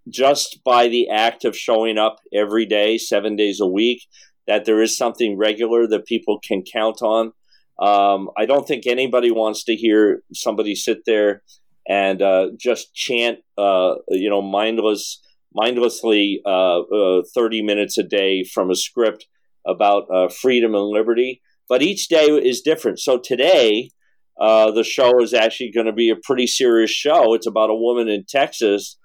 just 0.08 0.62
by 0.64 0.88
the 0.88 1.08
act 1.08 1.44
of 1.44 1.56
showing 1.56 1.98
up 1.98 2.20
every 2.32 2.66
day, 2.66 2.98
seven 2.98 3.36
days 3.36 3.60
a 3.60 3.66
week, 3.66 4.02
that 4.46 4.64
there 4.64 4.82
is 4.82 4.96
something 4.96 5.36
regular 5.36 5.86
that 5.86 6.06
people 6.06 6.38
can 6.46 6.62
count 6.62 7.02
on. 7.02 7.32
Um, 7.78 8.30
I 8.36 8.46
don't 8.46 8.66
think 8.66 8.86
anybody 8.86 9.30
wants 9.30 9.64
to 9.64 9.74
hear 9.74 10.22
somebody 10.32 10.74
sit 10.74 10.98
there 11.06 11.42
and 11.88 12.22
uh, 12.22 12.48
just 12.58 12.94
chant, 12.94 13.40
uh, 13.58 13.94
you 14.08 14.30
know, 14.30 14.42
mindless 14.42 15.20
mindlessly 15.54 16.42
uh, 16.44 16.80
uh, 16.80 17.22
30 17.34 17.62
minutes 17.62 17.96
a 17.96 18.02
day 18.02 18.42
from 18.42 18.70
a 18.70 18.74
script 18.74 19.26
about 19.66 20.04
uh, 20.12 20.28
freedom 20.28 20.74
and 20.74 20.88
liberty. 20.88 21.40
But 21.68 21.82
each 21.82 22.08
day 22.08 22.26
is 22.26 22.60
different. 22.60 22.98
So 22.98 23.18
today, 23.18 23.90
uh, 24.38 24.72
the 24.72 24.84
show 24.84 25.22
is 25.22 25.32
actually 25.32 25.70
going 25.70 25.86
to 25.86 25.92
be 25.92 26.10
a 26.10 26.16
pretty 26.16 26.46
serious 26.46 26.90
show. 26.90 27.34
It's 27.34 27.46
about 27.46 27.70
a 27.70 27.74
woman 27.74 28.08
in 28.08 28.24
Texas 28.28 28.98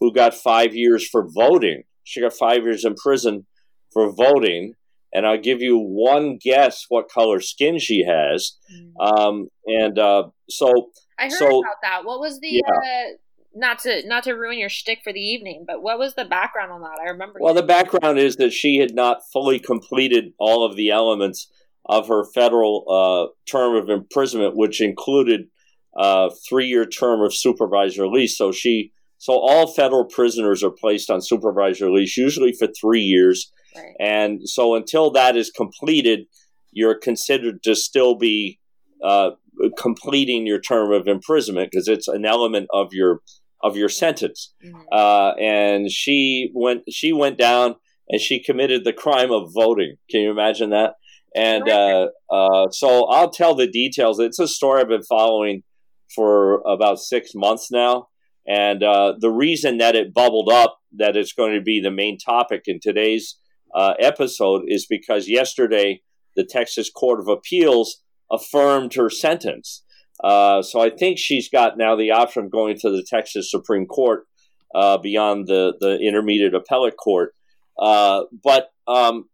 who 0.00 0.12
got 0.12 0.34
five 0.34 0.74
years 0.74 1.06
for 1.06 1.26
voting. 1.28 1.82
She 2.04 2.20
got 2.20 2.32
five 2.32 2.62
years 2.62 2.84
in 2.84 2.94
prison 2.94 3.46
for 3.92 4.10
voting. 4.12 4.74
And 5.16 5.26
I'll 5.26 5.40
give 5.40 5.62
you 5.62 5.78
one 5.78 6.38
guess 6.40 6.84
what 6.90 7.08
color 7.08 7.40
skin 7.40 7.78
she 7.78 8.04
has. 8.04 8.58
Mm. 8.70 9.18
Um, 9.18 9.48
and 9.66 9.98
uh, 9.98 10.24
so 10.50 10.90
I 11.18 11.24
heard 11.24 11.32
so, 11.32 11.60
about 11.60 11.80
that. 11.82 12.04
What 12.04 12.20
was 12.20 12.38
the 12.40 12.48
yeah. 12.48 12.70
uh, 12.70 13.16
not 13.54 13.78
to 13.80 14.06
not 14.06 14.24
to 14.24 14.34
ruin 14.34 14.58
your 14.58 14.68
shtick 14.68 15.00
for 15.02 15.12
the 15.12 15.20
evening, 15.20 15.64
but 15.66 15.82
what 15.82 15.98
was 15.98 16.14
the 16.14 16.26
background 16.26 16.70
on 16.70 16.82
that? 16.82 16.98
I 17.00 17.08
remember. 17.10 17.38
Well, 17.40 17.54
the 17.54 17.62
background 17.62 18.18
is 18.18 18.36
that 18.36 18.52
she 18.52 18.76
had 18.76 18.94
not 18.94 19.22
fully 19.32 19.58
completed 19.58 20.32
all 20.38 20.64
of 20.64 20.76
the 20.76 20.90
elements 20.90 21.50
of 21.86 22.08
her 22.08 22.24
federal 22.34 22.84
uh, 22.88 23.32
term 23.50 23.76
of 23.76 23.88
imprisonment, 23.88 24.56
which 24.56 24.80
included 24.80 25.42
a 25.96 26.00
uh, 26.00 26.30
three-year 26.46 26.84
term 26.84 27.22
of 27.22 27.34
supervised 27.34 27.96
release. 27.96 28.36
So 28.36 28.52
she, 28.52 28.92
so 29.16 29.32
all 29.32 29.72
federal 29.72 30.04
prisoners 30.04 30.62
are 30.62 30.70
placed 30.70 31.10
on 31.10 31.22
supervised 31.22 31.80
release, 31.80 32.18
usually 32.18 32.52
for 32.52 32.68
three 32.78 33.00
years, 33.00 33.50
right. 33.76 33.94
and 34.00 34.48
so 34.48 34.74
until 34.74 35.10
that 35.12 35.36
is 35.36 35.50
completed, 35.50 36.26
you're 36.72 36.98
considered 36.98 37.62
to 37.62 37.74
still 37.74 38.16
be 38.16 38.58
uh, 39.04 39.30
completing 39.78 40.46
your 40.46 40.60
term 40.60 40.92
of 40.92 41.06
imprisonment 41.06 41.70
because 41.70 41.88
it's 41.88 42.08
an 42.08 42.24
element 42.24 42.68
of 42.72 42.88
your 42.92 43.20
of 43.62 43.76
your 43.76 43.88
sentence. 43.88 44.52
Mm-hmm. 44.64 44.80
Uh, 44.92 45.32
and 45.40 45.90
she 45.90 46.50
went 46.54 46.82
she 46.90 47.12
went 47.12 47.38
down 47.38 47.76
and 48.08 48.20
she 48.20 48.42
committed 48.42 48.84
the 48.84 48.92
crime 48.92 49.32
of 49.32 49.50
voting. 49.54 49.96
Can 50.10 50.20
you 50.20 50.30
imagine 50.30 50.70
that? 50.70 50.94
And 51.34 51.68
uh, 51.68 52.08
uh, 52.30 52.70
so 52.70 53.04
I'll 53.06 53.30
tell 53.30 53.54
the 53.54 53.66
details. 53.66 54.18
It's 54.18 54.38
a 54.38 54.48
story 54.48 54.80
I've 54.80 54.88
been 54.88 55.02
following 55.02 55.62
for 56.14 56.62
about 56.66 56.98
six 56.98 57.32
months 57.34 57.70
now. 57.70 58.08
And 58.48 58.82
uh, 58.82 59.14
the 59.18 59.30
reason 59.30 59.78
that 59.78 59.96
it 59.96 60.14
bubbled 60.14 60.48
up, 60.50 60.78
that 60.96 61.16
it's 61.16 61.32
going 61.32 61.54
to 61.54 61.60
be 61.60 61.80
the 61.80 61.90
main 61.90 62.16
topic 62.16 62.62
in 62.66 62.78
today's 62.80 63.38
uh, 63.76 63.94
episode, 64.00 64.62
is 64.66 64.86
because 64.88 65.28
yesterday 65.28 66.02
the 66.34 66.44
Texas 66.44 66.90
Court 66.90 67.20
of 67.20 67.28
Appeals 67.28 68.02
affirmed 68.30 68.94
her 68.94 69.10
sentence. 69.10 69.84
Uh, 70.24 70.62
so 70.62 70.80
I 70.80 70.90
think 70.90 71.18
she's 71.18 71.48
got 71.48 71.76
now 71.76 71.94
the 71.94 72.10
option 72.10 72.44
of 72.44 72.50
going 72.50 72.78
to 72.78 72.90
the 72.90 73.04
Texas 73.08 73.50
Supreme 73.50 73.86
Court 73.86 74.24
uh, 74.74 74.98
beyond 74.98 75.46
the, 75.46 75.74
the 75.80 75.98
intermediate 75.98 76.54
appellate 76.54 76.96
court. 76.96 77.34
Uh, 77.78 78.22
but 78.42 78.70
um, 78.88 79.28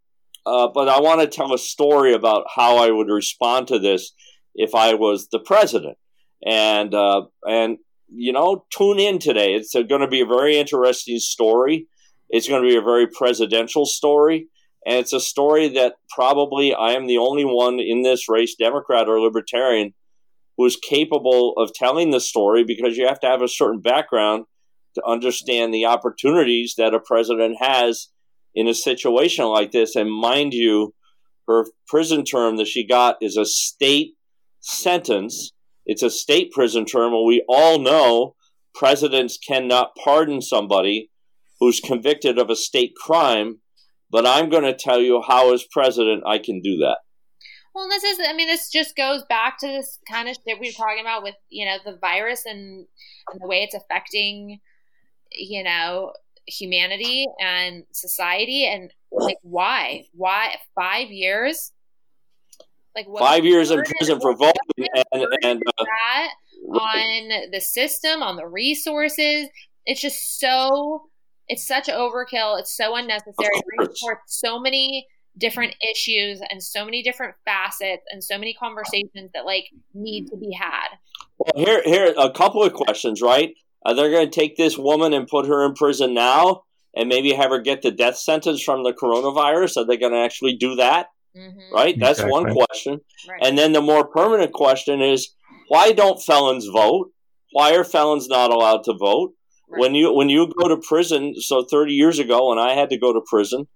uh, 0.45 0.68
but 0.74 0.88
I 0.88 1.01
want 1.01 1.20
to 1.20 1.26
tell 1.26 1.55
a 1.55 1.59
story 1.59 2.14
about 2.14 2.47
how 2.55 2.78
I 2.78 2.90
would 2.90 3.09
respond 3.09 3.68
to 3.68 3.78
this 3.78 4.12
if 4.55 4.74
I 4.74 4.95
was 4.95 5.28
the 5.28 5.38
president. 5.38 5.97
And 6.45 6.93
uh, 6.95 7.22
and 7.45 7.78
you 8.09 8.32
know, 8.32 8.64
tune 8.76 8.99
in 8.99 9.18
today. 9.18 9.55
It's 9.55 9.72
going 9.72 10.01
to 10.01 10.09
be 10.09 10.20
a 10.20 10.26
very 10.26 10.59
interesting 10.59 11.18
story. 11.18 11.86
It's 12.33 12.49
going 12.49 12.62
to 12.62 12.68
be 12.68 12.76
a 12.76 12.83
very 12.83 13.07
presidential 13.07 13.87
story. 13.87 14.49
And 14.85 14.97
it's 14.97 15.12
a 15.12 15.20
story 15.20 15.68
that 15.68 15.95
probably 16.11 16.74
I 16.74 16.93
am 16.93 17.07
the 17.07 17.18
only 17.18 17.45
one 17.45 17.78
in 17.78 18.03
this 18.03 18.28
race, 18.28 18.57
Democrat 18.59 19.09
or 19.09 19.20
Libertarian, 19.20 19.95
who 20.57 20.64
is 20.64 20.76
capable 20.76 21.55
of 21.57 21.72
telling 21.72 22.11
the 22.11 22.20
story 22.20 22.64
because 22.64 22.97
you 22.97 23.07
have 23.07 23.20
to 23.20 23.28
have 23.28 23.43
a 23.43 23.49
certain 23.49 23.80
background 23.80 24.47
to 24.95 25.05
understand 25.07 25.72
the 25.72 25.87
opportunities 25.87 26.74
that 26.78 26.95
a 26.95 27.01
president 27.01 27.57
has 27.61 28.09
in 28.55 28.66
a 28.66 28.74
situation 28.74 29.45
like 29.45 29.70
this. 29.70 29.95
And 29.95 30.11
mind 30.11 30.53
you, 30.53 30.95
her 31.47 31.66
prison 31.87 32.24
term 32.24 32.57
that 32.57 32.66
she 32.66 32.87
got 32.87 33.16
is 33.20 33.37
a 33.37 33.45
state 33.45 34.14
sentence. 34.61 35.53
It's 35.87 36.03
a 36.03 36.11
state 36.11 36.51
prison 36.53 36.85
term, 36.87 37.12
and 37.12 37.26
we 37.26 37.45
all 37.49 37.78
know 37.78 38.37
presidents 38.74 39.39
cannot 39.39 39.95
pardon 40.03 40.41
somebody 40.41 41.11
who's 41.63 41.81
convicted 41.81 42.39
of 42.39 42.51
a 42.51 42.57
state 42.57 42.95
crime 42.97 43.61
but 44.13 44.27
I'm 44.27 44.51
going 44.51 44.65
to 44.65 44.75
tell 44.75 45.01
you 45.01 45.23
how, 45.27 45.55
as 45.55 45.65
president, 45.65 46.23
I 46.27 46.39
can 46.39 46.61
do 46.61 46.77
that. 46.77 46.99
Well, 47.75 47.89
this 47.89 48.05
is, 48.05 48.19
I 48.29 48.35
mean, 48.35 48.47
this 48.47 48.71
just 48.71 48.95
goes 48.95 49.25
back 49.27 49.59
to 49.61 49.67
this 49.67 49.99
kind 50.09 50.29
of 50.29 50.37
shit 50.37 50.61
we 50.61 50.69
were 50.69 50.73
talking 50.73 51.01
about 51.01 51.23
with, 51.23 51.35
you 51.49 51.65
know, 51.65 51.79
the 51.83 51.97
virus 51.99 52.45
and, 52.45 52.87
and 53.33 53.41
the 53.41 53.49
way 53.49 53.63
it's 53.63 53.75
affecting, 53.75 54.61
you 55.33 55.65
know, 55.65 56.13
humanity 56.47 57.25
and 57.41 57.85
society. 57.93 58.67
And 58.67 58.91
like, 59.11 59.39
why? 59.41 60.05
Why 60.13 60.57
five 60.79 61.09
years? 61.09 61.73
Like, 62.95 63.07
five 63.19 63.47
years 63.47 63.71
in 63.71 63.83
prison 63.83 64.21
for 64.21 64.37
voting 64.37 64.53
and, 65.15 65.27
and 65.43 65.63
uh, 65.79 65.85
that 65.85 66.29
on 66.69 67.51
the 67.51 67.61
system, 67.63 68.23
on 68.23 68.37
the 68.37 68.47
resources. 68.47 69.49
It's 69.87 70.03
just 70.03 70.39
so 70.39 71.05
it's 71.53 71.66
such 71.66 71.86
overkill. 71.88 72.59
It's 72.59 72.74
so 72.74 72.96
unnecessary. 72.96 73.50
It 73.78 73.98
so 74.26 74.59
many 74.59 75.07
different 75.36 75.74
issues 75.92 76.40
and 76.50 76.62
so 76.62 76.84
many 76.84 77.03
different 77.03 77.34
facets 77.44 78.03
and 78.11 78.24
so 78.24 78.38
many 78.38 78.55
conversations 78.55 79.30
that 79.34 79.44
like 79.44 79.66
need 79.92 80.28
to 80.28 80.36
be 80.36 80.50
had. 80.59 80.88
Well, 81.38 81.53
here, 81.55 81.82
here, 81.84 82.14
a 82.18 82.30
couple 82.30 82.62
of 82.62 82.72
questions, 82.72 83.20
right? 83.20 83.55
Are 83.84 83.94
they 83.94 84.11
going 84.11 84.30
to 84.30 84.40
take 84.40 84.57
this 84.57 84.78
woman 84.78 85.12
and 85.12 85.28
put 85.28 85.46
her 85.46 85.66
in 85.66 85.74
prison 85.74 86.14
now, 86.14 86.62
and 86.96 87.09
maybe 87.09 87.32
have 87.32 87.50
her 87.50 87.59
get 87.59 87.82
the 87.82 87.90
death 87.90 88.16
sentence 88.16 88.62
from 88.62 88.82
the 88.82 88.92
coronavirus? 88.92 89.76
Are 89.76 89.86
they 89.86 89.98
going 89.98 90.12
to 90.12 90.18
actually 90.18 90.57
do 90.57 90.76
that? 90.76 91.09
Mm-hmm. 91.36 91.74
Right. 91.74 91.98
That's 91.98 92.20
exactly. 92.20 92.32
one 92.32 92.55
question. 92.55 93.00
Right. 93.28 93.40
And 93.44 93.59
then 93.59 93.72
the 93.72 93.80
more 93.82 94.07
permanent 94.07 94.53
question 94.53 95.03
is, 95.03 95.34
why 95.68 95.92
don't 95.92 96.22
felons 96.22 96.66
vote? 96.66 97.11
Why 97.50 97.74
are 97.74 97.84
felons 97.84 98.28
not 98.28 98.50
allowed 98.50 98.84
to 98.84 98.94
vote? 98.94 99.34
When 99.75 99.95
you 99.95 100.12
when 100.12 100.29
you 100.29 100.53
go 100.59 100.68
to 100.68 100.77
prison, 100.77 101.35
so 101.41 101.64
30 101.64 101.93
years 101.93 102.18
ago 102.18 102.51
when 102.51 102.59
I 102.59 102.75
had 102.75 102.91
to 102.91 102.99
go 102.99 103.12
to 103.12 103.20
prison, 103.27 103.66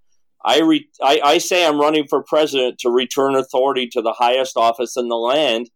I, 0.45 0.61
re, 0.61 0.87
I, 1.01 1.19
I 1.23 1.37
say 1.39 1.65
I'm 1.65 1.79
running 1.79 2.05
for 2.07 2.23
president 2.23 2.79
to 2.79 2.89
return 2.89 3.35
authority 3.35 3.87
to 3.91 4.01
the 4.01 4.15
highest 4.17 4.55
office 4.55 4.95
in 4.95 5.07
the 5.09 5.15
land, 5.15 5.69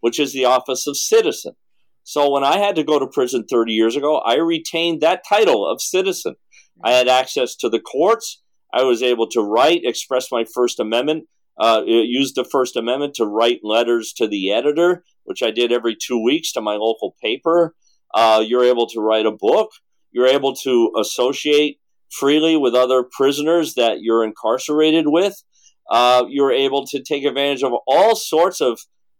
which 0.00 0.18
is 0.18 0.32
the 0.32 0.44
office 0.44 0.86
of 0.86 0.96
citizen. 0.96 1.54
So 2.04 2.30
when 2.30 2.44
I 2.44 2.58
had 2.58 2.76
to 2.76 2.84
go 2.84 2.98
to 2.98 3.06
prison 3.06 3.44
30 3.50 3.72
years 3.72 3.96
ago, 3.96 4.18
I 4.18 4.36
retained 4.36 5.00
that 5.00 5.24
title 5.28 5.70
of 5.70 5.80
citizen. 5.80 6.36
I 6.84 6.92
had 6.92 7.08
access 7.08 7.56
to 7.56 7.68
the 7.68 7.80
courts. 7.80 8.42
I 8.72 8.82
was 8.82 9.02
able 9.02 9.28
to 9.28 9.40
write, 9.40 9.82
express 9.84 10.30
my 10.30 10.44
First 10.44 10.80
Amendment, 10.80 11.24
uh, 11.58 11.82
use 11.86 12.32
the 12.32 12.44
First 12.44 12.76
Amendment 12.76 13.14
to 13.14 13.26
write 13.26 13.60
letters 13.62 14.12
to 14.14 14.26
the 14.26 14.52
editor, 14.52 15.04
which 15.24 15.42
I 15.42 15.50
did 15.50 15.72
every 15.72 15.96
two 15.96 16.22
weeks 16.22 16.52
to 16.52 16.60
my 16.60 16.74
local 16.74 17.14
paper. 17.22 17.74
Uh, 18.14 18.42
you're 18.46 18.64
able 18.64 18.86
to 18.86 19.00
write 19.00 19.26
a 19.26 19.32
book. 19.32 19.70
You're 20.12 20.28
able 20.28 20.54
to 20.56 20.92
associate 20.98 21.80
freely 22.10 22.56
with 22.56 22.74
other 22.74 23.02
prisoners 23.02 23.74
that 23.74 24.00
you're 24.00 24.24
incarcerated 24.24 25.06
with. 25.08 25.42
Uh, 25.90 26.24
you're 26.28 26.52
able 26.52 26.86
to 26.86 27.02
take 27.02 27.24
advantage 27.24 27.62
of 27.62 27.72
all 27.86 28.14
sorts 28.14 28.60
of 28.60 28.78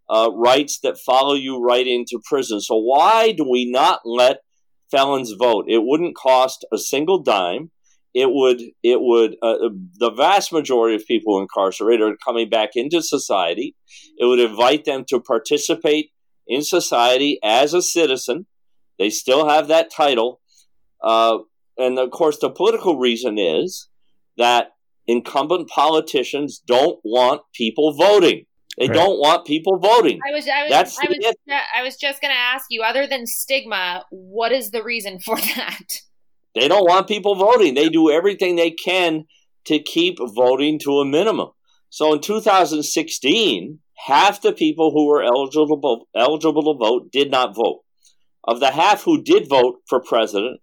uh, 0.09 0.31
rights 0.33 0.79
that 0.83 0.99
follow 0.99 1.35
you 1.35 1.63
right 1.63 1.87
into 1.87 2.21
prison. 2.25 2.61
So, 2.61 2.77
why 2.77 3.33
do 3.33 3.45
we 3.49 3.71
not 3.71 4.01
let 4.05 4.39
felons 4.91 5.33
vote? 5.33 5.67
It 5.69 5.83
wouldn't 5.83 6.17
cost 6.17 6.65
a 6.73 6.79
single 6.79 7.23
dime. 7.23 7.71
It 8.15 8.31
would, 8.31 8.63
it 8.85 9.01
would, 9.01 9.35
uh, 9.43 9.71
the 9.99 10.13
vast 10.13 10.53
majority 10.53 10.95
of 10.95 11.05
people 11.05 11.41
incarcerated 11.41 12.13
are 12.13 12.17
coming 12.25 12.49
back 12.49 12.71
into 12.77 13.03
society. 13.03 13.75
It 14.19 14.27
would 14.27 14.39
invite 14.39 14.85
them 14.85 15.05
to 15.09 15.19
participate 15.19 16.11
in 16.47 16.63
society 16.63 17.41
as 17.43 17.75
a 17.75 17.83
citizen. 17.83 18.47
They 18.99 19.11
still 19.11 19.49
have 19.49 19.69
that 19.69 19.91
title. 19.91 20.41
Uh, 21.03 21.39
and 21.77 21.99
of 21.99 22.11
course, 22.11 22.39
the 22.39 22.51
political 22.51 22.99
reason 22.99 23.39
is 23.39 23.89
that 24.37 24.73
incumbent 25.07 25.69
politicians 25.69 26.63
don't 26.67 26.99
want 27.05 27.43
people 27.55 27.93
voting. 27.93 28.47
They 28.79 28.89
right. 28.89 28.95
don't 28.95 29.21
want 29.21 29.47
people 29.47 29.79
voting. 29.79 30.19
I 30.27 30.33
was, 30.33 30.49
I 30.49 30.63
was, 30.63 30.71
That's 30.71 30.99
I 30.99 31.07
was, 31.09 31.35
I 31.77 31.83
was 31.83 31.97
just 31.97 32.21
going 32.21 32.33
to 32.33 32.39
ask 32.39 32.67
you, 32.71 32.83
other 32.83 33.07
than 33.07 33.27
stigma, 33.27 34.05
what 34.11 34.51
is 34.51 34.71
the 34.71 34.83
reason 34.83 35.21
for 35.21 35.37
that? 35.57 36.01
They 36.55 36.69
don't 36.69 36.85
want 36.85 37.09
people 37.09 37.35
voting. 37.37 37.75
They 37.75 37.89
do 37.89 38.11
everything 38.11 38.57
they 38.57 38.71
can 38.71 39.25
to 39.67 39.79
keep 39.79 40.19
voting 40.19 40.79
to 40.81 41.01
a 41.01 41.05
minimum. 41.05 41.51
So 41.91 42.15
in 42.15 42.21
2016, 42.21 43.79
half 44.07 44.43
the 44.43 44.53
people 44.53 44.91
who 44.91 45.07
were 45.07 45.23
eligible 45.23 46.09
eligible 46.15 46.75
to 46.75 46.79
vote 46.79 47.13
did 47.13 47.31
not 47.31 47.55
vote. 47.55 47.84
Of 48.47 48.61
the 48.61 48.73
half 48.73 49.05
who 49.05 49.23
did 49.23 49.49
vote 49.49 49.81
for 49.89 50.01
president, 50.01 50.61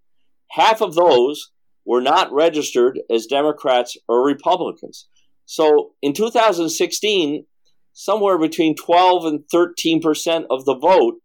half 0.51 0.81
of 0.81 0.95
those 0.95 1.51
were 1.85 2.01
not 2.01 2.31
registered 2.31 2.99
as 3.09 3.25
Democrats 3.25 3.97
or 4.07 4.25
Republicans. 4.25 5.07
So 5.45 5.91
in 6.01 6.13
2016, 6.13 7.45
somewhere 7.93 8.37
between 8.37 8.75
12 8.75 9.25
and 9.25 9.43
13 9.51 10.01
percent 10.01 10.45
of 10.49 10.65
the 10.65 10.75
vote 10.75 11.15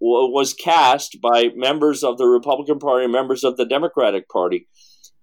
was 0.00 0.54
cast 0.54 1.18
by 1.20 1.48
members 1.54 2.04
of 2.04 2.18
the 2.18 2.26
Republican 2.26 2.78
Party 2.78 3.04
and 3.04 3.12
members 3.12 3.42
of 3.42 3.56
the 3.56 3.66
Democratic 3.66 4.28
Party. 4.28 4.68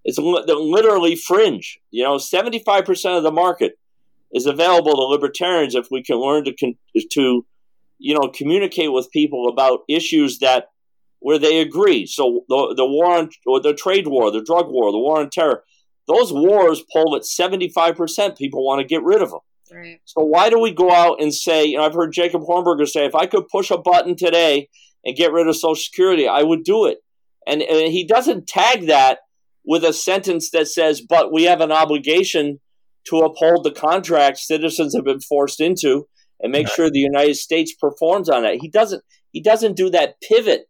It's 0.04 0.20
literally 0.20 1.16
fringe. 1.16 1.80
You 1.92 2.04
know, 2.04 2.18
75% 2.18 3.18
of 3.18 3.24
the 3.24 3.32
market 3.32 3.80
is 4.34 4.46
available 4.46 4.96
to 4.96 5.04
libertarians 5.04 5.76
if 5.76 5.88
we 5.90 6.04
can 6.04 6.18
learn 6.18 6.44
to, 6.44 6.54
to 7.14 7.46
you 8.06 8.14
know, 8.14 8.30
communicate 8.30 8.93
with 8.93 9.10
people 9.10 9.49
about 9.49 9.80
issues 9.89 10.38
that 10.38 10.68
where 11.22 11.39
they 11.39 11.60
agree. 11.60 12.06
So 12.06 12.41
the, 12.47 12.76
the 12.78 12.86
war 12.86 13.18
on, 13.18 13.32
or 13.47 13.60
the 13.60 13.74
trade 13.74 14.06
war, 14.06 14.30
the 14.30 14.43
drug 14.43 14.68
war, 14.70 14.91
the 14.91 14.99
war 14.99 15.20
on 15.20 15.32
terror, 15.32 15.64
those 16.08 16.32
wars 16.32 16.84
poll 16.93 17.16
at 17.16 17.24
75%. 17.24 18.38
People 18.38 18.64
want 18.64 18.80
to 18.80 18.86
get 18.86 19.01
rid 19.01 19.24
of 19.24 19.32
them. 19.32 19.39
Right. 19.74 20.01
So 20.06 20.24
why 20.24 20.51
do 20.51 20.60
we 20.60 20.72
go 20.72 20.91
out 20.91 21.20
and 21.20 21.34
say, 21.34 21.66
you 21.66 21.78
know, 21.78 21.84
I've 21.84 21.95
heard 21.95 22.12
Jacob 22.12 22.43
Hornberger 22.43 22.88
say, 22.88 23.08
if 23.08 23.16
I 23.16 23.26
could 23.26 23.47
push 23.47 23.72
a 23.72 23.78
button 23.80 24.16
today 24.16 24.70
and 25.03 25.16
get 25.16 25.32
rid 25.32 25.47
of 25.47 25.56
Social 25.56 25.74
Security, 25.74 26.28
I 26.28 26.43
would 26.43 26.64
do 26.64 26.86
it. 26.86 26.99
And, 27.47 27.64
and 27.64 27.91
he 27.91 28.06
doesn't 28.06 28.45
tag 28.45 28.86
that 28.86 29.22
with 29.66 29.84
a 29.84 29.93
sentence 29.93 30.51
that 30.51 30.68
says, 30.68 31.01
but 31.01 31.34
we 31.34 31.45
have 31.45 31.60
an 31.60 31.72
obligation 31.72 32.60
to 33.06 33.22
uphold 33.22 33.64
the 33.64 33.72
contract 33.72 34.38
citizens 34.38 34.95
have 34.95 35.06
been 35.06 35.22
forced 35.22 35.60
into 35.60 36.08
and 36.40 36.52
make 36.52 36.68
sure 36.68 36.90
the 36.90 37.00
United 37.00 37.36
States 37.36 37.74
performs 37.74 38.30
on 38.30 38.44
that. 38.44 38.56
He 38.62 38.70
doesn't 38.70 39.04
he 39.32 39.42
doesn't 39.42 39.76
do 39.76 39.90
that 39.90 40.16
pivot 40.22 40.68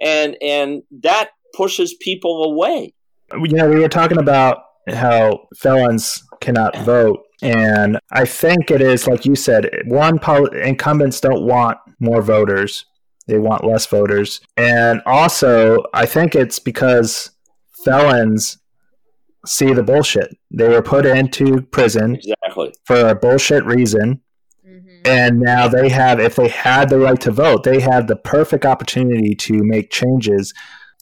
and 0.00 0.36
and 0.42 0.82
that 1.02 1.30
pushes 1.54 1.94
people 2.00 2.44
away. 2.44 2.94
You 3.32 3.48
know, 3.48 3.68
we 3.68 3.80
were 3.80 3.88
talking 3.88 4.18
about 4.18 4.58
how 4.88 5.46
felons 5.56 6.22
cannot 6.40 6.76
vote 6.78 7.20
and 7.42 7.98
I 8.10 8.24
think 8.24 8.70
it 8.70 8.80
is 8.80 9.06
like 9.06 9.24
you 9.24 9.34
said, 9.34 9.68
one 9.86 10.18
incumbents 10.62 11.20
don't 11.20 11.46
want 11.46 11.78
more 12.00 12.22
voters. 12.22 12.86
They 13.26 13.38
want 13.38 13.64
less 13.64 13.86
voters. 13.86 14.40
And 14.56 15.02
also, 15.04 15.84
I 15.92 16.06
think 16.06 16.34
it's 16.34 16.58
because 16.58 17.30
felons 17.84 18.58
see 19.46 19.72
the 19.72 19.82
bullshit. 19.82 20.36
They 20.50 20.68
were 20.68 20.82
put 20.82 21.06
into 21.06 21.62
prison 21.62 22.16
exactly. 22.16 22.72
for 22.84 23.08
a 23.08 23.14
bullshit 23.14 23.64
reason. 23.64 24.22
Mm-hmm. 25.08 25.18
And 25.18 25.40
now 25.40 25.68
they 25.68 25.88
have, 25.88 26.20
if 26.20 26.36
they 26.36 26.48
had 26.48 26.88
the 26.88 26.98
right 26.98 27.20
to 27.22 27.30
vote, 27.30 27.64
they 27.64 27.80
have 27.80 28.06
the 28.06 28.16
perfect 28.16 28.64
opportunity 28.64 29.34
to 29.34 29.62
make 29.62 29.90
changes 29.90 30.52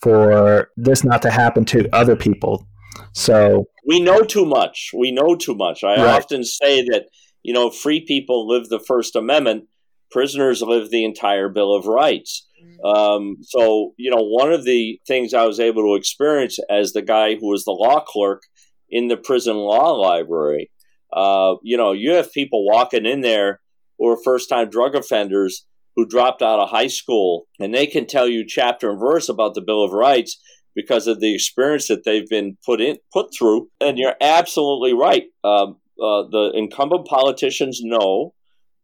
for 0.03 0.71
this 0.77 1.05
not 1.05 1.23
to 1.23 1.31
happen 1.31 1.65
to 1.67 1.89
other 1.95 2.17
people. 2.17 2.67
So 3.13 3.67
we 3.87 4.01
know 4.01 4.21
too 4.21 4.45
much. 4.45 4.91
We 4.97 5.11
know 5.11 5.37
too 5.37 5.55
much. 5.55 5.85
I 5.85 5.97
right. 5.97 6.21
often 6.21 6.45
say 6.45 6.83
that, 6.83 7.07
you 7.43 7.55
know, 7.55 7.71
free 7.71 8.05
people 8.05 8.47
live 8.47 8.69
the 8.69 8.81
First 8.81 9.17
Amendment, 9.17 9.65
prisoners 10.11 10.63
live 10.63 10.91
the 10.91 11.05
entire 11.05 11.49
Bill 11.49 11.75
of 11.75 11.87
Rights. 11.87 12.47
Um, 12.85 13.39
so, 13.43 13.95
you 13.97 14.11
know, 14.11 14.23
one 14.23 14.53
of 14.53 14.65
the 14.65 15.01
things 15.07 15.33
I 15.33 15.47
was 15.47 15.61
able 15.61 15.83
to 15.85 15.95
experience 15.95 16.59
as 16.69 16.93
the 16.93 17.03
guy 17.03 17.37
who 17.37 17.49
was 17.49 17.65
the 17.65 17.73
law 17.73 18.01
clerk 18.01 18.43
in 18.91 19.09
the 19.09 19.17
prison 19.17 19.57
law 19.57 19.93
library, 19.93 20.71
uh, 21.13 21.55
you 21.63 21.77
know, 21.77 21.93
you 21.93 22.13
have 22.13 22.33
people 22.33 22.67
walking 22.67 23.07
in 23.07 23.21
there 23.21 23.61
are 24.01 24.19
first 24.23 24.49
time 24.49 24.71
drug 24.71 24.95
offenders 24.95 25.67
who 25.95 26.07
dropped 26.07 26.43
out 26.43 26.61
of 26.61 26.71
high 26.71 26.89
school, 26.89 27.47
and 27.59 27.75
they 27.75 27.87
can 27.87 28.07
tell 28.07 28.29
you 28.29 28.45
chapter 28.47 28.91
and 28.91 29.01
verse 29.01 29.29
about 29.29 29.55
the 29.55 29.63
Bill 29.63 29.83
of 29.83 29.93
Rights 29.93 30.39
because 30.75 31.07
of 31.07 31.21
the 31.21 31.35
experience 31.35 31.89
that 31.89 32.05
they've 32.05 32.29
been 32.29 32.59
put 32.65 32.81
in 32.81 32.97
put 33.13 33.29
through. 33.37 33.71
And 33.81 33.99
you're 33.99 34.17
absolutely 34.21 34.93
right. 34.93 35.25
Um, 35.43 35.79
uh, 35.99 36.29
the 36.31 36.53
incumbent 36.55 37.07
politicians 37.07 37.81
know 37.83 38.35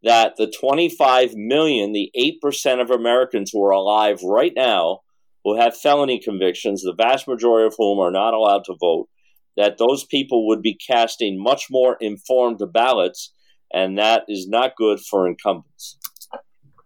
that 0.03 0.37
the 0.37 0.51
25 0.51 1.35
million, 1.35 1.93
the 1.93 2.11
8% 2.19 2.81
of 2.81 2.91
Americans 2.91 3.51
who 3.53 3.63
are 3.65 3.71
alive 3.71 4.21
right 4.25 4.53
now 4.57 5.01
who 5.45 5.57
have 5.59 5.77
felony 5.77 6.21
convictions, 6.21 6.83
the 6.83 6.95
vast 6.97 7.27
majority 7.27 7.67
of 7.67 7.75
whom 7.77 7.99
are 7.99 8.11
not 8.11 8.35
allowed 8.35 8.65
to 8.65 8.77
vote, 8.81 9.09
that 9.57 9.79
those 9.79 10.05
people 10.05 10.47
would 10.47 10.63
be 10.63 10.79
casting 10.87 11.43
much 11.43 11.67
more 11.71 11.97
informed 12.01 12.61
ballots, 12.73 13.33
and 13.73 13.99
that 13.99 14.25
is 14.29 14.49
not 14.49 14.77
good 14.77 15.01
for 15.01 15.27
incumbents. 15.27 15.99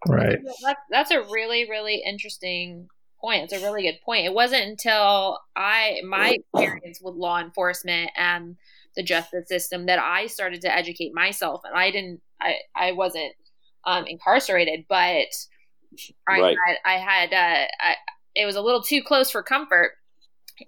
Right. 0.09 0.39
That's, 0.63 0.81
that's 0.91 1.11
a 1.11 1.23
really, 1.23 1.69
really 1.69 2.03
interesting 2.07 2.89
point. 3.21 3.45
It's 3.45 3.53
a 3.53 3.65
really 3.65 3.83
good 3.83 3.99
point. 4.05 4.27
It 4.27 4.35
wasn't 4.35 4.63
until 4.63 5.39
I 5.57 6.01
my 6.05 6.39
experience 6.55 7.01
with 7.03 7.15
law 7.15 7.41
enforcement 7.41 8.11
and 8.17 8.57
the 8.95 9.03
justice 9.03 9.49
system 9.49 9.87
that 9.87 9.99
I 9.99 10.27
started 10.27 10.63
to 10.63 10.75
educate 10.75 11.13
myself, 11.15 11.63
and 11.65 11.77
I 11.77 11.91
didn't. 11.91 12.21
I 12.41 12.57
I 12.75 12.93
wasn't 12.93 13.33
um, 13.85 14.07
incarcerated, 14.07 14.85
but 14.89 15.29
I 16.29 16.41
right. 16.41 16.57
had 16.67 16.77
I 16.85 16.99
had 16.99 17.33
uh, 17.33 17.67
I, 17.81 17.95
it 18.35 18.47
was 18.47 18.57
a 18.57 18.63
little 18.63 18.83
too 18.83 19.03
close 19.03 19.31
for 19.31 19.43
comfort, 19.43 19.93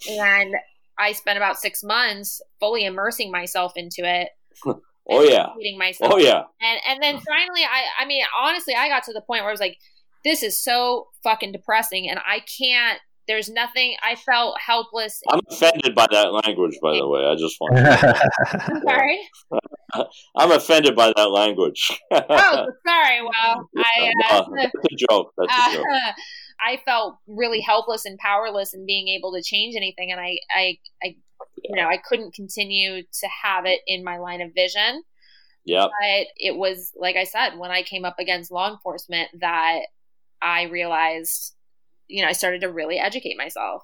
and 0.08 0.54
I 0.98 1.12
spent 1.12 1.36
about 1.36 1.58
six 1.58 1.82
months 1.84 2.42
fully 2.60 2.84
immersing 2.84 3.30
myself 3.30 3.72
into 3.76 4.02
it. 4.04 4.30
oh 5.08 5.22
yeah, 5.22 5.46
myself. 5.76 6.12
Oh 6.14 6.18
yeah, 6.18 6.42
and 6.60 6.80
and 6.88 7.02
then 7.02 7.20
finally, 7.20 7.62
I 7.62 8.02
I 8.02 8.06
mean 8.06 8.22
honestly, 8.38 8.74
I 8.74 8.88
got 8.88 9.04
to 9.04 9.12
the 9.12 9.22
point 9.22 9.42
where 9.42 9.48
I 9.48 9.52
was 9.52 9.60
like, 9.60 9.78
this 10.24 10.42
is 10.42 10.62
so 10.62 11.08
fucking 11.22 11.52
depressing, 11.52 12.08
and 12.08 12.18
I 12.18 12.40
can't 12.40 13.00
there's 13.28 13.50
nothing. 13.50 13.94
I 14.02 14.16
felt 14.16 14.56
helpless. 14.58 15.20
I'm 15.28 15.40
offended 15.48 15.94
by 15.94 16.06
that 16.10 16.32
language, 16.32 16.78
by 16.82 16.96
the 16.96 17.06
way. 17.06 17.26
I 17.26 17.36
just 17.36 17.56
want. 17.60 17.76
To 17.76 18.80
sorry. 18.86 19.20
I'm 20.36 20.50
offended 20.50 20.96
by 20.96 21.12
that 21.14 21.30
language. 21.30 22.00
oh, 22.10 22.66
sorry. 22.86 23.20
Well, 23.22 23.68
I. 23.78 24.12
Uh, 24.30 24.44
that's 24.56 24.72
a 24.74 24.96
joke. 25.10 25.32
That's 25.36 25.52
a 25.52 25.74
joke. 25.74 25.84
Uh, 25.94 26.12
I 26.60 26.80
felt 26.84 27.18
really 27.28 27.60
helpless 27.60 28.04
and 28.04 28.18
powerless 28.18 28.74
in 28.74 28.84
being 28.86 29.08
able 29.08 29.32
to 29.34 29.42
change 29.42 29.76
anything, 29.76 30.10
and 30.10 30.20
I, 30.20 30.38
I, 30.50 30.78
I, 31.02 31.16
you 31.62 31.76
know, 31.76 31.88
I 31.88 31.98
couldn't 31.98 32.34
continue 32.34 33.02
to 33.02 33.28
have 33.42 33.66
it 33.66 33.80
in 33.86 34.04
my 34.04 34.18
line 34.18 34.40
of 34.40 34.54
vision. 34.54 35.02
Yeah. 35.64 35.86
But 35.86 36.26
it 36.36 36.56
was 36.56 36.92
like 36.96 37.16
I 37.16 37.24
said 37.24 37.58
when 37.58 37.70
I 37.70 37.82
came 37.82 38.04
up 38.04 38.16
against 38.18 38.50
law 38.50 38.70
enforcement 38.70 39.28
that 39.40 39.80
I 40.40 40.64
realized 40.64 41.54
you 42.08 42.22
know, 42.22 42.28
I 42.28 42.32
started 42.32 42.62
to 42.62 42.72
really 42.72 42.98
educate 42.98 43.36
myself. 43.36 43.82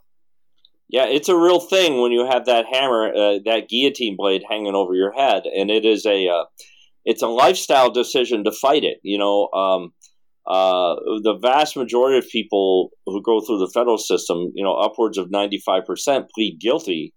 Yeah, 0.88 1.06
it's 1.06 1.28
a 1.28 1.36
real 1.36 1.60
thing 1.60 2.00
when 2.00 2.12
you 2.12 2.26
have 2.26 2.46
that 2.46 2.66
hammer, 2.70 3.12
uh, 3.14 3.38
that 3.44 3.68
guillotine 3.68 4.16
blade 4.16 4.42
hanging 4.48 4.74
over 4.74 4.94
your 4.94 5.12
head, 5.12 5.44
and 5.44 5.70
it 5.70 5.84
is 5.84 6.04
a, 6.04 6.28
uh, 6.28 6.44
it's 7.04 7.22
a 7.22 7.26
lifestyle 7.26 7.90
decision 7.90 8.44
to 8.44 8.52
fight 8.52 8.84
it. 8.84 8.98
You 9.02 9.18
know, 9.18 9.48
um, 9.52 9.92
uh, 10.46 10.94
the 11.22 11.38
vast 11.40 11.76
majority 11.76 12.18
of 12.18 12.28
people 12.28 12.90
who 13.06 13.22
go 13.22 13.40
through 13.40 13.58
the 13.58 13.70
federal 13.72 13.98
system, 13.98 14.52
you 14.54 14.64
know, 14.64 14.74
upwards 14.74 15.16
of 15.16 15.30
ninety 15.30 15.60
five 15.64 15.84
percent 15.86 16.26
plead 16.34 16.58
guilty, 16.60 17.13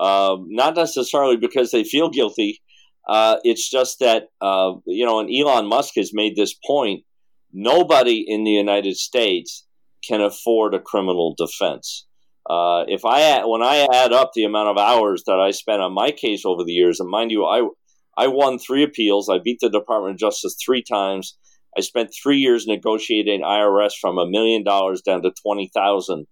um, 0.00 0.46
not 0.48 0.76
necessarily 0.76 1.36
because 1.36 1.70
they 1.70 1.84
feel 1.84 2.08
guilty. 2.08 2.60
Uh, 3.08 3.36
it's 3.42 3.68
just 3.68 4.00
that 4.00 4.24
uh, 4.40 4.72
you 4.86 5.04
know, 5.06 5.20
and 5.20 5.30
Elon 5.34 5.66
Musk 5.66 5.94
has 5.96 6.12
made 6.12 6.36
this 6.36 6.54
point. 6.66 7.04
Nobody 7.52 8.24
in 8.26 8.44
the 8.44 8.50
United 8.50 8.96
States 8.96 9.66
can 10.06 10.20
afford 10.20 10.74
a 10.74 10.80
criminal 10.80 11.34
defense. 11.36 12.06
Uh, 12.48 12.84
if 12.88 13.04
I 13.04 13.44
when 13.44 13.62
I 13.62 13.86
add 13.92 14.12
up 14.12 14.32
the 14.34 14.44
amount 14.44 14.68
of 14.68 14.78
hours 14.78 15.24
that 15.26 15.38
I 15.38 15.50
spent 15.50 15.82
on 15.82 15.92
my 15.92 16.10
case 16.10 16.44
over 16.44 16.64
the 16.64 16.72
years, 16.72 17.00
and 17.00 17.08
mind 17.08 17.30
you, 17.30 17.44
I 17.44 17.68
I 18.16 18.28
won 18.28 18.58
three 18.58 18.82
appeals. 18.82 19.28
I 19.28 19.38
beat 19.38 19.58
the 19.60 19.70
Department 19.70 20.14
of 20.14 20.20
Justice 20.20 20.56
three 20.64 20.82
times. 20.82 21.36
I 21.76 21.82
spent 21.82 22.10
three 22.10 22.38
years 22.38 22.66
negotiating 22.66 23.42
IRS 23.42 23.92
from 24.00 24.18
a 24.18 24.26
million 24.26 24.64
dollars 24.64 25.02
down 25.02 25.22
to 25.22 25.32
twenty 25.42 25.70
thousand. 25.74 26.26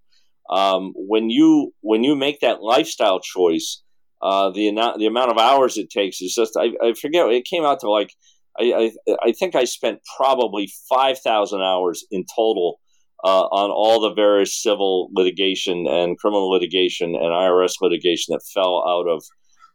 Um, 0.51 0.93
when 0.95 1.31
you 1.31 1.73
when 1.81 2.05
you 2.05 2.15
make 2.15 2.41
that 2.41 2.63
lifestyle 2.63 3.21
choice, 3.21 3.83
uh, 4.23 4.51
the 4.51 4.69
amount 4.69 4.99
the 4.99 5.07
amount 5.07 5.31
of 5.31 5.39
hours 5.39 5.77
it 5.77 5.91
takes 5.91 6.21
is 6.21 6.35
just 6.35 6.57
I, 6.57 6.71
I 6.83 6.93
forget 6.95 7.27
it 7.29 7.45
came 7.45 7.65
out 7.65 7.81
to 7.81 7.91
like 7.91 8.11
I, 8.59 8.93
I, 9.09 9.17
I 9.25 9.33
think 9.33 9.55
I 9.55 9.65
spent 9.65 10.01
probably 10.17 10.71
five 10.89 11.19
thousand 11.19 11.63
hours 11.63 12.05
in 12.11 12.25
total 12.35 12.79
uh, 13.25 13.47
on 13.47 13.71
all 13.71 14.01
the 14.01 14.15
various 14.15 14.63
civil 14.63 15.11
litigation 15.13 15.87
and 15.89 16.19
criminal 16.19 16.51
litigation 16.51 17.15
and 17.15 17.25
IRS 17.25 17.75
litigation 17.81 18.33
that 18.33 18.43
fell 18.55 18.85
out 18.87 19.09
of 19.09 19.25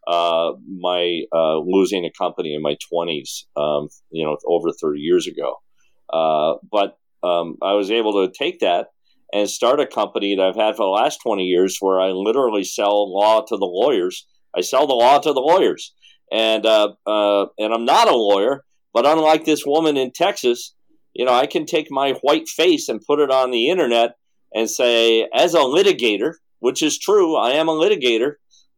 uh, 0.07 0.57
my 0.79 1.21
uh, 1.33 1.57
losing 1.59 2.05
a 2.05 2.11
company 2.11 2.53
in 2.55 2.61
my 2.61 2.75
20s, 2.91 3.43
um, 3.55 3.89
you 4.09 4.25
know, 4.25 4.37
over 4.45 4.69
30 4.71 4.99
years 4.99 5.27
ago. 5.27 5.55
Uh, 6.11 6.57
but 6.71 6.97
um, 7.23 7.57
I 7.61 7.73
was 7.73 7.91
able 7.91 8.25
to 8.25 8.33
take 8.33 8.59
that 8.59 8.87
and 9.33 9.49
start 9.49 9.79
a 9.79 9.87
company 9.87 10.35
that 10.35 10.43
I've 10.43 10.55
had 10.55 10.75
for 10.75 10.85
the 10.85 11.03
last 11.03 11.19
20 11.23 11.43
years 11.43 11.77
where 11.79 11.99
I 11.99 12.09
literally 12.09 12.63
sell 12.63 13.13
law 13.13 13.41
to 13.41 13.57
the 13.57 13.65
lawyers. 13.65 14.27
I 14.55 14.61
sell 14.61 14.87
the 14.87 14.93
law 14.93 15.19
to 15.19 15.33
the 15.33 15.39
lawyers. 15.39 15.93
And, 16.31 16.65
uh, 16.65 16.93
uh, 17.05 17.45
and 17.57 17.73
I'm 17.73 17.85
not 17.85 18.09
a 18.09 18.15
lawyer, 18.15 18.63
but 18.93 19.05
unlike 19.05 19.45
this 19.45 19.65
woman 19.65 19.97
in 19.97 20.11
Texas, 20.11 20.73
you 21.13 21.25
know, 21.25 21.33
I 21.33 21.45
can 21.45 21.65
take 21.65 21.87
my 21.89 22.13
white 22.21 22.47
face 22.47 22.87
and 22.89 23.05
put 23.05 23.19
it 23.19 23.31
on 23.31 23.51
the 23.51 23.69
internet 23.69 24.15
and 24.53 24.69
say, 24.69 25.27
as 25.33 25.53
a 25.53 25.59
litigator, 25.59 26.33
which 26.59 26.81
is 26.81 26.99
true, 26.99 27.35
I 27.35 27.51
am 27.51 27.67
a 27.67 27.73
litigator. 27.73 28.33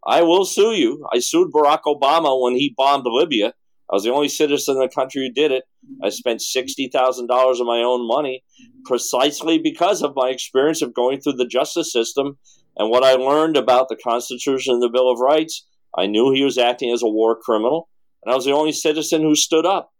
I 0.06 0.22
will 0.22 0.45
sue 0.45 0.74
you. 0.74 1.06
I 1.14 1.20
sued 1.20 1.51
Barack 1.54 1.82
Obama 1.86 2.41
when 2.41 2.56
he 2.56 2.74
bombed 2.76 3.06
Libya 3.06 3.54
I 3.92 3.96
was 3.96 4.04
the 4.04 4.14
only 4.14 4.30
citizen 4.30 4.76
in 4.76 4.82
the 4.82 4.90
country 4.90 5.28
who 5.28 5.34
did 5.34 5.52
it. 5.52 5.64
I 6.04 6.10
spent 6.10 6.40
$60,000 6.40 6.92
of 6.92 7.68
my 7.68 7.80
own 7.80 8.08
money 8.08 8.44
precisely 8.86 9.58
because 9.58 10.02
of 10.02 10.16
my 10.16 10.30
experience 10.30 10.82
of 10.82 10.94
going 10.94 11.20
through 11.20 11.34
the 11.34 11.46
justice 11.46 11.92
system 11.92 12.38
and 12.78 12.90
what 12.90 13.04
I 13.04 13.14
learned 13.14 13.58
about 13.58 13.90
the 13.90 13.98
Constitution 13.98 14.74
and 14.74 14.82
the 14.82 14.90
Bill 14.90 15.12
of 15.12 15.20
Rights. 15.20 15.68
I 15.96 16.08
knew 16.08 16.32
he 16.32 16.44
was 16.44 16.58
acting 16.58 16.92
as 16.92 17.04
a 17.04 17.08
war 17.08 17.38
criminal, 17.40 17.90
and 18.24 18.32
I 18.32 18.36
was 18.36 18.46
the 18.46 18.54
only 18.54 18.72
citizen 18.72 19.22
who 19.22 19.36
stood 19.36 19.66
up. 19.66 19.92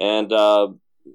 And 0.00 0.32
uh, 0.32 0.68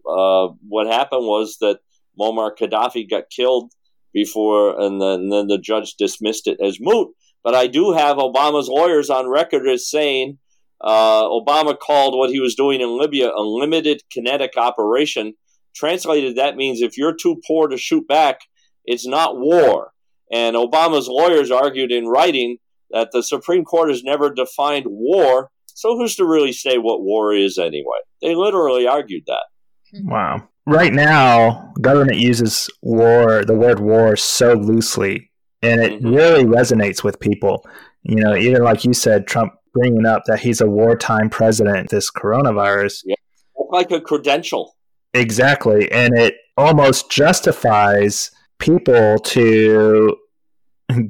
uh, 0.08 0.48
what 0.68 0.88
happened 0.88 1.26
was 1.26 1.58
that 1.60 1.80
Muammar 2.20 2.52
Gaddafi 2.58 3.10
got 3.10 3.30
killed 3.36 3.74
before, 4.14 4.80
and 4.80 5.02
then, 5.02 5.22
and 5.22 5.32
then 5.34 5.48
the 5.48 5.58
judge 5.58 5.96
dismissed 5.96 6.48
it 6.48 6.60
as 6.64 6.78
moot. 6.80 7.10
But 7.44 7.56
I 7.56 7.68
do 7.68 7.92
have 7.92 8.18
Obama's 8.18 8.70
lawyers 8.70 9.10
on 9.10 9.28
record 9.28 9.68
as 9.68 9.90
saying 9.90 10.38
uh, 10.84 11.24
Obama 11.24 11.78
called 11.78 12.18
what 12.18 12.30
he 12.30 12.40
was 12.40 12.56
doing 12.56 12.82
in 12.82 13.00
Libya 13.00 13.32
a 13.32 13.42
limited 13.42 14.02
kinetic 14.12 14.58
operation. 14.58 15.34
Translated, 15.76 16.36
that 16.36 16.56
means 16.56 16.82
if 16.82 16.98
you're 16.98 17.16
too 17.16 17.42
poor 17.48 17.68
to 17.68 17.78
shoot 17.78 18.08
back, 18.08 18.42
it's 18.86 19.08
not 19.08 19.38
war. 19.38 19.92
And 20.32 20.56
Obama's 20.56 21.08
lawyers 21.08 21.52
argued 21.52 21.92
in 21.92 22.08
writing 22.08 22.58
that 22.92 23.10
the 23.12 23.24
Supreme 23.24 23.64
Court 23.64 23.90
has 23.90 24.04
never 24.04 24.32
defined 24.32 24.86
war. 24.88 25.50
So 25.68 25.98
who's 25.98 26.16
to 26.18 26.26
really 26.26 26.54
say 26.54 26.78
what 26.78 27.02
war 27.02 27.34
is 27.34 27.58
anyway? 27.58 28.00
They 28.22 28.36
literally 28.36 28.88
argued 28.88 29.24
that. 29.28 29.46
Wow. 30.04 30.48
Right 30.66 30.94
now, 30.94 31.74
government 31.82 32.20
uses 32.20 32.70
war, 32.82 33.44
the 33.44 33.56
word 33.56 33.80
war, 33.80 34.16
so 34.16 34.54
loosely, 34.54 35.32
and 35.62 35.82
it 35.82 35.94
mm-hmm. 35.94 36.14
really 36.14 36.46
resonates 36.46 37.04
with 37.04 37.20
people. 37.20 37.66
You 38.04 38.16
know, 38.16 38.36
even 38.36 38.64
like 38.64 38.86
you 38.86 38.94
said, 38.94 39.28
Trump 39.28 39.54
bringing 39.74 40.06
up 40.06 40.24
that 40.26 40.40
he's 40.40 40.62
a 40.62 40.68
wartime 40.68 41.30
president, 41.30 41.90
this 41.90 42.12
coronavirus. 42.12 43.02
Yeah. 43.06 43.16
Like 43.70 43.92
a 43.92 44.00
credential. 44.00 44.76
Exactly. 45.14 45.92
And 45.92 46.18
it 46.18 46.36
almost 46.58 47.10
justifies 47.12 48.32
people 48.60 49.18
to 49.20 50.16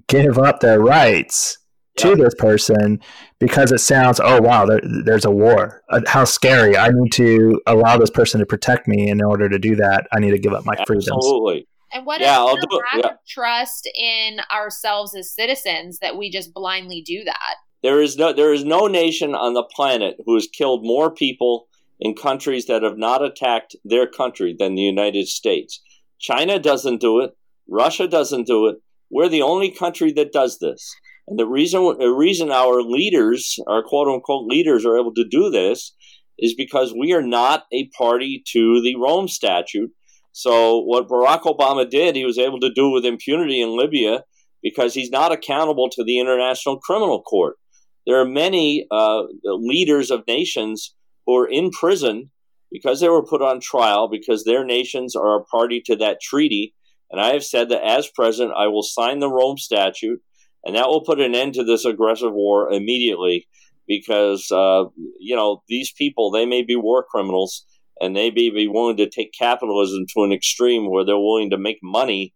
give 0.07 0.37
up 0.37 0.59
their 0.59 0.79
rights 0.79 1.57
to 1.97 2.15
this 2.15 2.33
person 2.35 2.99
because 3.39 3.71
it 3.71 3.79
sounds, 3.79 4.19
oh, 4.23 4.41
wow, 4.41 4.65
there, 4.65 4.81
there's 5.05 5.25
a 5.25 5.31
war. 5.31 5.83
Uh, 5.89 6.01
how 6.07 6.23
scary. 6.23 6.75
I 6.75 6.89
need 6.91 7.11
to 7.13 7.61
allow 7.67 7.97
this 7.97 8.09
person 8.09 8.39
to 8.39 8.45
protect 8.45 8.87
me. 8.87 9.09
In 9.09 9.21
order 9.21 9.47
to 9.47 9.59
do 9.59 9.75
that, 9.75 10.07
I 10.11 10.19
need 10.19 10.31
to 10.31 10.39
give 10.39 10.53
up 10.53 10.65
my 10.65 10.75
freedoms. 10.87 11.09
Absolutely. 11.11 11.67
And 11.93 12.05
what 12.05 12.19
yeah, 12.19 12.43
is 12.45 12.55
the 12.55 12.81
lack 12.91 13.03
yeah. 13.03 13.11
of 13.11 13.17
trust 13.27 13.87
in 13.95 14.39
ourselves 14.51 15.15
as 15.15 15.31
citizens 15.31 15.99
that 15.99 16.17
we 16.17 16.31
just 16.31 16.51
blindly 16.53 17.01
do 17.01 17.23
that? 17.25 17.55
There 17.83 18.01
is 18.01 18.17
no 18.17 18.31
there 18.31 18.53
is 18.53 18.63
no 18.63 18.87
nation 18.87 19.35
on 19.35 19.53
the 19.53 19.63
planet 19.63 20.15
who 20.25 20.35
has 20.35 20.47
killed 20.47 20.85
more 20.85 21.13
people 21.13 21.67
in 21.99 22.15
countries 22.15 22.65
that 22.67 22.81
have 22.81 22.97
not 22.97 23.23
attacked 23.23 23.75
their 23.83 24.07
country 24.07 24.55
than 24.57 24.75
the 24.75 24.81
United 24.81 25.27
States. 25.27 25.81
China 26.17 26.59
doesn't 26.59 27.01
do 27.01 27.19
it. 27.19 27.31
Russia 27.69 28.07
doesn't 28.07 28.47
do 28.47 28.67
it. 28.67 28.77
We're 29.11 29.27
the 29.27 29.41
only 29.41 29.69
country 29.69 30.13
that 30.13 30.31
does 30.31 30.59
this. 30.59 30.95
And 31.27 31.37
the 31.37 31.45
reason 31.45 31.97
the 31.99 32.09
reason 32.09 32.51
our 32.51 32.81
leaders, 32.81 33.59
our 33.67 33.83
quote 33.83 34.07
unquote 34.07 34.47
leaders, 34.47 34.85
are 34.85 34.97
able 34.97 35.13
to 35.15 35.27
do 35.29 35.49
this 35.49 35.93
is 36.39 36.55
because 36.55 36.93
we 36.97 37.11
are 37.13 37.21
not 37.21 37.65
a 37.73 37.89
party 37.89 38.43
to 38.53 38.81
the 38.81 38.95
Rome 38.95 39.27
Statute. 39.27 39.91
So 40.31 40.79
what 40.79 41.09
Barack 41.09 41.41
Obama 41.41 41.87
did, 41.87 42.15
he 42.15 42.25
was 42.25 42.39
able 42.39 42.61
to 42.61 42.73
do 42.73 42.89
with 42.89 43.05
impunity 43.05 43.61
in 43.61 43.77
Libya 43.77 44.23
because 44.63 44.93
he's 44.93 45.11
not 45.11 45.33
accountable 45.33 45.89
to 45.91 46.03
the 46.03 46.19
International 46.19 46.79
Criminal 46.79 47.21
Court 47.21 47.57
there 48.05 48.19
are 48.19 48.25
many 48.25 48.85
uh, 48.91 49.23
leaders 49.43 50.11
of 50.11 50.27
nations 50.27 50.95
who 51.25 51.35
are 51.37 51.47
in 51.47 51.71
prison 51.71 52.31
because 52.71 52.99
they 52.99 53.09
were 53.09 53.25
put 53.25 53.41
on 53.41 53.59
trial 53.59 54.09
because 54.09 54.43
their 54.43 54.65
nations 54.65 55.15
are 55.15 55.39
a 55.39 55.43
party 55.45 55.81
to 55.85 55.95
that 55.97 56.19
treaty. 56.21 56.73
And 57.11 57.21
I 57.21 57.33
have 57.33 57.43
said 57.43 57.69
that 57.69 57.85
as 57.85 58.09
president, 58.09 58.55
I 58.57 58.67
will 58.67 58.83
sign 58.83 59.19
the 59.19 59.29
Rome 59.29 59.57
Statute, 59.57 60.19
and 60.63 60.75
that 60.75 60.87
will 60.87 61.03
put 61.03 61.19
an 61.19 61.35
end 61.35 61.53
to 61.53 61.63
this 61.63 61.85
aggressive 61.85 62.33
war 62.33 62.71
immediately 62.71 63.47
because, 63.87 64.49
uh, 64.51 64.85
you 65.19 65.35
know, 65.35 65.61
these 65.67 65.91
people, 65.91 66.31
they 66.31 66.45
may 66.45 66.63
be 66.63 66.75
war 66.75 67.05
criminals 67.07 67.65
and 68.01 68.15
they 68.15 68.31
may 68.31 68.49
be 68.49 68.67
willing 68.67 68.97
to 68.97 69.09
take 69.09 69.31
capitalism 69.37 70.05
to 70.13 70.23
an 70.23 70.31
extreme 70.31 70.89
where 70.89 71.05
they're 71.05 71.15
willing 71.15 71.51
to 71.51 71.57
make 71.57 71.79
money 71.83 72.33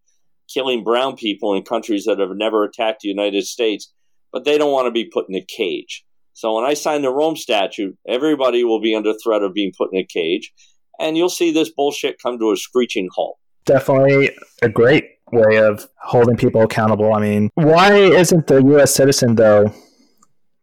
killing 0.54 0.84
brown 0.84 1.16
people 1.16 1.54
in 1.56 1.64
countries 1.64 2.06
that 2.06 2.20
have 2.20 2.36
never 2.36 2.64
attacked 2.64 3.02
the 3.02 3.10
United 3.10 3.46
States 3.46 3.94
but 4.32 4.46
they 4.46 4.58
don't 4.58 4.72
want 4.72 4.88
to 4.88 4.92
be 4.92 5.10
put 5.12 5.30
in 5.30 5.36
a 5.36 5.46
cage. 5.46 6.04
So 6.34 6.54
when 6.54 6.66
I 6.66 6.76
sign 6.76 7.02
the 7.02 7.12
Rome 7.12 7.36
Statute, 7.36 7.98
everybody 8.08 8.64
will 8.64 8.80
be 8.80 8.94
under 8.94 9.14
threat 9.24 9.42
of 9.42 9.54
being 9.54 9.72
put 9.76 9.90
in 9.92 10.00
a 10.00 10.06
cage, 10.06 10.54
and 11.00 11.18
you'll 11.18 11.30
see 11.30 11.52
this 11.52 11.72
bullshit 11.72 12.22
come 12.22 12.38
to 12.40 12.52
a 12.52 12.58
screeching 12.58 13.10
halt. 13.14 13.38
Definitely 13.66 14.32
a 14.62 14.70
great 14.70 15.06
way 15.32 15.58
of 15.58 15.88
holding 16.02 16.38
people 16.38 16.62
accountable. 16.62 17.14
I 17.14 17.22
mean, 17.22 17.50
why 17.56 17.94
isn't 17.96 18.48
the 18.48 18.64
U.S. 18.64 18.94
citizen 18.94 19.36
though 19.36 19.74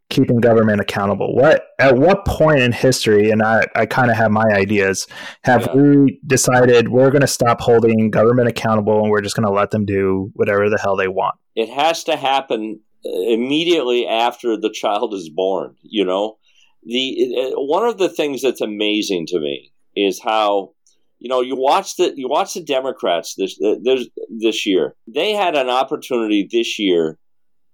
keeping 0.09 0.39
government 0.39 0.79
accountable? 0.79 1.35
What 1.35 1.67
at 1.79 1.97
what 1.97 2.25
point 2.25 2.61
in 2.61 2.71
history, 2.71 3.29
and 3.29 3.43
I, 3.43 3.65
I 3.75 3.85
kind 3.85 4.09
of 4.09 4.17
have 4.17 4.31
my 4.31 4.45
ideas, 4.53 5.07
have 5.43 5.67
yeah. 5.67 5.75
we 5.75 6.19
decided 6.25 6.89
we're 6.89 7.11
going 7.11 7.21
to 7.21 7.27
stop 7.27 7.61
holding 7.61 8.09
government 8.11 8.47
accountable 8.47 9.01
and 9.01 9.11
we're 9.11 9.21
just 9.21 9.35
going 9.35 9.47
to 9.47 9.53
let 9.53 9.71
them 9.71 9.85
do 9.85 10.31
whatever 10.35 10.69
the 10.69 10.79
hell 10.81 10.95
they 10.95 11.07
want? 11.07 11.35
It 11.55 11.69
has 11.69 12.03
to 12.05 12.15
happen 12.15 12.79
immediately 13.05 14.07
after 14.07 14.57
the 14.57 14.71
child 14.71 15.13
is 15.13 15.29
born. 15.29 15.75
You 15.83 16.05
know, 16.05 16.37
the 16.83 17.53
one 17.55 17.87
of 17.87 17.97
the 17.97 18.09
things 18.09 18.41
that's 18.41 18.61
amazing 18.61 19.27
to 19.27 19.39
me 19.39 19.71
is 19.95 20.21
how 20.21 20.73
you 21.19 21.29
know 21.29 21.41
you 21.41 21.55
watch 21.55 21.95
the 21.95 22.13
you 22.15 22.27
watch 22.27 22.53
the 22.53 22.63
Democrats 22.63 23.35
this 23.35 23.57
this 23.83 24.07
this 24.29 24.65
year. 24.65 24.95
They 25.07 25.33
had 25.33 25.55
an 25.55 25.69
opportunity 25.69 26.47
this 26.51 26.79
year 26.79 27.17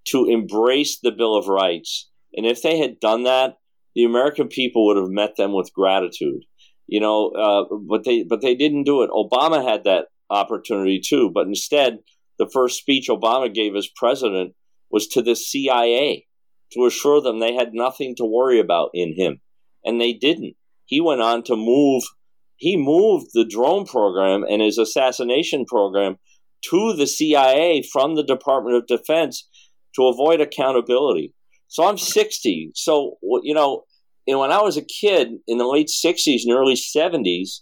to 0.08 0.26
embrace 0.26 1.00
the 1.00 1.12
Bill 1.12 1.36
of 1.36 1.48
Rights, 1.48 2.10
and 2.34 2.46
if 2.46 2.62
they 2.62 2.78
had 2.78 3.00
done 3.00 3.24
that, 3.24 3.58
the 3.96 4.04
American 4.04 4.48
people 4.48 4.88
would 4.88 4.98
have 4.98 5.10
met 5.10 5.36
them 5.38 5.54
with 5.54 5.74
gratitude. 5.74 6.44
You 6.88 7.00
know, 7.00 7.30
uh, 7.30 7.76
but 7.88 8.04
they 8.04 8.24
but 8.24 8.42
they 8.42 8.56
didn't 8.56 8.84
do 8.84 9.04
it. 9.04 9.10
Obama 9.12 9.64
had 9.64 9.86
that 9.86 10.08
opportunity 10.30 11.00
too, 11.00 11.32
but 11.34 11.48
instead, 11.48 12.00
the 12.38 12.50
first 12.52 12.78
speech 12.80 13.08
Obama 13.10 13.54
gave 13.54 13.76
as 13.76 13.88
president 13.88 14.54
was 14.92 15.08
to 15.08 15.22
the 15.22 15.36
CIA 15.36 16.28
to 16.74 16.86
assure 16.86 17.22
them 17.22 17.40
they 17.40 17.54
had 17.54 17.74
nothing 17.74 18.16
to 18.18 18.26
worry 18.26 18.60
about 18.60 18.92
in 18.94 19.14
him. 19.16 19.42
And 19.84 20.00
they 20.00 20.14
didn't. 20.14 20.56
He 20.86 21.02
went 21.02 21.22
on 21.22 21.44
to 21.44 21.56
move, 21.56 22.04
he 22.58 22.78
moved 22.78 23.28
the 23.34 23.46
drone 23.46 23.86
program 23.86 24.44
and 24.44 24.62
his 24.62 24.78
assassination 24.78 25.66
program 25.66 26.18
to 26.70 26.94
the 26.94 27.08
CIA 27.08 27.84
from 27.92 28.16
the 28.16 28.24
Department 28.24 28.76
of 28.76 28.88
Defense 28.88 29.48
to 29.96 30.06
avoid 30.06 30.42
accountability. 30.42 31.34
So 31.68 31.86
I'm 31.86 31.98
60. 31.98 32.72
So, 32.76 33.18
you 33.44 33.54
know, 33.54 33.84
and 34.28 34.40
when 34.40 34.52
I 34.52 34.62
was 34.62 34.78
a 34.78 34.86
kid 34.86 35.30
in 35.48 35.58
the 35.58 35.68
late 35.68 35.88
60s 35.88 36.42
and 36.46 36.54
early 36.54 36.76
70s, 36.76 37.62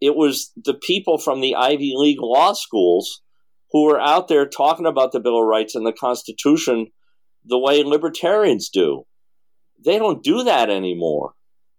it 0.00 0.16
was 0.16 0.52
the 0.64 0.74
people 0.74 1.18
from 1.18 1.40
the 1.40 1.54
Ivy 1.54 1.94
League 1.96 2.20
law 2.20 2.52
schools 2.52 3.22
who 3.76 3.90
are 3.90 4.00
out 4.00 4.26
there 4.28 4.46
talking 4.46 4.86
about 4.86 5.12
the 5.12 5.20
Bill 5.20 5.38
of 5.38 5.46
Rights 5.46 5.74
and 5.74 5.86
the 5.86 5.92
Constitution 5.92 6.86
the 7.44 7.58
way 7.58 7.82
libertarians 7.84 8.70
do. 8.70 9.02
They 9.84 9.98
don't 9.98 10.22
do 10.22 10.44
that 10.44 10.70
anymore. 10.70 11.34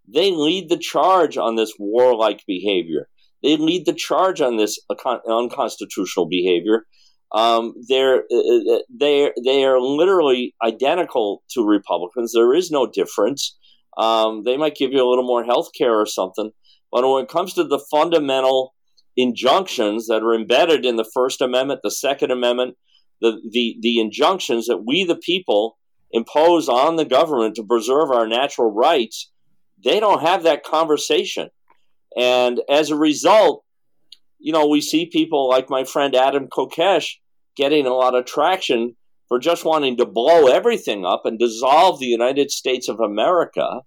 They 0.06 0.30
lead 0.30 0.68
the 0.68 0.76
charge 0.76 1.36
on 1.36 1.56
this 1.56 1.72
warlike 1.76 2.44
behavior. 2.46 3.08
They 3.42 3.56
lead 3.56 3.84
the 3.84 3.94
charge 3.94 4.40
on 4.40 4.58
this 4.58 4.78
unconstitutional 5.28 6.28
behavior. 6.28 6.86
Um, 7.32 7.74
they're 7.88 8.22
uh, 8.32 8.74
uh, 8.74 8.78
they 8.88 9.32
they 9.44 9.64
are 9.64 9.80
literally 9.80 10.54
identical 10.64 11.42
to 11.50 11.66
Republicans. 11.66 12.32
There 12.32 12.54
is 12.54 12.70
no 12.70 12.86
difference. 12.86 13.58
Um, 13.96 14.44
they 14.44 14.56
might 14.56 14.76
give 14.76 14.92
you 14.92 15.04
a 15.04 15.10
little 15.10 15.26
more 15.26 15.42
health 15.42 15.70
care 15.76 15.98
or 15.98 16.06
something, 16.06 16.52
but 16.92 17.06
when 17.06 17.24
it 17.24 17.28
comes 17.28 17.54
to 17.54 17.64
the 17.64 17.84
fundamental 17.90 18.72
injunctions 19.18 20.06
that 20.06 20.22
are 20.22 20.32
embedded 20.32 20.86
in 20.86 20.94
the 20.94 21.10
First 21.12 21.40
Amendment, 21.40 21.80
the 21.82 21.90
Second 21.90 22.30
Amendment, 22.30 22.76
the, 23.20 23.40
the, 23.50 23.76
the 23.82 23.98
injunctions 23.98 24.66
that 24.66 24.84
we, 24.86 25.02
the 25.02 25.16
people, 25.16 25.76
impose 26.12 26.68
on 26.68 26.94
the 26.94 27.04
government 27.04 27.56
to 27.56 27.64
preserve 27.64 28.12
our 28.12 28.28
natural 28.28 28.72
rights, 28.72 29.30
they 29.84 29.98
don't 29.98 30.22
have 30.22 30.44
that 30.44 30.64
conversation. 30.64 31.48
And 32.16 32.60
as 32.70 32.90
a 32.90 32.96
result, 32.96 33.64
you 34.38 34.52
know, 34.52 34.68
we 34.68 34.80
see 34.80 35.06
people 35.06 35.48
like 35.48 35.68
my 35.68 35.82
friend 35.82 36.14
Adam 36.14 36.46
Kokesh 36.46 37.16
getting 37.56 37.86
a 37.86 37.92
lot 37.92 38.14
of 38.14 38.24
traction 38.24 38.94
for 39.28 39.40
just 39.40 39.64
wanting 39.64 39.96
to 39.96 40.06
blow 40.06 40.46
everything 40.46 41.04
up 41.04 41.22
and 41.26 41.40
dissolve 41.40 41.98
the 41.98 42.06
United 42.06 42.52
States 42.52 42.88
of 42.88 43.00
America. 43.00 43.80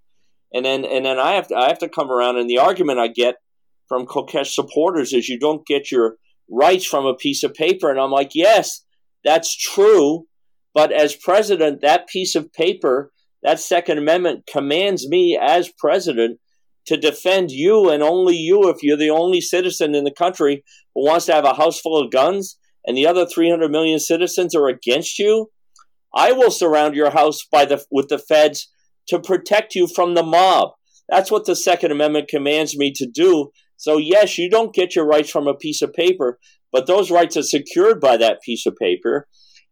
And 0.54 0.66
then 0.66 0.84
and 0.84 1.06
then 1.06 1.18
I 1.18 1.36
have 1.36 1.48
to 1.48 1.56
I 1.56 1.70
have 1.70 1.80
to 1.80 1.90
come 1.90 2.12
around 2.12 2.38
and 2.38 2.50
the 2.50 2.58
argument 2.58 3.00
I 3.00 3.08
get 3.08 3.36
from 3.92 4.06
Kokesh 4.06 4.54
supporters 4.54 5.12
is 5.12 5.28
you 5.28 5.38
don't 5.38 5.68
get 5.68 5.92
your 5.92 6.16
rights 6.50 6.86
from 6.86 7.06
a 7.06 7.14
piece 7.14 7.44
of 7.44 7.54
paper. 7.54 7.92
And 7.92 8.00
I'm 8.00 8.10
like, 8.10 8.32
yes, 8.34 8.86
that's 9.26 9.54
true. 9.54 10.28
But 10.74 10.94
as 10.94 11.14
president, 11.14 11.82
that 11.82 12.08
piece 12.08 12.36
of 12.36 12.54
paper 12.54 13.12
that 13.44 13.60
Second 13.60 13.98
Amendment 13.98 14.48
commands 14.50 15.10
me 15.10 15.38
as 15.42 15.74
president 15.78 16.40
to 16.86 16.96
defend 16.96 17.52
you 17.52 17.90
and 17.90 18.02
only 18.02 18.38
you 18.38 18.70
if 18.70 18.78
you're 18.82 18.96
the 18.96 19.10
only 19.10 19.42
citizen 19.42 19.94
in 19.94 20.06
the 20.06 20.14
country 20.18 20.64
who 20.96 21.06
wants 21.06 21.26
to 21.26 21.34
have 21.34 21.44
a 21.44 21.56
house 21.56 21.82
full 21.82 22.02
of 22.02 22.14
guns 22.14 22.58
and 22.86 22.96
the 22.96 23.06
other 23.06 23.26
300 23.26 23.70
million 23.70 24.00
citizens 24.00 24.56
are 24.56 24.70
against 24.70 25.20
you. 25.20 25.52
I 26.16 26.32
will 26.32 26.52
surround 26.52 26.96
your 26.96 27.12
house 27.12 27.46
by 27.52 27.66
the 27.66 27.84
with 27.92 28.08
the 28.08 28.20
feds 28.20 28.72
to 29.10 29.20
protect 29.20 29.76
you 29.76 29.86
from 29.86 30.14
the 30.16 30.24
mob. 30.24 30.70
That's 31.10 31.30
what 31.30 31.46
the 31.46 31.58
Second 31.58 31.92
Amendment 31.92 32.30
commands 32.30 32.78
me 32.78 32.94
to 32.96 33.06
do. 33.06 33.52
So 33.82 33.98
yes, 33.98 34.38
you 34.38 34.48
don't 34.48 34.76
get 34.76 34.96
your 34.96 35.08
rights 35.08 35.32
from 35.32 35.48
a 35.48 35.56
piece 35.56 35.82
of 35.82 35.92
paper, 35.92 36.38
but 36.72 36.86
those 36.86 37.10
rights 37.10 37.36
are 37.36 37.42
secured 37.42 38.00
by 38.00 38.16
that 38.18 38.44
piece 38.44 38.68
of 38.68 38.76
paper. 38.76 39.28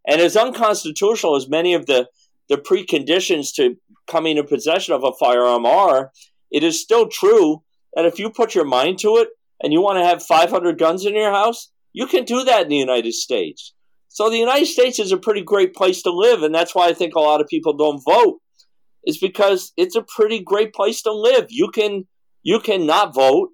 And 0.07 0.19
as 0.19 0.35
unconstitutional 0.35 1.35
as 1.35 1.47
many 1.47 1.75
of 1.75 1.85
the, 1.85 2.07
the 2.49 2.57
preconditions 2.57 3.53
to 3.57 3.75
coming 4.07 4.37
in 4.37 4.47
possession 4.47 4.95
of 4.95 5.03
a 5.03 5.13
firearm 5.13 5.67
are, 5.67 6.11
it 6.49 6.63
is 6.63 6.81
still 6.81 7.07
true 7.07 7.61
that 7.93 8.05
if 8.05 8.17
you 8.17 8.31
put 8.31 8.55
your 8.55 8.65
mind 8.65 8.97
to 9.01 9.17
it 9.17 9.27
and 9.61 9.71
you 9.71 9.79
want 9.79 9.99
to 9.99 10.05
have 10.05 10.23
500 10.23 10.79
guns 10.79 11.05
in 11.05 11.13
your 11.13 11.31
house, 11.31 11.69
you 11.93 12.07
can 12.07 12.23
do 12.23 12.43
that 12.45 12.63
in 12.63 12.69
the 12.69 12.77
United 12.77 13.13
States. 13.13 13.75
So 14.07 14.31
the 14.31 14.37
United 14.37 14.65
States 14.65 14.97
is 14.97 15.11
a 15.11 15.17
pretty 15.17 15.43
great 15.43 15.75
place 15.75 16.01
to 16.01 16.11
live, 16.11 16.41
and 16.41 16.55
that's 16.55 16.73
why 16.73 16.87
I 16.87 16.93
think 16.93 17.13
a 17.13 17.19
lot 17.19 17.41
of 17.41 17.47
people 17.47 17.77
don't 17.77 18.01
vote. 18.03 18.39
Is 19.05 19.19
because 19.19 19.71
it's 19.77 19.95
a 19.95 20.01
pretty 20.01 20.43
great 20.43 20.73
place 20.73 21.03
to 21.03 21.13
live. 21.13 21.45
You 21.49 21.69
can 21.69 22.07
you 22.41 22.59
can 22.59 22.87
not 22.87 23.13
vote, 23.13 23.49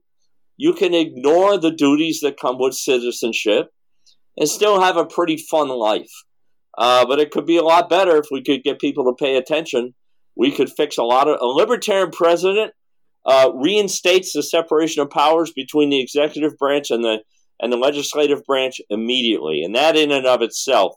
you 0.57 0.73
can 0.73 0.93
ignore 0.93 1.57
the 1.57 1.71
duties 1.71 2.19
that 2.21 2.39
come 2.39 2.57
with 2.59 2.73
citizenship, 2.73 3.67
and 4.37 4.49
still 4.49 4.81
have 4.81 4.97
a 4.97 5.05
pretty 5.05 5.37
fun 5.37 5.69
life. 5.69 6.11
Uh, 6.77 7.05
but 7.05 7.19
it 7.19 7.31
could 7.31 7.45
be 7.45 7.57
a 7.57 7.63
lot 7.63 7.89
better 7.89 8.17
if 8.17 8.25
we 8.31 8.43
could 8.43 8.63
get 8.63 8.79
people 8.79 9.05
to 9.05 9.23
pay 9.23 9.37
attention. 9.37 9.93
We 10.35 10.51
could 10.51 10.69
fix 10.69 10.97
a 10.97 11.03
lot 11.03 11.27
of 11.27 11.39
a 11.39 11.45
libertarian 11.45 12.11
president 12.11 12.73
uh, 13.25 13.51
reinstates 13.55 14.33
the 14.33 14.43
separation 14.43 15.01
of 15.01 15.09
powers 15.09 15.51
between 15.51 15.89
the 15.89 16.01
executive 16.01 16.57
branch 16.57 16.91
and 16.91 17.03
the 17.03 17.19
and 17.61 17.71
the 17.71 17.77
legislative 17.77 18.43
branch 18.43 18.81
immediately, 18.89 19.63
and 19.63 19.73
that 19.75 19.95
in 19.95 20.11
and 20.11 20.25
of 20.25 20.41
itself 20.41 20.93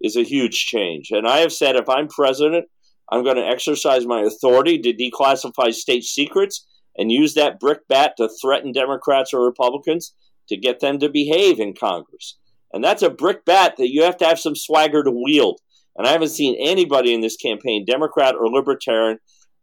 is 0.00 0.16
a 0.16 0.22
huge 0.22 0.64
change. 0.64 1.10
And 1.10 1.28
I 1.28 1.38
have 1.38 1.52
said 1.52 1.76
if 1.76 1.90
I'm 1.90 2.08
president, 2.08 2.64
I'm 3.12 3.22
going 3.22 3.36
to 3.36 3.46
exercise 3.46 4.06
my 4.06 4.22
authority 4.22 4.78
to 4.78 4.94
declassify 4.94 5.74
state 5.74 6.04
secrets 6.04 6.66
and 6.96 7.12
use 7.12 7.34
that 7.34 7.60
brickbat 7.60 8.16
to 8.16 8.28
threaten 8.40 8.72
Democrats 8.72 9.32
or 9.32 9.44
Republicans 9.44 10.14
to 10.48 10.56
get 10.56 10.80
them 10.80 10.98
to 10.98 11.08
behave 11.08 11.60
in 11.60 11.74
Congress. 11.74 12.38
And 12.72 12.84
that's 12.84 13.02
a 13.02 13.10
brickbat 13.10 13.76
that 13.76 13.90
you 13.90 14.02
have 14.02 14.16
to 14.18 14.26
have 14.26 14.38
some 14.38 14.56
swagger 14.56 15.02
to 15.02 15.10
wield. 15.10 15.60
And 15.96 16.06
I 16.06 16.12
haven't 16.12 16.28
seen 16.28 16.56
anybody 16.60 17.12
in 17.12 17.20
this 17.20 17.36
campaign, 17.36 17.84
Democrat 17.84 18.34
or 18.34 18.48
Libertarian, 18.48 19.18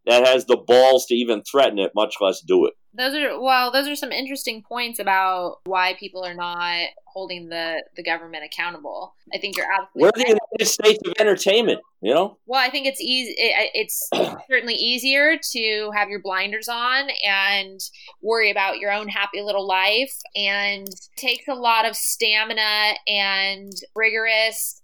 that 0.07 0.25
has 0.25 0.45
the 0.45 0.57
balls 0.57 1.05
to 1.07 1.15
even 1.15 1.43
threaten 1.43 1.79
it, 1.79 1.91
much 1.93 2.15
less 2.21 2.41
do 2.41 2.65
it. 2.65 2.73
Those 2.93 3.13
are 3.13 3.39
well, 3.39 3.71
those 3.71 3.87
are 3.87 3.95
some 3.95 4.11
interesting 4.11 4.63
points 4.67 4.97
about 4.97 5.57
why 5.65 5.95
people 5.99 6.23
are 6.23 6.33
not 6.33 6.87
holding 7.05 7.49
the 7.49 7.83
the 7.95 8.03
government 8.03 8.43
accountable. 8.43 9.13
I 9.33 9.37
think 9.37 9.55
you're 9.55 9.71
absolutely. 9.71 10.03
We're 10.03 10.11
the 10.15 10.39
United 10.39 10.71
States 10.71 10.99
of 11.05 11.13
entertainment, 11.19 11.79
you 12.01 12.13
know. 12.13 12.37
Well, 12.47 12.59
I 12.59 12.71
think 12.71 12.87
it's 12.87 13.01
easy. 13.01 13.35
It, 13.37 13.71
it's 13.75 14.09
certainly 14.49 14.75
easier 14.75 15.37
to 15.51 15.91
have 15.93 16.09
your 16.09 16.21
blinders 16.21 16.67
on 16.67 17.09
and 17.23 17.79
worry 18.23 18.49
about 18.49 18.79
your 18.79 18.91
own 18.91 19.09
happy 19.09 19.41
little 19.41 19.67
life, 19.67 20.15
and 20.35 20.87
takes 21.17 21.47
a 21.47 21.53
lot 21.53 21.87
of 21.87 21.95
stamina 21.95 22.93
and 23.07 23.73
rigorous 23.95 24.81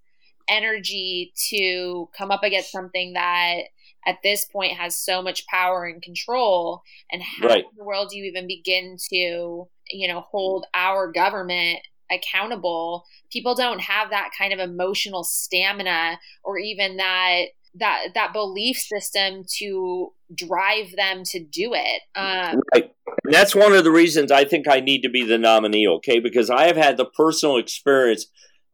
energy 0.50 1.34
to 1.50 2.10
come 2.18 2.30
up 2.30 2.44
against 2.44 2.72
something 2.72 3.14
that 3.14 3.64
at 4.06 4.18
this 4.24 4.46
point 4.46 4.74
has 4.74 4.96
so 4.96 5.22
much 5.22 5.46
power 5.48 5.86
and 5.86 6.02
control 6.02 6.82
and 7.12 7.22
how 7.22 7.48
right. 7.48 7.64
in 7.64 7.78
the 7.78 7.84
world 7.84 8.10
do 8.10 8.18
you 8.18 8.26
even 8.26 8.48
begin 8.48 8.98
to 9.10 9.68
you 9.92 10.08
know 10.08 10.22
hold 10.22 10.66
our 10.74 11.12
government 11.12 11.80
accountable? 12.12 13.06
People 13.32 13.56
don't 13.56 13.82
have 13.82 14.10
that 14.12 14.32
kind 14.38 14.54
of 14.54 14.60
emotional 14.60 15.24
stamina 15.24 16.20
or 16.44 16.58
even 16.58 16.98
that 16.98 17.46
that 17.76 18.08
that 18.14 18.34
belief 18.34 18.78
system 18.78 19.44
to 19.58 20.14
drive 20.36 20.92
them 20.96 21.24
to 21.26 21.40
do 21.40 21.74
it. 21.74 22.02
Um, 22.16 22.60
right. 22.74 22.92
And 23.26 23.34
that's 23.34 23.56
one 23.56 23.74
of 23.74 23.84
the 23.84 23.92
reasons 23.92 24.32
i 24.32 24.44
think 24.44 24.68
i 24.68 24.80
need 24.80 25.02
to 25.02 25.10
be 25.10 25.24
the 25.24 25.38
nominee 25.38 25.88
okay? 25.88 26.20
Because 26.20 26.50
i 26.50 26.66
have 26.66 26.76
had 26.76 26.98
the 26.98 27.06
personal 27.06 27.58
experience 27.58 28.26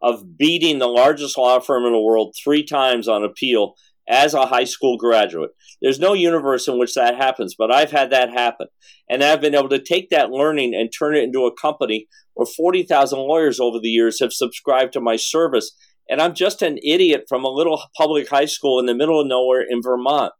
of 0.02 0.38
beating 0.38 0.80
the 0.80 0.88
largest 0.88 1.38
law 1.38 1.60
firm 1.60 1.86
in 1.86 1.92
the 1.92 2.00
world 2.00 2.34
three 2.42 2.64
times 2.64 3.08
on 3.08 3.24
appeal 3.24 3.76
as 4.10 4.34
a 4.34 4.48
high 4.48 4.64
school 4.64 4.98
graduate. 4.98 5.52
There's 5.82 6.00
no 6.00 6.14
universe 6.14 6.68
in 6.68 6.80
which 6.80 6.96
that 6.96 7.16
happens, 7.16 7.56
but 7.58 7.72
I've 7.72 7.92
had 7.92 8.10
that 8.12 8.32
happen. 8.32 8.68
And 9.08 9.24
I've 9.24 9.40
been 9.40 9.56
able 9.56 9.70
to 9.70 9.82
take 9.82 10.10
that 10.10 10.32
learning 10.32 10.74
and 10.74 10.90
turn 10.92 11.16
it 11.16 11.24
into 11.24 11.46
a 11.46 11.56
company 11.56 12.08
where 12.34 12.48
40,000 12.48 13.18
lawyers 13.20 13.60
over 13.60 13.80
the 13.80 13.90
years 13.90 14.20
have 14.20 14.34
subscribed 14.34 14.94
to 14.94 15.02
my 15.02 15.16
service. 15.16 15.72
And 16.10 16.22
I'm 16.22 16.34
just 16.34 16.62
an 16.64 16.80
idiot 16.84 17.26
from 17.30 17.46
a 17.46 17.52
little 17.52 17.82
public 17.96 18.30
high 18.30 18.46
school 18.46 18.80
in 18.80 18.88
the 18.88 18.96
middle 18.96 19.22
of 19.22 19.28
nowhere 19.28 19.64
in 19.68 19.82
Vermont. 19.82 20.34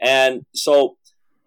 And 0.00 0.42
so 0.54 0.96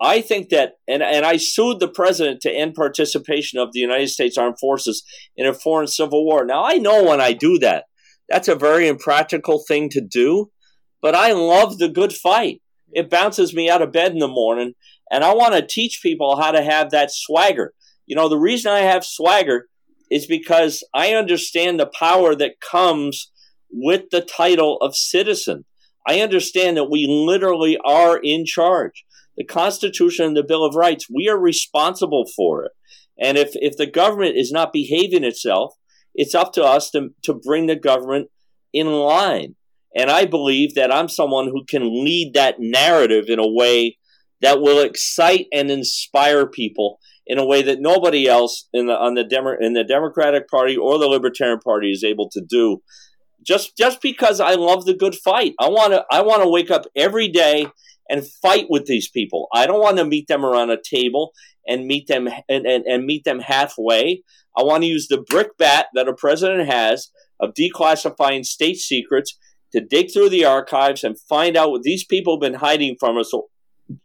I 0.01 0.21
think 0.21 0.49
that, 0.49 0.73
and, 0.87 1.01
and 1.01 1.25
I 1.25 1.37
sued 1.37 1.79
the 1.79 1.87
president 1.87 2.41
to 2.41 2.51
end 2.51 2.73
participation 2.73 3.59
of 3.59 3.71
the 3.71 3.79
United 3.79 4.09
States 4.09 4.37
Armed 4.37 4.59
Forces 4.59 5.03
in 5.37 5.45
a 5.45 5.53
foreign 5.53 5.87
civil 5.87 6.25
war. 6.25 6.45
Now, 6.45 6.65
I 6.65 6.75
know 6.75 7.03
when 7.03 7.21
I 7.21 7.31
do 7.31 7.59
that, 7.59 7.85
that's 8.27 8.47
a 8.47 8.55
very 8.55 8.87
impractical 8.87 9.63
thing 9.65 9.89
to 9.89 10.01
do 10.01 10.51
but 11.01 11.15
I 11.15 11.31
love 11.33 11.77
the 11.77 11.89
good 11.89 12.13
fight. 12.13 12.61
It 12.91 13.09
bounces 13.09 13.53
me 13.53 13.69
out 13.69 13.81
of 13.81 13.91
bed 13.91 14.11
in 14.11 14.19
the 14.19 14.27
morning, 14.27 14.73
and 15.09 15.23
I 15.23 15.33
want 15.33 15.53
to 15.53 15.65
teach 15.65 16.01
people 16.01 16.39
how 16.39 16.51
to 16.51 16.63
have 16.63 16.91
that 16.91 17.11
swagger. 17.11 17.73
You 18.05 18.15
know, 18.15 18.29
the 18.29 18.37
reason 18.37 18.71
I 18.71 18.79
have 18.79 19.05
swagger 19.05 19.67
is 20.09 20.25
because 20.27 20.83
I 20.93 21.13
understand 21.13 21.79
the 21.79 21.89
power 21.97 22.35
that 22.35 22.59
comes 22.59 23.31
with 23.71 24.09
the 24.11 24.21
title 24.21 24.77
of 24.81 24.95
citizen. 24.95 25.65
I 26.05 26.19
understand 26.19 26.77
that 26.77 26.89
we 26.91 27.07
literally 27.07 27.77
are 27.85 28.19
in 28.21 28.45
charge. 28.45 29.05
The 29.37 29.45
Constitution 29.45 30.25
and 30.25 30.37
the 30.37 30.43
Bill 30.43 30.65
of 30.65 30.75
Rights, 30.75 31.07
we 31.09 31.29
are 31.29 31.39
responsible 31.39 32.25
for 32.35 32.65
it. 32.65 32.71
And 33.17 33.37
if, 33.37 33.51
if 33.53 33.77
the 33.77 33.85
government 33.85 34.35
is 34.35 34.51
not 34.51 34.73
behaving 34.73 35.23
itself, 35.23 35.75
it's 36.13 36.35
up 36.35 36.51
to 36.53 36.63
us 36.63 36.91
to, 36.91 37.09
to 37.23 37.33
bring 37.33 37.67
the 37.67 37.75
government 37.75 38.29
in 38.73 38.87
line. 38.87 39.55
And 39.95 40.09
I 40.09 40.25
believe 40.25 40.75
that 40.75 40.91
I'm 40.91 41.09
someone 41.09 41.47
who 41.47 41.65
can 41.65 41.83
lead 41.83 42.33
that 42.33 42.55
narrative 42.59 43.25
in 43.27 43.39
a 43.39 43.47
way 43.47 43.97
that 44.41 44.61
will 44.61 44.79
excite 44.79 45.47
and 45.53 45.69
inspire 45.69 46.47
people 46.47 46.99
in 47.27 47.37
a 47.37 47.45
way 47.45 47.61
that 47.61 47.79
nobody 47.79 48.27
else 48.27 48.67
in 48.73 48.87
the 48.87 48.93
on 48.93 49.13
the 49.13 49.23
Demo, 49.23 49.55
in 49.59 49.73
the 49.73 49.83
Democratic 49.83 50.47
Party 50.49 50.75
or 50.75 50.97
the 50.97 51.07
Libertarian 51.07 51.59
Party 51.59 51.91
is 51.91 52.03
able 52.03 52.29
to 52.29 52.41
do. 52.41 52.81
Just 53.45 53.77
just 53.77 54.01
because 54.01 54.39
I 54.39 54.55
love 54.55 54.85
the 54.85 54.95
good 54.95 55.15
fight, 55.15 55.53
I 55.59 55.69
want 55.69 55.93
to 55.93 56.05
I 56.11 56.21
want 56.21 56.43
to 56.43 56.49
wake 56.49 56.71
up 56.71 56.85
every 56.95 57.27
day 57.27 57.67
and 58.09 58.27
fight 58.41 58.65
with 58.69 58.85
these 58.85 59.09
people. 59.09 59.47
I 59.53 59.65
don't 59.65 59.79
want 59.79 59.97
to 59.97 60.05
meet 60.05 60.27
them 60.27 60.45
around 60.45 60.71
a 60.71 60.77
table 60.81 61.31
and 61.67 61.85
meet 61.85 62.07
them 62.07 62.27
and, 62.49 62.65
and, 62.65 62.85
and 62.85 63.05
meet 63.05 63.23
them 63.23 63.39
halfway. 63.39 64.23
I 64.57 64.63
want 64.63 64.83
to 64.83 64.89
use 64.89 65.07
the 65.07 65.23
brick 65.29 65.57
bat 65.57 65.87
that 65.93 66.09
a 66.09 66.13
president 66.13 66.67
has 66.67 67.09
of 67.39 67.53
declassifying 67.53 68.45
state 68.45 68.77
secrets 68.77 69.37
to 69.73 69.81
dig 69.81 70.11
through 70.11 70.29
the 70.29 70.45
archives 70.45 71.03
and 71.03 71.19
find 71.19 71.55
out 71.55 71.71
what 71.71 71.83
these 71.83 72.05
people 72.05 72.35
have 72.35 72.41
been 72.41 72.59
hiding 72.59 72.95
from 72.99 73.17
us 73.17 73.33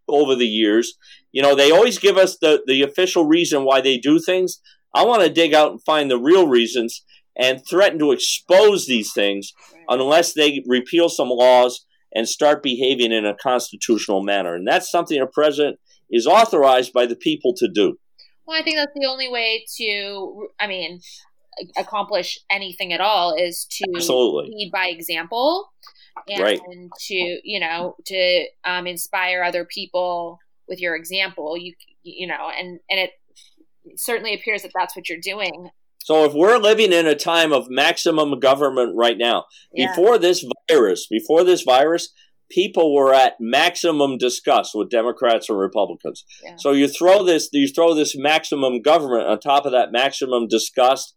over 0.08 0.34
the 0.34 0.46
years. 0.46 0.94
You 1.32 1.42
know, 1.42 1.54
they 1.54 1.70
always 1.70 1.98
give 1.98 2.16
us 2.16 2.38
the, 2.38 2.62
the 2.66 2.82
official 2.82 3.26
reason 3.26 3.64
why 3.64 3.80
they 3.80 3.98
do 3.98 4.18
things. 4.18 4.60
I 4.94 5.04
want 5.04 5.22
to 5.22 5.30
dig 5.30 5.54
out 5.54 5.72
and 5.72 5.82
find 5.84 6.10
the 6.10 6.18
real 6.18 6.48
reasons 6.48 7.04
and 7.38 7.60
threaten 7.68 7.98
to 7.98 8.12
expose 8.12 8.86
these 8.86 9.12
things 9.12 9.52
unless 9.88 10.32
they 10.32 10.62
repeal 10.66 11.08
some 11.08 11.28
laws 11.28 11.84
and 12.14 12.26
start 12.26 12.62
behaving 12.62 13.12
in 13.12 13.26
a 13.26 13.36
constitutional 13.36 14.22
manner. 14.22 14.54
And 14.54 14.66
that's 14.66 14.90
something 14.90 15.20
a 15.20 15.26
president 15.26 15.78
is 16.10 16.26
authorized 16.26 16.92
by 16.92 17.04
the 17.06 17.16
people 17.16 17.52
to 17.58 17.68
do. 17.68 17.98
Well, 18.46 18.58
I 18.58 18.62
think 18.62 18.76
that's 18.76 18.92
the 18.94 19.06
only 19.06 19.28
way 19.28 19.64
to, 19.76 20.48
I 20.58 20.66
mean, 20.66 21.00
accomplish 21.76 22.38
anything 22.50 22.92
at 22.92 23.00
all 23.00 23.34
is 23.34 23.66
to 23.70 23.84
Absolutely. 23.94 24.54
lead 24.54 24.70
by 24.72 24.88
example 24.88 25.70
and 26.28 26.42
right. 26.42 26.60
to 26.98 27.40
you 27.44 27.60
know 27.60 27.96
to 28.06 28.44
um, 28.64 28.86
inspire 28.86 29.42
other 29.42 29.64
people 29.64 30.38
with 30.68 30.80
your 30.80 30.96
example 30.96 31.56
you 31.56 31.74
you 32.02 32.26
know 32.26 32.50
and 32.58 32.80
and 32.90 33.00
it 33.00 33.10
certainly 33.96 34.34
appears 34.34 34.62
that 34.62 34.72
that's 34.74 34.96
what 34.96 35.08
you're 35.08 35.18
doing 35.20 35.70
so 35.98 36.24
if 36.24 36.32
we're 36.34 36.58
living 36.58 36.92
in 36.92 37.06
a 37.06 37.14
time 37.14 37.52
of 37.52 37.68
maximum 37.68 38.38
government 38.40 38.94
right 38.96 39.18
now 39.18 39.44
yeah. 39.72 39.88
before 39.88 40.18
this 40.18 40.44
virus 40.68 41.06
before 41.06 41.44
this 41.44 41.62
virus 41.62 42.12
people 42.50 42.94
were 42.94 43.12
at 43.12 43.34
maximum 43.40 44.18
disgust 44.18 44.72
with 44.74 44.90
democrats 44.90 45.48
and 45.48 45.58
republicans 45.58 46.24
yeah. 46.42 46.56
so 46.56 46.72
you 46.72 46.88
throw 46.88 47.22
this 47.24 47.48
you 47.52 47.68
throw 47.68 47.94
this 47.94 48.16
maximum 48.16 48.82
government 48.82 49.28
on 49.28 49.38
top 49.38 49.66
of 49.66 49.72
that 49.72 49.92
maximum 49.92 50.48
disgust 50.48 51.14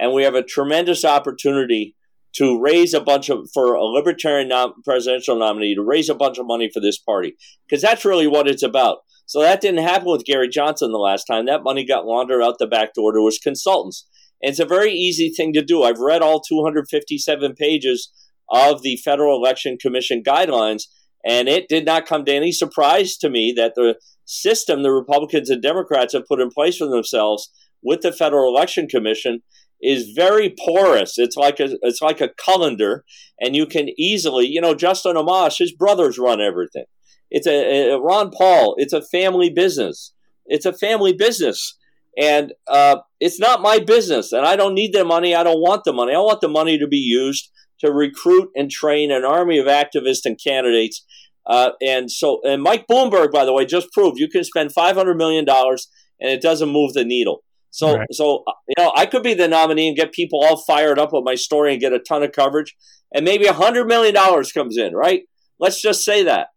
and 0.00 0.14
we 0.14 0.24
have 0.24 0.34
a 0.34 0.42
tremendous 0.42 1.04
opportunity 1.04 1.94
to 2.32 2.60
raise 2.60 2.94
a 2.94 3.00
bunch 3.00 3.28
of 3.28 3.48
for 3.52 3.74
a 3.74 3.84
libertarian 3.84 4.50
presidential 4.84 5.38
nominee 5.38 5.74
to 5.74 5.82
raise 5.82 6.08
a 6.08 6.14
bunch 6.14 6.38
of 6.38 6.46
money 6.46 6.70
for 6.72 6.80
this 6.80 6.98
party 6.98 7.36
because 7.68 7.82
that's 7.82 8.04
really 8.04 8.26
what 8.26 8.48
it's 8.48 8.62
about. 8.62 8.98
So 9.26 9.40
that 9.40 9.60
didn't 9.60 9.84
happen 9.84 10.10
with 10.10 10.24
Gary 10.24 10.48
Johnson 10.48 10.90
the 10.90 10.98
last 10.98 11.24
time. 11.24 11.46
That 11.46 11.62
money 11.62 11.84
got 11.84 12.06
laundered 12.06 12.42
out 12.42 12.58
the 12.58 12.66
back 12.66 12.94
door 12.94 13.12
to 13.12 13.26
his 13.26 13.38
consultants. 13.38 14.08
And 14.42 14.50
it's 14.50 14.58
a 14.58 14.64
very 14.64 14.92
easy 14.92 15.28
thing 15.28 15.52
to 15.52 15.62
do. 15.62 15.82
I've 15.82 15.98
read 15.98 16.22
all 16.22 16.40
257 16.40 17.54
pages 17.54 18.10
of 18.50 18.82
the 18.82 18.96
Federal 18.96 19.36
Election 19.36 19.76
Commission 19.80 20.22
guidelines, 20.26 20.84
and 21.24 21.48
it 21.48 21.68
did 21.68 21.84
not 21.84 22.06
come 22.06 22.24
to 22.24 22.32
any 22.32 22.50
surprise 22.50 23.16
to 23.18 23.28
me 23.28 23.52
that 23.56 23.74
the 23.76 23.96
system 24.24 24.82
the 24.82 24.90
Republicans 24.90 25.50
and 25.50 25.62
Democrats 25.62 26.14
have 26.14 26.26
put 26.26 26.40
in 26.40 26.50
place 26.50 26.78
for 26.78 26.88
themselves 26.88 27.50
with 27.82 28.00
the 28.00 28.12
Federal 28.12 28.48
Election 28.48 28.88
Commission 28.88 29.42
is 29.82 30.12
very 30.14 30.54
porous. 30.64 31.18
It's 31.18 31.36
like 31.36 31.60
a 31.60 31.76
it's 31.82 32.02
like 32.02 32.20
a 32.20 32.28
colander, 32.28 33.04
and 33.40 33.56
you 33.56 33.66
can 33.66 33.88
easily, 33.98 34.46
you 34.46 34.60
know, 34.60 34.74
Justin 34.74 35.16
Amash, 35.16 35.58
his 35.58 35.72
brothers 35.72 36.18
run 36.18 36.40
everything. 36.40 36.84
It's 37.30 37.46
a, 37.46 37.90
a 37.90 38.00
Ron 38.00 38.30
Paul. 38.30 38.74
It's 38.78 38.92
a 38.92 39.02
family 39.02 39.50
business. 39.50 40.12
It's 40.46 40.66
a 40.66 40.72
family 40.72 41.12
business, 41.12 41.76
and 42.18 42.52
uh, 42.68 42.98
it's 43.20 43.38
not 43.38 43.62
my 43.62 43.78
business. 43.78 44.32
And 44.32 44.44
I 44.44 44.56
don't 44.56 44.74
need 44.74 44.92
the 44.92 45.04
money. 45.04 45.34
I 45.34 45.44
don't 45.44 45.60
want 45.60 45.84
the 45.84 45.92
money. 45.92 46.14
I 46.14 46.18
want 46.18 46.40
the 46.40 46.48
money 46.48 46.78
to 46.78 46.86
be 46.86 46.98
used 46.98 47.50
to 47.80 47.92
recruit 47.92 48.50
and 48.54 48.70
train 48.70 49.10
an 49.10 49.24
army 49.24 49.58
of 49.58 49.66
activists 49.66 50.24
and 50.24 50.38
candidates. 50.42 51.04
Uh, 51.46 51.70
and 51.80 52.10
so, 52.10 52.40
and 52.44 52.62
Mike 52.62 52.86
Bloomberg, 52.86 53.32
by 53.32 53.44
the 53.44 53.52
way, 53.52 53.64
just 53.64 53.92
proved 53.92 54.18
you 54.18 54.28
can 54.28 54.44
spend 54.44 54.72
five 54.72 54.96
hundred 54.96 55.16
million 55.16 55.44
dollars 55.44 55.88
and 56.20 56.30
it 56.30 56.42
doesn't 56.42 56.68
move 56.68 56.92
the 56.92 57.04
needle. 57.04 57.42
So, 57.70 57.96
right. 57.96 58.06
so 58.12 58.42
uh, 58.46 58.52
you 58.68 58.82
know, 58.82 58.92
I 58.96 59.06
could 59.06 59.22
be 59.22 59.34
the 59.34 59.48
nominee 59.48 59.88
and 59.88 59.96
get 59.96 60.12
people 60.12 60.40
all 60.42 60.62
fired 60.66 60.98
up 60.98 61.12
with 61.12 61.24
my 61.24 61.34
story 61.34 61.72
and 61.72 61.80
get 61.80 61.92
a 61.92 61.98
ton 61.98 62.22
of 62.22 62.32
coverage, 62.32 62.76
and 63.14 63.24
maybe 63.24 63.46
a 63.46 63.52
hundred 63.52 63.86
million 63.86 64.14
dollars 64.14 64.52
comes 64.52 64.76
in. 64.76 64.94
Right? 64.94 65.22
Let's 65.58 65.80
just 65.80 66.04
say 66.04 66.24
that 66.24 66.48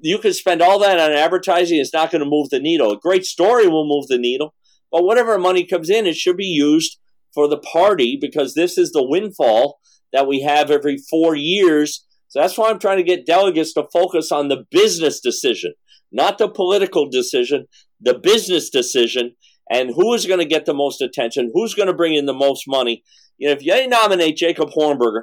you 0.00 0.18
could 0.18 0.34
spend 0.34 0.62
all 0.62 0.78
that 0.80 0.98
on 0.98 1.12
advertising. 1.12 1.78
It's 1.78 1.92
not 1.92 2.10
going 2.10 2.22
to 2.22 2.28
move 2.28 2.50
the 2.50 2.60
needle. 2.60 2.92
A 2.92 2.98
great 2.98 3.24
story 3.24 3.66
will 3.66 3.88
move 3.88 4.08
the 4.08 4.18
needle, 4.18 4.54
but 4.90 5.04
whatever 5.04 5.38
money 5.38 5.66
comes 5.66 5.90
in, 5.90 6.06
it 6.06 6.16
should 6.16 6.36
be 6.36 6.44
used 6.44 6.98
for 7.34 7.48
the 7.48 7.58
party 7.58 8.18
because 8.20 8.54
this 8.54 8.76
is 8.76 8.92
the 8.92 9.06
windfall 9.06 9.80
that 10.12 10.26
we 10.26 10.42
have 10.42 10.70
every 10.70 10.98
four 11.10 11.34
years. 11.34 12.04
So 12.28 12.40
that's 12.40 12.56
why 12.56 12.70
I'm 12.70 12.78
trying 12.78 12.98
to 12.98 13.02
get 13.02 13.26
delegates 13.26 13.72
to 13.74 13.86
focus 13.92 14.30
on 14.30 14.48
the 14.48 14.64
business 14.70 15.20
decision, 15.20 15.74
not 16.10 16.38
the 16.38 16.48
political 16.48 17.08
decision, 17.08 17.66
the 18.00 18.14
business 18.14 18.70
decision, 18.70 19.34
and 19.72 19.90
who 19.94 20.12
is 20.12 20.26
going 20.26 20.40
to 20.40 20.44
get 20.44 20.66
the 20.66 20.74
most 20.74 21.00
attention, 21.00 21.50
who's 21.54 21.74
going 21.74 21.86
to 21.86 21.94
bring 21.94 22.14
in 22.14 22.26
the 22.26 22.34
most 22.34 22.64
money. 22.68 23.02
You 23.38 23.48
know, 23.48 23.54
if 23.54 23.64
you 23.64 23.88
nominate 23.88 24.36
Jacob 24.36 24.70
Hornberger, 24.70 25.22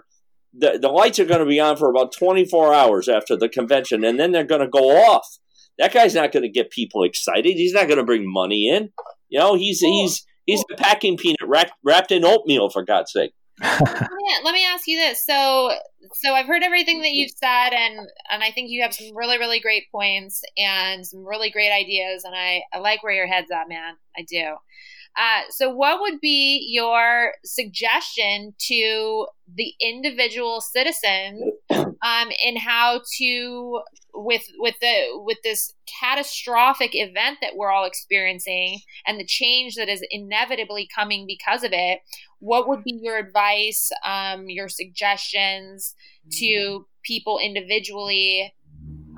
the, 0.57 0.79
the 0.81 0.89
lights 0.89 1.19
are 1.19 1.25
going 1.25 1.41
to 1.41 1.45
be 1.45 1.59
on 1.59 1.77
for 1.77 1.89
about 1.89 2.11
24 2.17 2.73
hours 2.73 3.07
after 3.07 3.37
the 3.37 3.47
convention, 3.47 4.03
and 4.03 4.19
then 4.19 4.31
they're 4.31 4.43
going 4.43 4.61
to 4.61 4.67
go 4.67 4.89
off. 4.89 5.27
That 5.77 5.93
guy's 5.93 6.15
not 6.15 6.31
going 6.31 6.43
to 6.43 6.49
get 6.49 6.71
people 6.71 7.03
excited. 7.03 7.53
He's 7.55 7.73
not 7.73 7.87
going 7.87 7.99
to 7.99 8.05
bring 8.05 8.23
money 8.25 8.67
in. 8.67 8.89
You 9.29 9.39
know, 9.39 9.55
he's 9.55 9.79
he's 9.79 10.25
he's 10.45 10.63
a 10.73 10.75
packing 10.75 11.15
peanut 11.15 11.47
wrapped, 11.47 11.73
wrapped 11.85 12.11
in 12.11 12.25
oatmeal 12.25 12.69
for 12.69 12.83
God's 12.83 13.13
sake 13.13 13.31
let, 13.61 14.53
me, 14.53 14.65
ask 14.65 14.87
you 14.87 14.97
this. 14.97 15.25
So, 15.25 15.71
so 16.13 16.33
I've 16.33 16.45
heard 16.45 16.63
everything 16.63 17.01
that 17.01 17.11
you've 17.11 17.31
said, 17.31 17.69
and 17.73 18.07
and 18.31 18.43
I 18.43 18.51
think 18.51 18.69
you 18.69 18.81
have 18.81 18.93
some 18.93 19.15
really, 19.15 19.37
really 19.37 19.59
great 19.59 19.91
points 19.91 20.41
and 20.57 21.05
some 21.05 21.25
really 21.25 21.49
great 21.49 21.71
ideas, 21.71 22.23
and 22.23 22.35
I, 22.35 22.61
I 22.73 22.79
like 22.79 23.03
where 23.03 23.13
your 23.13 23.27
head's 23.27 23.51
at, 23.51 23.67
man. 23.67 23.95
I 24.17 24.23
do. 24.23 24.55
Uh, 25.17 25.41
so, 25.49 25.69
what 25.69 25.99
would 25.99 26.21
be 26.21 26.65
your 26.69 27.33
suggestion 27.43 28.53
to 28.57 29.27
the 29.53 29.73
individual 29.81 30.61
citizen 30.61 31.51
um, 31.69 32.29
in 32.43 32.55
how 32.55 33.01
to 33.17 33.81
with 34.13 34.43
with 34.57 34.75
the 34.81 35.21
with 35.25 35.37
this 35.43 35.73
catastrophic 35.99 36.91
event 36.93 37.37
that 37.41 37.55
we're 37.55 37.71
all 37.71 37.85
experiencing 37.85 38.79
and 39.05 39.19
the 39.19 39.25
change 39.25 39.75
that 39.75 39.89
is 39.89 40.05
inevitably 40.11 40.87
coming 40.93 41.25
because 41.27 41.63
of 41.63 41.71
it? 41.73 41.99
What 42.39 42.67
would 42.67 42.83
be 42.83 42.97
your 43.01 43.17
advice, 43.17 43.91
um, 44.05 44.47
your 44.47 44.69
suggestions 44.69 45.95
to 46.39 46.85
people 47.03 47.39
individually 47.39 48.53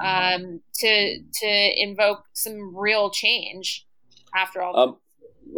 um, 0.04 0.62
to 0.76 1.20
to 1.20 1.82
invoke 1.82 2.24
some 2.34 2.76
real 2.76 3.12
change 3.12 3.86
after 4.36 4.62
all? 4.62 5.00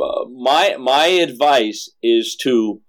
Uh, 0.02 0.26
my 0.30 0.76
my 0.80 1.08
advice 1.08 1.90
is 2.02 2.36
to 2.42 2.82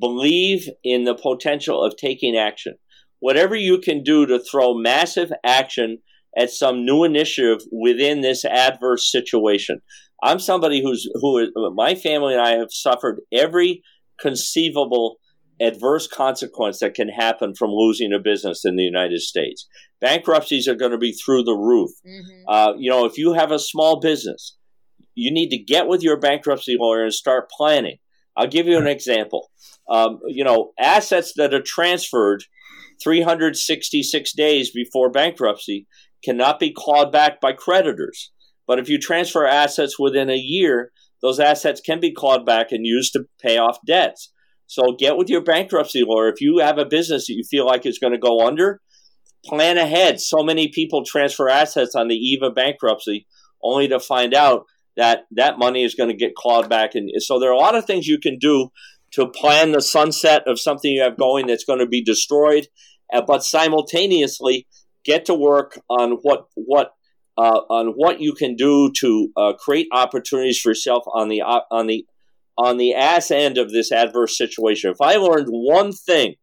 believe 0.00 0.68
in 0.84 1.04
the 1.04 1.14
potential 1.14 1.82
of 1.82 1.96
taking 1.96 2.36
action. 2.36 2.74
Whatever 3.20 3.54
you 3.54 3.78
can 3.78 4.02
do 4.02 4.26
to 4.26 4.38
throw 4.38 4.74
massive 4.74 5.32
action 5.44 5.98
at 6.36 6.50
some 6.50 6.84
new 6.84 7.04
initiative 7.04 7.60
within 7.70 8.20
this 8.20 8.44
adverse 8.44 9.10
situation. 9.10 9.80
I'm 10.22 10.38
somebody 10.38 10.82
who's 10.82 11.08
who 11.14 11.50
my 11.74 11.94
family 11.94 12.34
and 12.34 12.42
I 12.42 12.52
have 12.52 12.70
suffered 12.70 13.20
every 13.32 13.82
conceivable 14.20 15.16
adverse 15.60 16.06
consequence 16.06 16.80
that 16.80 16.94
can 16.94 17.08
happen 17.08 17.54
from 17.54 17.70
losing 17.70 18.12
a 18.12 18.18
business 18.18 18.64
in 18.64 18.76
the 18.76 18.82
United 18.82 19.20
States. 19.20 19.66
Bankruptcies 20.00 20.66
are 20.66 20.74
going 20.74 20.90
to 20.92 20.98
be 20.98 21.12
through 21.12 21.44
the 21.44 21.54
roof. 21.56 21.90
Mm-hmm. 22.06 22.48
Uh, 22.48 22.72
you 22.78 22.90
know, 22.90 23.04
if 23.04 23.18
you 23.18 23.32
have 23.34 23.52
a 23.52 23.58
small 23.58 24.00
business, 24.00 24.56
you 25.14 25.32
need 25.32 25.50
to 25.50 25.58
get 25.58 25.86
with 25.86 26.02
your 26.02 26.18
bankruptcy 26.18 26.76
lawyer 26.78 27.04
and 27.04 27.14
start 27.14 27.50
planning. 27.50 27.98
I'll 28.36 28.48
give 28.48 28.66
you 28.66 28.78
an 28.78 28.86
example. 28.86 29.50
Um, 29.88 30.20
you 30.26 30.44
know, 30.44 30.72
assets 30.78 31.34
that 31.36 31.52
are 31.52 31.62
transferred 31.62 32.44
366 33.02 34.32
days 34.32 34.70
before 34.70 35.10
bankruptcy 35.10 35.86
cannot 36.24 36.60
be 36.60 36.72
clawed 36.74 37.12
back 37.12 37.40
by 37.40 37.52
creditors. 37.52 38.30
But 38.66 38.78
if 38.78 38.88
you 38.88 38.98
transfer 38.98 39.46
assets 39.46 39.98
within 39.98 40.30
a 40.30 40.36
year, 40.36 40.92
those 41.20 41.40
assets 41.40 41.80
can 41.80 42.00
be 42.00 42.12
clawed 42.12 42.46
back 42.46 42.72
and 42.72 42.86
used 42.86 43.12
to 43.12 43.24
pay 43.40 43.58
off 43.58 43.78
debts. 43.86 44.32
So 44.66 44.94
get 44.98 45.16
with 45.16 45.28
your 45.28 45.42
bankruptcy 45.42 46.02
lawyer. 46.06 46.28
If 46.28 46.40
you 46.40 46.58
have 46.58 46.78
a 46.78 46.86
business 46.86 47.26
that 47.26 47.34
you 47.34 47.44
feel 47.44 47.66
like 47.66 47.84
is 47.84 47.98
going 47.98 48.12
to 48.12 48.18
go 48.18 48.46
under, 48.46 48.80
plan 49.44 49.76
ahead. 49.76 50.20
So 50.20 50.42
many 50.42 50.68
people 50.68 51.04
transfer 51.04 51.48
assets 51.48 51.94
on 51.94 52.08
the 52.08 52.16
eve 52.16 52.42
of 52.42 52.54
bankruptcy 52.54 53.26
only 53.62 53.88
to 53.88 54.00
find 54.00 54.34
out 54.34 54.64
that 54.96 55.24
that 55.32 55.58
money 55.58 55.84
is 55.84 55.94
going 55.94 56.10
to 56.10 56.16
get 56.16 56.34
clawed 56.34 56.68
back. 56.68 56.94
And 56.94 57.10
so 57.18 57.38
there 57.38 57.50
are 57.50 57.54
a 57.54 57.58
lot 57.58 57.74
of 57.74 57.84
things 57.84 58.06
you 58.06 58.18
can 58.18 58.38
do 58.38 58.68
to 59.12 59.26
plan 59.26 59.72
the 59.72 59.80
sunset 59.80 60.42
of 60.46 60.60
something 60.60 60.90
you 60.90 61.02
have 61.02 61.18
going 61.18 61.46
that's 61.46 61.64
going 61.64 61.78
to 61.78 61.86
be 61.86 62.02
destroyed, 62.02 62.66
uh, 63.12 63.22
but 63.26 63.44
simultaneously 63.44 64.66
get 65.04 65.24
to 65.26 65.34
work 65.34 65.78
on 65.88 66.18
what 66.22 66.46
what 66.54 66.92
uh, 67.38 67.60
on 67.70 67.88
what 67.96 68.20
you 68.20 68.34
can 68.34 68.56
do 68.56 68.90
to 69.00 69.28
uh, 69.36 69.52
create 69.54 69.88
opportunities 69.92 70.60
for 70.60 70.70
yourself 70.70 71.04
on 71.14 71.28
the 71.28 71.42
uh, 71.42 71.60
on 71.70 71.86
the 71.86 72.06
on 72.58 72.76
the 72.76 72.94
ass 72.94 73.30
end 73.30 73.58
of 73.58 73.70
this 73.70 73.90
adverse 73.90 74.36
situation. 74.36 74.90
If 74.90 75.00
I 75.00 75.16
learned 75.16 75.46
one 75.48 75.92
thing 75.92 76.34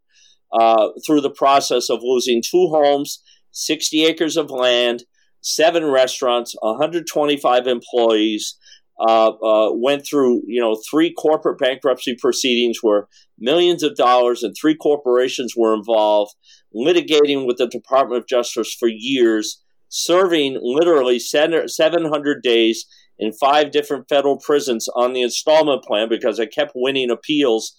uh, 0.51 0.89
through 1.05 1.21
the 1.21 1.29
process 1.29 1.89
of 1.89 1.99
losing 2.01 2.41
two 2.41 2.67
homes, 2.67 3.21
60 3.51 4.05
acres 4.05 4.35
of 4.35 4.49
land, 4.49 5.03
seven 5.41 5.85
restaurants, 5.85 6.55
125 6.61 7.67
employees, 7.67 8.57
uh, 8.99 9.29
uh, 9.29 9.71
went 9.73 10.05
through 10.05 10.41
you 10.45 10.59
know 10.59 10.77
three 10.89 11.13
corporate 11.13 11.57
bankruptcy 11.57 12.15
proceedings 12.19 12.79
where 12.81 13.07
millions 13.37 13.81
of 13.81 13.95
dollars 13.95 14.43
and 14.43 14.53
three 14.59 14.75
corporations 14.75 15.53
were 15.55 15.73
involved, 15.73 16.33
litigating 16.75 17.47
with 17.47 17.57
the 17.57 17.67
Department 17.67 18.21
of 18.21 18.27
Justice 18.27 18.75
for 18.77 18.89
years, 18.89 19.63
serving 19.87 20.59
literally 20.61 21.17
700 21.17 22.43
days 22.43 22.85
in 23.17 23.31
five 23.33 23.71
different 23.71 24.07
federal 24.09 24.37
prisons 24.37 24.87
on 24.95 25.13
the 25.13 25.21
installment 25.21 25.83
plan 25.83 26.09
because 26.09 26.39
I 26.39 26.45
kept 26.45 26.71
winning 26.75 27.09
appeals. 27.09 27.73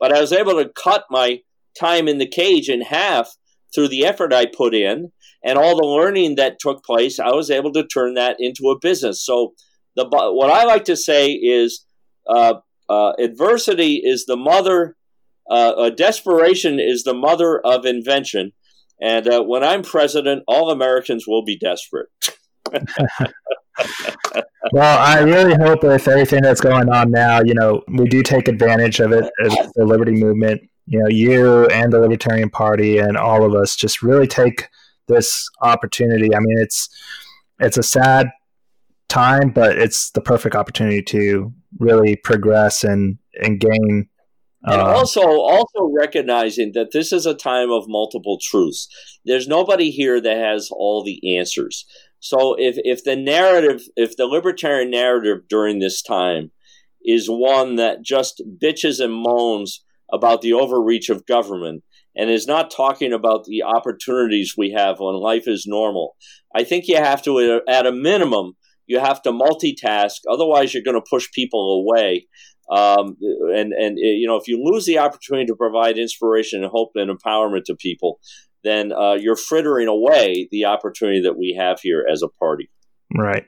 But 0.00 0.12
I 0.12 0.20
was 0.20 0.32
able 0.32 0.54
to 0.54 0.70
cut 0.70 1.04
my 1.10 1.40
time 1.78 2.08
in 2.08 2.18
the 2.18 2.26
cage 2.26 2.68
in 2.68 2.82
half 2.82 3.30
through 3.74 3.88
the 3.88 4.04
effort 4.04 4.32
I 4.32 4.46
put 4.46 4.74
in 4.74 5.12
and 5.44 5.58
all 5.58 5.76
the 5.76 5.86
learning 5.86 6.36
that 6.36 6.58
took 6.58 6.84
place, 6.84 7.18
I 7.18 7.32
was 7.32 7.50
able 7.50 7.72
to 7.72 7.86
turn 7.86 8.14
that 8.14 8.36
into 8.38 8.68
a 8.70 8.78
business. 8.78 9.24
So, 9.24 9.54
the 9.96 10.06
what 10.06 10.50
I 10.50 10.64
like 10.64 10.84
to 10.86 10.96
say 10.96 11.32
is, 11.32 11.84
uh, 12.28 12.54
uh, 12.88 13.12
adversity 13.18 14.00
is 14.04 14.26
the 14.26 14.36
mother. 14.36 14.96
Uh, 15.50 15.90
desperation 15.90 16.78
is 16.78 17.02
the 17.02 17.14
mother 17.14 17.60
of 17.60 17.84
invention. 17.84 18.52
And 19.02 19.26
uh, 19.26 19.42
when 19.42 19.64
I'm 19.64 19.82
president, 19.82 20.44
all 20.46 20.70
Americans 20.70 21.26
will 21.26 21.44
be 21.44 21.58
desperate. 21.58 22.06
well, 24.72 24.98
I 24.98 25.20
really 25.20 25.54
hope 25.54 25.82
with 25.82 26.06
everything 26.06 26.42
that's 26.42 26.60
going 26.60 26.88
on 26.88 27.10
now, 27.10 27.40
you 27.42 27.54
know, 27.54 27.82
we 27.88 28.04
do 28.04 28.22
take 28.22 28.46
advantage 28.46 29.00
of 29.00 29.10
it 29.10 29.28
as 29.44 29.52
the 29.74 29.84
liberty 29.84 30.12
movement. 30.12 30.62
You 30.86 31.00
know, 31.00 31.08
you 31.08 31.66
and 31.66 31.92
the 31.92 31.98
Libertarian 31.98 32.50
Party 32.50 32.98
and 32.98 33.16
all 33.16 33.44
of 33.44 33.54
us 33.54 33.74
just 33.74 34.02
really 34.02 34.28
take 34.28 34.68
this 35.08 35.48
opportunity. 35.60 36.34
I 36.34 36.38
mean, 36.38 36.58
it's 36.58 36.88
it's 37.60 37.78
a 37.78 37.82
sad 37.82 38.28
time, 39.08 39.50
but 39.50 39.78
it's 39.78 40.10
the 40.10 40.20
perfect 40.20 40.54
opportunity 40.54 41.02
to 41.02 41.52
really 41.78 42.16
progress 42.16 42.84
and 42.84 43.18
and 43.42 43.60
gain 43.60 44.08
and 44.64 44.80
uh, 44.80 44.84
also 44.84 45.22
also 45.22 45.90
recognizing 45.92 46.72
that 46.74 46.92
this 46.92 47.12
is 47.12 47.26
a 47.26 47.34
time 47.34 47.70
of 47.70 47.88
multiple 47.88 48.38
truths. 48.40 48.88
There's 49.24 49.48
nobody 49.48 49.90
here 49.90 50.20
that 50.20 50.36
has 50.36 50.70
all 50.70 51.02
the 51.02 51.36
answers. 51.36 51.84
So 52.20 52.54
if 52.56 52.76
if 52.78 53.02
the 53.02 53.16
narrative, 53.16 53.82
if 53.96 54.16
the 54.16 54.26
libertarian 54.26 54.90
narrative 54.90 55.48
during 55.48 55.80
this 55.80 56.00
time 56.00 56.52
is 57.04 57.26
one 57.28 57.74
that 57.76 58.02
just 58.02 58.40
bitches 58.62 59.02
and 59.02 59.12
moans 59.12 59.84
about 60.12 60.42
the 60.42 60.52
overreach 60.52 61.08
of 61.08 61.26
government 61.26 61.82
and 62.16 62.30
is 62.30 62.46
not 62.46 62.70
talking 62.70 63.12
about 63.12 63.44
the 63.44 63.62
opportunities 63.62 64.54
we 64.56 64.72
have 64.76 65.00
when 65.00 65.14
life 65.14 65.44
is 65.46 65.64
normal, 65.66 66.16
I 66.54 66.64
think 66.64 66.84
you 66.88 66.96
have 66.96 67.22
to, 67.22 67.60
at 67.68 67.86
a 67.86 67.92
minimum, 67.92 68.52
you 68.86 69.00
have 69.00 69.22
to 69.22 69.32
multitask. 69.32 70.16
Otherwise, 70.30 70.74
you're 70.74 70.82
going 70.82 71.00
to 71.00 71.06
push 71.08 71.26
people 71.32 71.84
away. 71.86 72.26
Um, 72.70 73.16
and 73.54 73.72
and 73.72 73.98
you 73.98 74.26
know, 74.26 74.36
if 74.36 74.46
you 74.46 74.62
lose 74.62 74.86
the 74.86 74.98
opportunity 74.98 75.46
to 75.46 75.56
provide 75.56 75.98
inspiration 75.98 76.62
and 76.62 76.70
hope 76.70 76.92
and 76.94 77.10
empowerment 77.10 77.64
to 77.66 77.74
people, 77.74 78.20
then 78.64 78.92
uh, 78.92 79.14
you're 79.14 79.36
frittering 79.36 79.88
away 79.88 80.48
the 80.50 80.64
opportunity 80.66 81.22
that 81.22 81.36
we 81.36 81.56
have 81.58 81.80
here 81.80 82.04
as 82.10 82.22
a 82.22 82.28
party. 82.28 82.70
Right. 83.14 83.44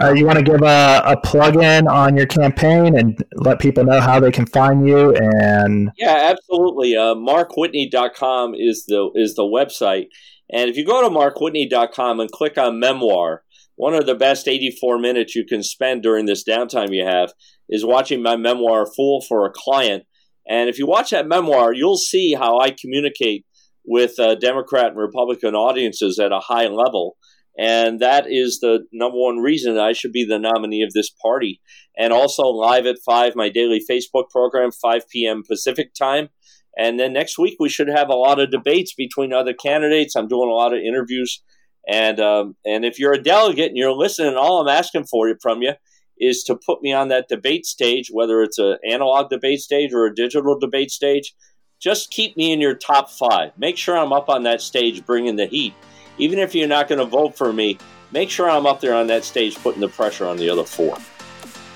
Uh, 0.00 0.12
you 0.14 0.24
want 0.26 0.38
to 0.38 0.44
give 0.44 0.62
a, 0.62 1.02
a 1.04 1.20
plug 1.20 1.56
in 1.56 1.86
on 1.86 2.16
your 2.16 2.26
campaign 2.26 2.98
and 2.98 3.22
let 3.36 3.58
people 3.58 3.84
know 3.84 4.00
how 4.00 4.18
they 4.18 4.30
can 4.30 4.46
find 4.46 4.86
you 4.86 5.14
and 5.14 5.90
yeah 5.96 6.32
absolutely. 6.32 6.96
Uh, 6.96 7.14
markwhitney.com 7.14 8.54
is 8.54 8.84
the 8.86 9.10
is 9.14 9.34
the 9.34 9.42
website. 9.42 10.06
And 10.50 10.68
if 10.68 10.76
you 10.76 10.84
go 10.86 11.02
to 11.02 11.08
markwhitney.com 11.08 12.20
and 12.20 12.30
click 12.30 12.58
on 12.58 12.80
memoir 12.80 13.42
one 13.76 13.94
of 13.94 14.06
the 14.06 14.14
best 14.14 14.48
84 14.48 14.98
minutes 14.98 15.34
you 15.34 15.44
can 15.44 15.62
spend 15.62 16.02
during 16.02 16.26
this 16.26 16.44
downtime 16.44 16.94
you 16.94 17.04
have 17.04 17.32
is 17.68 17.84
watching 17.84 18.22
my 18.22 18.36
memoir 18.36 18.86
fool 18.86 19.22
for 19.26 19.46
a 19.46 19.52
client. 19.54 20.04
And 20.46 20.68
if 20.68 20.78
you 20.78 20.86
watch 20.86 21.10
that 21.10 21.26
memoir 21.26 21.72
you'll 21.72 21.96
see 21.96 22.34
how 22.34 22.58
i 22.58 22.70
communicate 22.70 23.44
with 23.84 24.18
uh, 24.18 24.34
democrat 24.36 24.88
and 24.88 24.98
republican 24.98 25.54
audiences 25.54 26.18
at 26.18 26.32
a 26.32 26.40
high 26.40 26.66
level 26.66 27.16
and 27.58 28.00
that 28.00 28.26
is 28.28 28.60
the 28.60 28.86
number 28.92 29.18
one 29.18 29.38
reason 29.38 29.78
I 29.78 29.92
should 29.92 30.12
be 30.12 30.24
the 30.24 30.38
nominee 30.38 30.82
of 30.82 30.92
this 30.92 31.10
party. 31.10 31.60
And 31.98 32.12
also 32.12 32.44
live 32.44 32.86
at 32.86 32.96
5, 33.04 33.34
my 33.36 33.50
daily 33.50 33.82
Facebook 33.88 34.30
program, 34.30 34.70
5 34.72 35.08
p.m. 35.08 35.42
Pacific 35.46 35.92
time. 35.94 36.30
And 36.78 36.98
then 36.98 37.12
next 37.12 37.38
week, 37.38 37.56
we 37.60 37.68
should 37.68 37.88
have 37.88 38.08
a 38.08 38.14
lot 38.14 38.40
of 38.40 38.50
debates 38.50 38.94
between 38.94 39.34
other 39.34 39.52
candidates. 39.52 40.16
I'm 40.16 40.28
doing 40.28 40.48
a 40.48 40.54
lot 40.54 40.72
of 40.72 40.80
interviews. 40.80 41.42
And, 41.86 42.18
um, 42.18 42.56
and 42.64 42.84
if 42.84 42.98
you're 42.98 43.12
a 43.12 43.22
delegate 43.22 43.68
and 43.68 43.76
you're 43.76 43.92
listening, 43.92 44.36
all 44.36 44.60
I'm 44.60 44.68
asking 44.68 45.04
for 45.04 45.28
you 45.28 45.36
from 45.42 45.60
you 45.60 45.74
is 46.18 46.42
to 46.44 46.54
put 46.54 46.80
me 46.80 46.92
on 46.92 47.08
that 47.08 47.28
debate 47.28 47.66
stage, 47.66 48.08
whether 48.10 48.42
it's 48.42 48.58
an 48.58 48.78
analog 48.88 49.28
debate 49.28 49.60
stage 49.60 49.92
or 49.92 50.06
a 50.06 50.14
digital 50.14 50.58
debate 50.58 50.90
stage. 50.90 51.34
Just 51.80 52.10
keep 52.10 52.36
me 52.36 52.52
in 52.52 52.60
your 52.60 52.76
top 52.76 53.10
five. 53.10 53.50
Make 53.58 53.76
sure 53.76 53.98
I'm 53.98 54.12
up 54.12 54.28
on 54.30 54.44
that 54.44 54.62
stage 54.62 55.04
bringing 55.04 55.36
the 55.36 55.46
heat 55.46 55.74
even 56.18 56.38
if 56.38 56.54
you're 56.54 56.68
not 56.68 56.88
going 56.88 56.98
to 56.98 57.06
vote 57.06 57.36
for 57.36 57.52
me, 57.52 57.78
make 58.12 58.30
sure 58.30 58.48
I'm 58.48 58.66
up 58.66 58.80
there 58.80 58.94
on 58.94 59.06
that 59.08 59.24
stage 59.24 59.56
putting 59.56 59.80
the 59.80 59.88
pressure 59.88 60.26
on 60.26 60.36
the 60.36 60.48
other 60.50 60.64
four. 60.64 60.96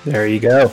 There 0.05 0.27
you 0.27 0.39
go. 0.39 0.69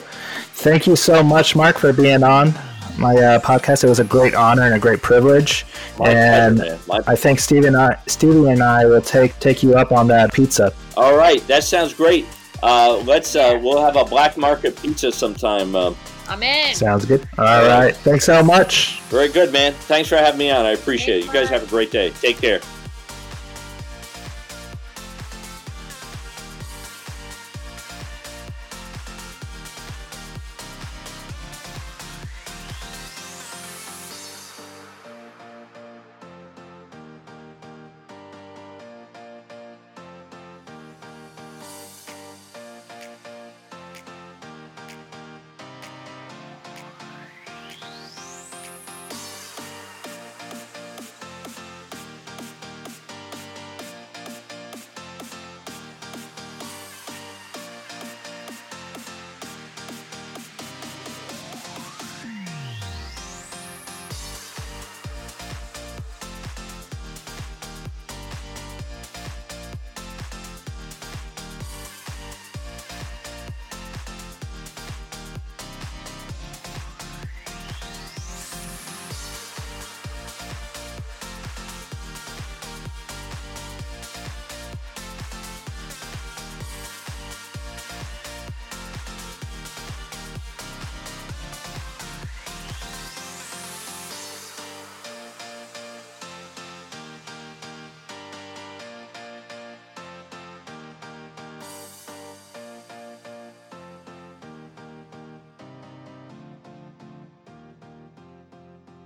Thank 0.56 0.86
you 0.86 0.96
so 0.96 1.22
much, 1.22 1.56
Mark, 1.56 1.78
for 1.78 1.92
being 1.92 2.22
on 2.22 2.54
my 2.98 3.16
uh, 3.16 3.40
podcast. 3.40 3.84
It 3.84 3.88
was 3.88 3.98
a 3.98 4.04
great 4.04 4.34
honor 4.34 4.62
and 4.62 4.74
a 4.74 4.78
great 4.78 5.02
privilege. 5.02 5.66
My 5.98 6.10
and 6.10 6.58
pleasure, 6.58 7.04
I 7.08 7.16
think 7.16 7.40
Stevie 7.40 7.66
and 7.66 7.76
I, 7.76 7.98
Stevie 8.06 8.48
and 8.48 8.62
I 8.62 8.86
will 8.86 9.00
take 9.00 9.38
take 9.40 9.62
you 9.62 9.74
up 9.74 9.92
on 9.92 10.06
that 10.08 10.32
pizza. 10.32 10.72
All 10.96 11.16
right, 11.16 11.44
that 11.48 11.64
sounds 11.64 11.92
great. 11.92 12.26
Uh, 12.62 13.02
let's 13.04 13.34
uh, 13.36 13.58
we'll 13.62 13.82
have 13.82 13.96
a 13.96 14.04
black 14.04 14.36
market 14.36 14.80
pizza 14.80 15.10
sometime. 15.12 15.74
Uh, 15.74 15.94
I'm 16.28 16.42
in. 16.42 16.74
Sounds 16.74 17.04
good. 17.04 17.28
All 17.36 17.44
right. 17.44 17.68
right. 17.68 17.96
Thanks 17.96 18.24
so 18.24 18.42
much. 18.42 19.00
Very 19.10 19.28
good, 19.28 19.52
man. 19.52 19.72
Thanks 19.72 20.08
for 20.08 20.16
having 20.16 20.38
me 20.38 20.50
on. 20.50 20.64
I 20.64 20.70
appreciate 20.70 21.24
Thanks, 21.24 21.26
it. 21.26 21.34
You 21.34 21.40
guys 21.40 21.50
have 21.50 21.62
a 21.64 21.70
great 21.70 21.90
day. 21.90 22.10
Take 22.20 22.38
care. 22.38 22.60